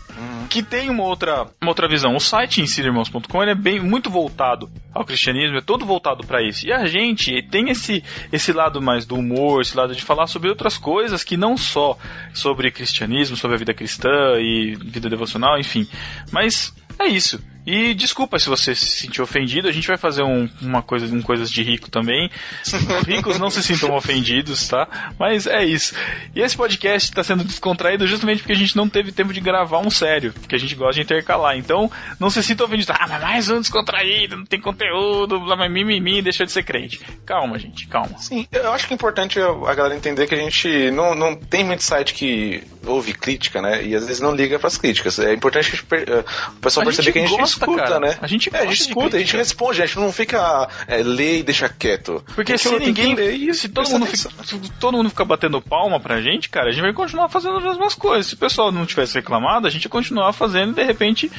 [0.49, 2.15] que tem uma outra, uma outra visão.
[2.15, 6.25] O site em si do irmãos.com é bem muito voltado ao cristianismo, é todo voltado
[6.25, 6.65] para isso.
[6.65, 10.49] E a gente tem esse esse lado mais do humor, esse lado de falar sobre
[10.49, 11.99] outras coisas que não só
[12.33, 14.09] sobre cristianismo, sobre a vida cristã
[14.39, 15.89] e vida devocional, enfim.
[16.31, 16.64] Mas
[16.99, 17.41] é isso.
[17.67, 21.23] E desculpa se você se sentiu ofendido, a gente vai fazer um, uma coisa, um
[21.23, 22.31] coisas de rico também.
[23.07, 24.87] Ricos não se sintam ofendidos, tá?
[25.19, 25.95] Mas é isso.
[26.35, 29.79] E esse podcast está sendo descontraído justamente porque a gente não teve tempo de gravar
[29.79, 31.57] um sério, porque a gente gosta de intercalar.
[31.57, 31.91] Então,
[32.21, 32.93] não se sinta ofendido.
[32.93, 37.01] Ah, mas mais um descontraído, não tem conteúdo, blá, blá, mimimi, deixa de ser crente.
[37.25, 38.19] Calma, gente, calma.
[38.19, 41.65] Sim, eu acho que é importante a galera entender que a gente não, não tem
[41.65, 43.85] muito site que ouve crítica, né?
[43.85, 45.19] E às vezes não liga pras críticas.
[45.19, 47.83] É importante que a gente per- eh, o pessoal A perceber que a gente escuta,
[47.83, 48.01] cara.
[48.01, 48.19] né?
[48.21, 51.39] A gente é, a gente escuta, a gente responde, a gente não fica é, lê
[51.39, 52.25] e deixa quieto.
[52.35, 53.15] Porque se ninguém.
[53.15, 54.31] e Se todo, mundo atenção.
[54.31, 57.57] fica, se todo mundo ficar batendo palma pra gente, cara, a gente vai continuar fazendo
[57.59, 58.27] as mesmas coisas.
[58.27, 61.31] Se o pessoal não tivesse reclamado, a gente ia continuar fazendo e de repente.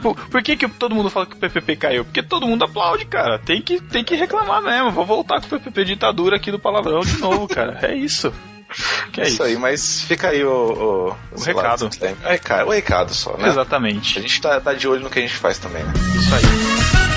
[0.00, 2.04] Por, por que, que todo mundo fala que o PPP caiu?
[2.04, 3.38] Porque todo mundo aplaude, cara.
[3.38, 4.90] Tem que, tem que reclamar mesmo.
[4.90, 7.78] Vou voltar com o PPP ditadura aqui do palavrão de novo, cara.
[7.82, 8.32] É isso.
[9.12, 11.90] Que é isso, aí, mas fica aí o, o, lá, recado.
[12.00, 12.66] É, recado.
[12.68, 13.48] O recado só, né?
[13.48, 14.18] Exatamente.
[14.18, 15.92] A gente tá, tá de olho no que a gente faz também, né?
[16.16, 17.13] Isso aí.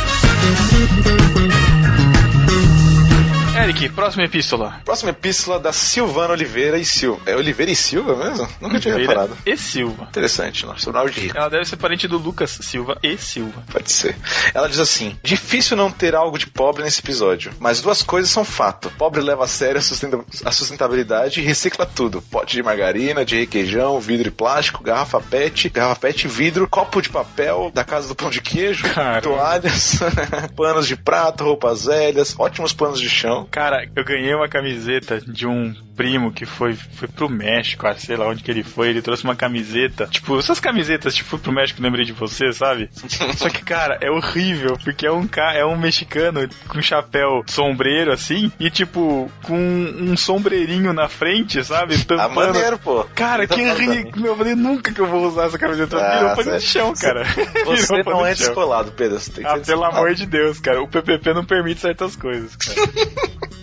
[3.63, 4.81] Eric, próxima epístola.
[4.85, 7.21] Próxima epístola da Silvana Oliveira e Silva.
[7.25, 8.47] É Oliveira e Silva mesmo?
[8.61, 9.38] Nunca tinha Oliveira reparado.
[9.45, 10.03] E Silva.
[10.03, 10.77] Interessante, não.
[10.77, 11.38] Sobrenome de rico.
[11.38, 13.63] Ela deve ser parente do Lucas Silva e Silva.
[13.71, 14.15] Pode ser.
[14.53, 18.45] Ela diz assim: Difícil não ter algo de pobre nesse episódio, mas duas coisas são
[18.45, 18.91] fato.
[18.97, 23.39] Pobre leva a sério a, sustenta- a sustentabilidade e recicla tudo: pote de margarina, de
[23.39, 28.15] requeijão, vidro e plástico, garrafa PET, garrafa PET, vidro, copo de papel da casa do
[28.15, 28.85] pão de queijo,
[29.23, 29.99] toalhas,
[30.55, 33.47] panos de prato, roupas velhas, ótimos panos de chão.
[33.52, 38.15] Cara, eu ganhei uma camiseta de um primo que foi, foi pro México, ah, sei
[38.15, 41.52] lá onde que ele foi, ele trouxe uma camiseta, tipo, essas camisetas, tipo, fui pro
[41.52, 42.90] México, lembrei de você, sabe?
[43.36, 48.11] Só que, cara, é horrível, porque é um ca é um mexicano com chapéu sombreiro,
[48.11, 51.95] assim, e tipo, com um sombreirinho na frente, sabe?
[51.95, 52.53] Ah, Tampando.
[52.53, 53.03] maneiro, pô.
[53.15, 54.28] Cara, Tá que ridículo.
[54.28, 55.98] Eu falei, nunca que eu vou usar essa camiseta.
[55.98, 57.24] Ah, Virou pano de chão, cara.
[57.65, 59.19] Você não é descolado, Pedro.
[59.19, 60.82] Você tem que Ah, pelo amor de Deus, cara.
[60.82, 62.78] O PPP não permite certas coisas, cara.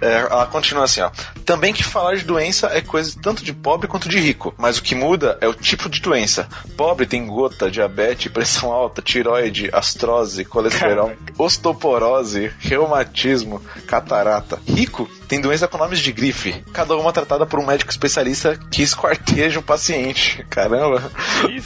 [0.00, 1.10] É, ela continua assim, ó.
[1.44, 4.82] Também que falar de doença é coisa tanto de pobre quanto de rico, mas o
[4.82, 6.48] que muda é o tipo de doença.
[6.76, 14.60] Pobre tem gota, diabetes, pressão alta, tiroide, astrose, colesterol, osteoporose, reumatismo, catarata.
[14.66, 18.82] Rico tem doença com nomes de grife, cada uma tratada por um médico especialista que
[18.82, 20.44] esquarteja o paciente.
[20.50, 21.10] Caramba.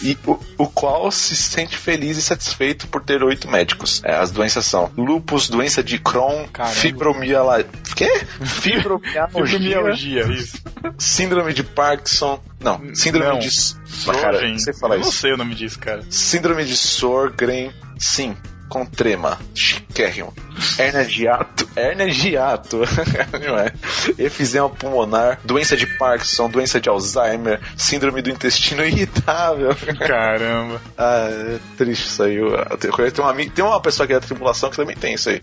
[0.03, 4.03] E o, o qual se sente feliz e satisfeito por ter oito médicos.
[4.05, 7.67] É, as doenças são lupus, doença de Crohn, fibromialgia.
[7.95, 8.23] Quê?
[8.45, 9.29] Fibromialgia.
[9.29, 10.59] Fibromialgia, isso.
[10.99, 12.41] Síndrome de Parkinson.
[12.61, 13.39] Não, síndrome Não.
[13.39, 13.49] de.
[13.51, 14.21] Sjögren.
[14.21, 15.19] Cara, não sei falar Eu não isso.
[15.19, 16.03] sei o nome disso, cara.
[16.11, 18.37] Síndrome de Sjögren, sim,
[18.69, 20.33] com trema, chiquérrimo.
[20.79, 22.81] Hernia de hiato, hernia de hiato,
[23.47, 23.73] não é?
[24.19, 29.71] Efisema pulmonar, doença de Parkinson, doença de Alzheimer, síndrome do intestino irritável.
[30.07, 30.81] Caramba.
[30.97, 32.39] Ah, é triste isso aí.
[32.79, 35.43] Tem, um amigo, tem uma pessoa aqui da tripulação que também tem isso aí.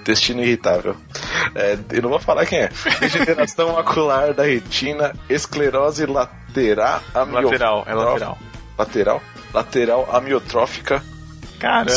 [0.00, 0.96] Intestino irritável.
[1.54, 2.70] É, eu não vou falar quem é.
[3.00, 8.38] Degeneração macular da retina, esclerose lateral, Lateral, é lateral.
[8.78, 9.22] Lateral?
[9.52, 11.02] Lateral amiotrófica.
[11.58, 11.90] Caramba.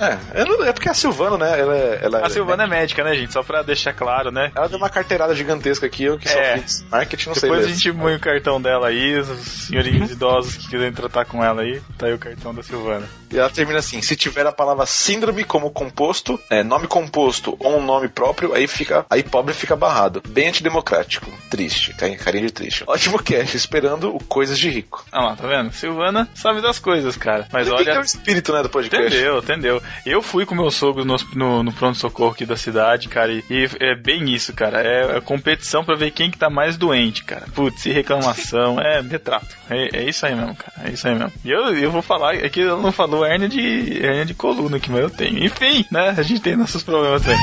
[0.00, 1.60] É, eu não- é porque a Silvana, né?
[1.60, 3.32] Ela, é- ela A Silvana é médica, né, gente?
[3.32, 4.50] Só pra deixar claro, né?
[4.54, 6.58] Ela deu uma carteirada gigantesca aqui, eu que só É.
[6.58, 9.28] fiz marketing, não sei Depois a gente põe o cartão dela aí, os
[9.66, 13.06] senhorinhos idosos que quiserem tratar com ela aí, tá aí o cartão da Silvana.
[13.34, 17.78] E ela termina assim: se tiver a palavra síndrome como composto, é, nome composto ou
[17.78, 19.04] um nome próprio, aí fica.
[19.10, 20.22] Aí pobre fica barrado.
[20.28, 21.28] Bem antidemocrático.
[21.50, 21.92] Triste.
[21.94, 22.84] Carinha carinha de triste.
[22.86, 25.04] Ótimo cast, esperando o coisas de rico.
[25.10, 25.72] Ah lá, tá vendo?
[25.72, 27.48] Silvana sabe das coisas, cara.
[27.52, 28.00] Mas Tem que olha.
[28.00, 29.06] o espírito, né, do podcast.
[29.06, 29.82] Entendeu, entendeu.
[30.06, 33.68] Eu fui com meu sogro no, no, no pronto-socorro aqui da cidade, cara, e, e
[33.80, 34.80] é bem isso, cara.
[34.80, 37.46] É, é competição pra ver quem que tá mais doente, cara.
[37.52, 39.56] Putz, e reclamação, é retrato.
[39.68, 40.88] É, é isso aí mesmo, cara.
[40.88, 41.32] É isso aí mesmo.
[41.44, 44.78] E eu, eu vou falar, é que ela não falou hernia de, hernia de coluna
[44.88, 45.44] mas eu tenho.
[45.44, 46.14] Enfim, né?
[46.16, 47.38] A gente tem nossos problemas também.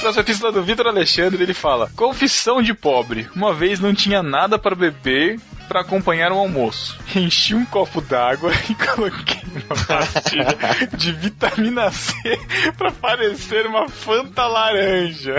[0.00, 3.28] Próxima epístola do Vitor Alexandre, ele fala: Confissão de pobre.
[3.36, 5.38] Uma vez não tinha nada para beber
[5.68, 6.98] para acompanhar o almoço.
[7.14, 10.56] Enchi um copo d'água e coloquei uma pastilha
[10.96, 12.12] de vitamina C
[12.76, 15.34] para parecer uma Fanta laranja.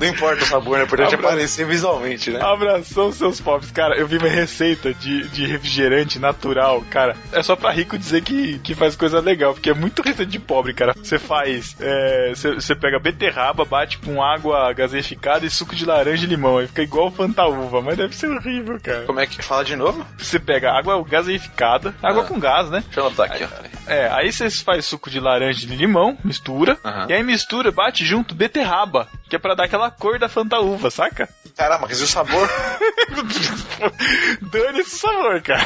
[0.00, 0.84] Não importa o sabor, né?
[0.84, 2.40] Importante é Abra- aparecer visualmente, né?
[2.42, 3.70] Abração, seus pobres.
[3.70, 7.16] Cara, eu vi uma receita de, de refrigerante natural, cara.
[7.32, 10.38] É só pra rico dizer que, que faz coisa legal, porque é muito receita de
[10.38, 10.94] pobre, cara.
[10.96, 11.76] Você faz.
[11.80, 16.58] é, Você você pega beterraba, bate com água gaseificada e suco de laranja e limão.
[16.58, 19.04] Aí fica igual fantaúva, mas deve ser horrível, cara.
[19.14, 20.04] Como é que fala de novo?
[20.18, 22.26] Você pega água gaseificada, água Ah.
[22.26, 22.80] com gás, né?
[22.84, 23.48] Deixa eu anotar aqui, ó.
[23.92, 26.76] É, aí você faz suco de laranja e de limão, mistura,
[27.08, 31.28] e aí mistura, bate junto beterraba, que é pra dar aquela cor da fantaúva, saca?
[31.56, 32.48] Caramba, mas e o sabor?
[34.50, 35.64] Dane esse sabor, cara.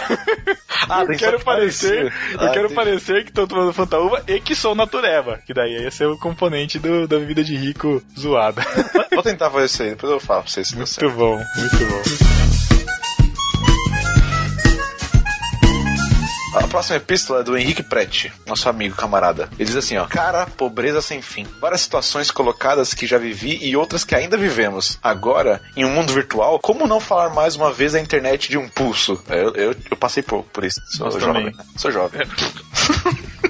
[0.90, 2.34] Ah, eu tem quero parecer, parecer.
[2.34, 2.74] eu Ah, quero entendi.
[2.74, 6.78] parecer que tô tomando fantaúva e que sou natureba, que daí ia ser o componente
[6.78, 8.60] do, da bebida de rico zoada.
[9.10, 11.04] Vou tentar fazer isso aí, depois eu falo pra vocês se certo.
[11.06, 12.47] Muito bom, muito bom.
[16.58, 19.48] A próxima epístola é do Henrique Prete, nosso amigo, camarada.
[19.58, 20.06] Ele diz assim, ó.
[20.06, 21.46] Cara, pobreza sem fim.
[21.60, 24.98] Várias situações colocadas que já vivi e outras que ainda vivemos.
[25.02, 28.68] Agora, em um mundo virtual, como não falar mais uma vez a internet de um
[28.68, 29.22] pulso?
[29.28, 30.80] É, Eu, eu, eu passei por, por isso.
[30.90, 31.44] Sou Nós jovem.
[31.44, 31.56] também.
[31.56, 31.64] né?
[31.76, 32.20] Sou jovem.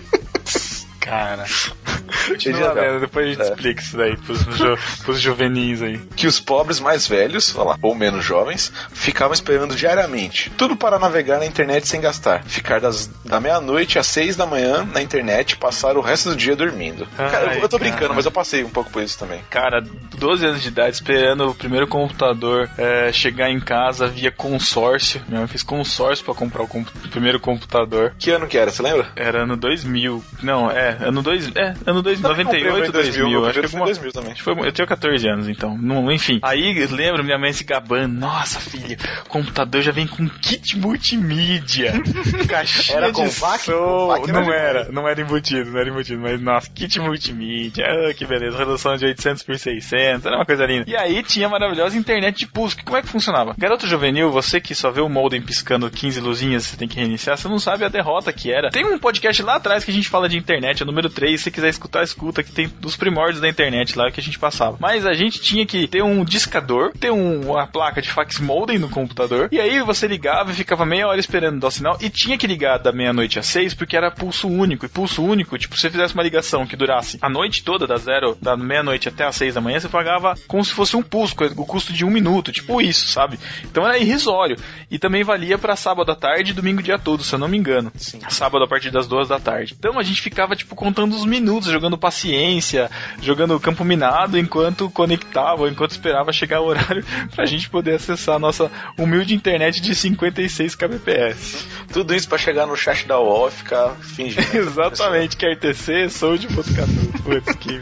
[1.09, 1.45] Cara.
[2.29, 3.45] Continua lendo, depois a gente É.
[3.45, 5.99] explica isso daí pros, jo, pros juvenis aí.
[6.17, 10.51] que os pobres mais velhos, olha lá, ou menos jovens, ficavam esperando diariamente.
[10.57, 12.45] Tudo para navegar na internet sem gastar.
[12.45, 16.37] Ficar das, da meia-noite às seis da manhã na internet e passar o resto do
[16.37, 17.07] dia dormindo.
[17.17, 17.91] cara, eu, Ai, eu tô cara.
[17.91, 19.41] brincando, mas eu passei um pouco por isso também.
[19.51, 19.81] Cara,
[20.17, 25.21] 12 anos de idade, esperando o primeiro computador é, chegar em casa via consórcio.
[25.29, 28.15] Minha mãe fez consórcio pra comprar o, compu- o primeiro computador.
[28.19, 29.09] Que ano que era, você lembra?
[29.17, 30.23] Era ano 2000.
[30.43, 31.53] Não, é, ano 2000.
[31.57, 33.41] É, ano 2000, Também comprei 98, em 2000, 2000.
[33.41, 33.85] meu Acho que alguma...
[33.87, 34.35] 2000 também.
[34.37, 35.77] Foi- eu tinha 14 anos, então.
[35.79, 36.39] Não, enfim.
[36.43, 38.15] Aí lembro minha mãe se gabando.
[38.19, 41.93] Nossa, filha, o computador já vem com kit multimídia.
[42.49, 43.61] Caixinha Era com de VAC?
[43.65, 44.09] som.
[44.09, 46.21] VAC não era não era embutido, não era embutido.
[46.21, 47.85] Mas, nossa, kit multimídia.
[47.87, 48.57] Ah, que beleza.
[48.59, 50.27] Redução de 800 por 600.
[50.27, 50.85] Era uma coisa linda.
[50.89, 52.77] E aí tinha a maravilhosa internet de pulso.
[52.77, 53.55] que Como é que funcionava?
[53.59, 57.37] Garoto juvenil, você que só vê o modem piscando 15 luzinhas, você tem que reiniciar,
[57.37, 58.71] você não sabe a derrota que era.
[58.71, 61.39] Tem um podcast lá atrás que a gente fala de internet, o número 3.
[61.39, 64.39] Se você quiser escutar, escuta, que tem dos primórdios da internet lá que a gente
[64.39, 64.77] passava.
[64.81, 68.79] Mas a gente tinha que ter um discador, ter um, uma placa de fax modem
[68.79, 72.11] no computador, e aí você ligava e ficava meia hora esperando dar o sinal, e
[72.11, 74.87] tinha que ligar da meia-noite às seis, porque era pulso único.
[74.87, 77.97] E pulso único, tipo, se você fizesse uma ligação que durasse a noite toda, da
[77.97, 81.35] zero, da meia-noite até às seis da manhã, você pagava como se fosse um pulso,
[81.57, 83.39] o custo de um minuto, tipo isso, sabe?
[83.65, 84.57] Então era irrisório.
[84.91, 87.57] E também valia pra sábado à tarde e domingo dia todo, se eu não me
[87.57, 87.93] engano.
[88.29, 89.75] Sábado a partir das duas da tarde.
[89.79, 92.91] Então a gente ficava, tipo, contando os minutos, jogando paciência,
[93.21, 97.05] jogando campo minado enquanto conectava, enquanto esperava chegar o horário
[97.35, 101.67] pra gente poder acessar a nossa humilde internet de 56 kbps.
[101.93, 104.47] Tudo isso pra chegar no chat da UOL e ficar fingindo.
[104.57, 106.93] Exatamente, que é RTC, sou de Botucatu.
[107.23, 107.81] Putz, que...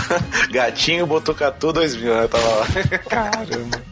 [0.52, 2.28] Gatinho Botucatu 2000, né?
[2.28, 2.66] Tava lá.
[3.08, 3.82] Caramba.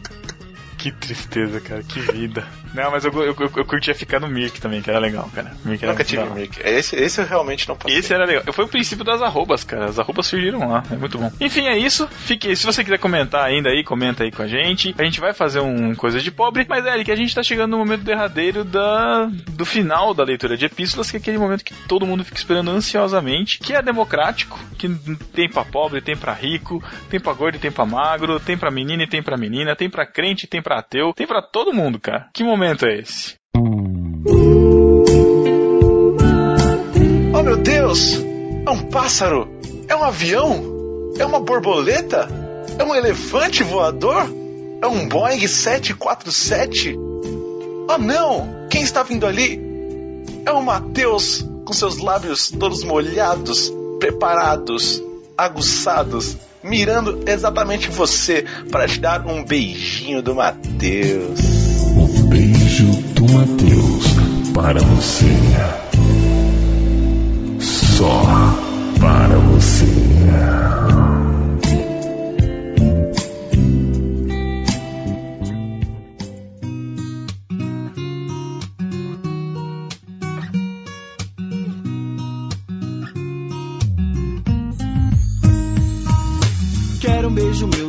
[0.77, 2.47] Que tristeza, cara, que vida.
[2.77, 5.51] Não, mas eu, eu, eu, eu curtia ficar no Mirk também, que era legal, cara.
[5.65, 6.31] Mirk era Nunca tive hora.
[6.35, 6.59] mic.
[6.63, 7.97] Esse, esse eu realmente não passei.
[7.97, 8.43] Esse era legal.
[8.53, 9.85] Foi o princípio das arrobas, cara.
[9.85, 10.83] As arrobas surgiram lá.
[10.91, 11.31] É muito bom.
[11.41, 12.07] Enfim, é isso.
[12.07, 14.93] Fique, se você quiser comentar ainda aí, comenta aí com a gente.
[14.97, 16.65] A gente vai fazer um coisa de pobre.
[16.69, 20.65] Mas, Eric, a gente tá chegando no momento derradeiro da, do final da leitura de
[20.65, 24.87] epístolas, que é aquele momento que todo mundo fica esperando ansiosamente, que é democrático, que
[25.33, 28.69] tem pra pobre, tem pra rico, tem pra gordo e tem pra magro, tem pra
[28.69, 31.73] menina e tem pra menina, tem pra crente e tem pra ateu, tem pra todo
[31.73, 32.27] mundo, cara.
[32.33, 33.35] Que momento é esse?
[37.33, 38.21] Oh meu Deus!
[38.65, 39.47] É um pássaro?
[39.87, 41.13] É um avião?
[41.17, 42.27] É uma borboleta?
[42.77, 44.29] É um elefante voador?
[44.81, 46.97] É um Boeing 747?
[47.89, 48.67] Oh não!
[48.69, 49.61] Quem está vindo ali?
[50.45, 55.01] É o Mateus com seus lábios todos molhados, preparados,
[55.37, 61.39] aguçados, mirando exatamente você para te dar um beijinho do Mateus.
[62.29, 64.05] Beijo do Mateus
[64.53, 65.25] para você.
[67.59, 68.23] Só
[68.99, 69.85] para você.
[87.01, 87.86] Quero um beijo meu,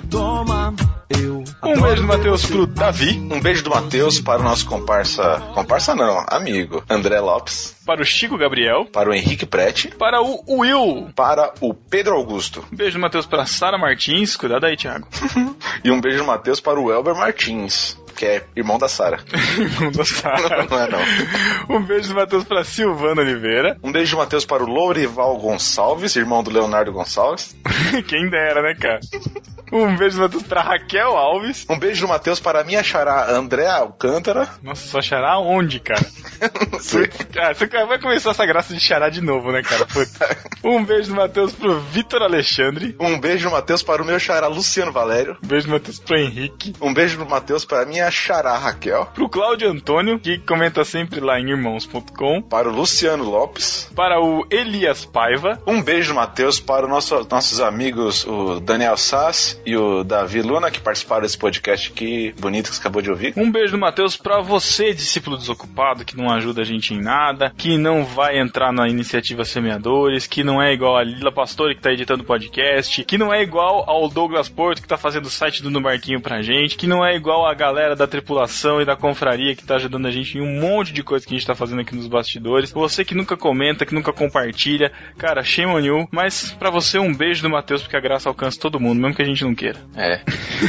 [1.98, 3.18] beijo do Matheus pro Davi.
[3.30, 5.40] Um beijo do Matheus para o nosso comparsa.
[5.54, 6.84] Comparsa não, amigo.
[6.88, 7.76] André Lopes.
[7.84, 8.86] Para o Chico Gabriel.
[8.86, 9.88] Para o Henrique Prete.
[9.88, 11.10] Para o Will.
[11.16, 12.64] Para o Pedro Augusto.
[12.72, 14.36] Um beijo do Matheus pra Sara Martins.
[14.36, 15.08] Cuidado aí, Thiago.
[15.84, 19.20] E um beijo do Matheus para o Elber Martins, que é irmão da Sara.
[19.56, 20.66] Irmão da Sara.
[20.68, 21.76] Não é não.
[21.76, 23.78] Um beijo do Matheus pra Silvana Oliveira.
[23.82, 27.56] Um beijo do Matheus para o Lourival Gonçalves, irmão do Leonardo Gonçalves.
[28.08, 29.00] Quem dera, né, cara?
[29.72, 31.66] Um beijo do Matheus pra Raquel Alves.
[31.68, 34.48] Um beijo do Matheus para minha xará André Alcântara.
[34.62, 36.06] Nossa, só xará onde, cara?
[37.40, 39.86] Ah, você vai começar essa graça de xará de novo, né, cara?
[39.86, 40.36] Puta.
[40.64, 42.96] Um beijo do Matheus pro Vitor Alexandre.
[42.98, 45.36] Um beijo do Matheus para o meu xará Luciano Valério.
[45.42, 46.74] Um beijo do Matheus pro Henrique.
[46.80, 49.06] Um beijo do Matheus para a minha xará Raquel.
[49.14, 52.42] Pro Cláudio Antônio, que comenta sempre lá em irmãos.com.
[52.42, 53.90] Para o Luciano Lopes.
[53.94, 55.60] Para o Elias Paiva.
[55.66, 60.40] Um beijo do Matheus para os nosso, nossos amigos, o Daniel Sass e o Davi
[60.40, 63.34] Luna, que participaram desse podcast aqui bonito que você acabou de ouvir.
[63.36, 67.52] Um beijo do Matheus pra você, discípulo desocupado, que não ajuda a gente em nada,
[67.54, 71.82] que não vai entrar na iniciativa Semeadores, que não é igual a Lila Pastore que
[71.82, 75.62] tá editando podcast, que não é igual ao Douglas Porto que tá fazendo o site
[75.62, 79.54] do Nubarquinho pra gente, que não é igual a galera da tripulação e da confraria
[79.54, 81.82] que tá ajudando a gente em um monte de coisa que a gente tá fazendo
[81.82, 82.72] aqui nos bastidores.
[82.72, 87.14] Você que nunca comenta, que nunca compartilha, cara, shame on you, mas pra você um
[87.14, 89.78] beijo do Matheus porque a graça alcança todo mundo, mesmo que a gente não queira.
[89.96, 90.20] É.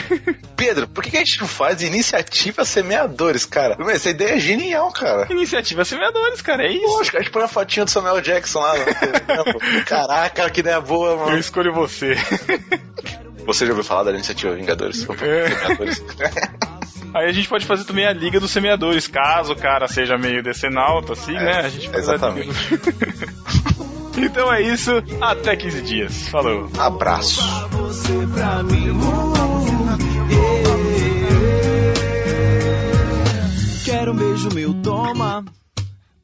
[0.58, 3.78] Pedro, por que a gente não faz iniciativa semeadores, cara?
[3.92, 5.28] Essa ideia é genial, cara.
[5.32, 6.86] Iniciativa Semeadores, cara, é isso.
[6.86, 8.74] Lógico, a gente põe a fotinha do Samuel Jackson lá.
[8.78, 8.86] né?
[9.86, 11.32] Caraca, que ideia boa, mano.
[11.32, 12.16] Eu escolho você.
[13.46, 15.08] Você já ouviu falar da iniciativa Vingadores?
[15.22, 15.50] É.
[15.50, 16.04] Vingadores.
[17.16, 20.44] Aí a gente pode fazer também a Liga dos Semeadores, caso o cara seja meio
[20.44, 21.60] decenalto, assim, É, né?
[21.62, 22.50] A gente faz a exatamente.
[24.30, 24.92] Então é isso,
[25.22, 26.28] até 15 dias.
[26.30, 26.70] Falou.
[26.78, 27.42] Abraço.
[27.70, 28.90] Você pra mim.
[33.86, 35.46] Quero um beijo meu, toma.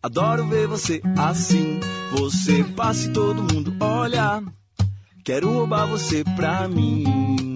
[0.03, 1.79] Adoro ver você assim.
[2.11, 4.43] Você passa e todo mundo olha.
[5.23, 7.54] Quero roubar você pra mim.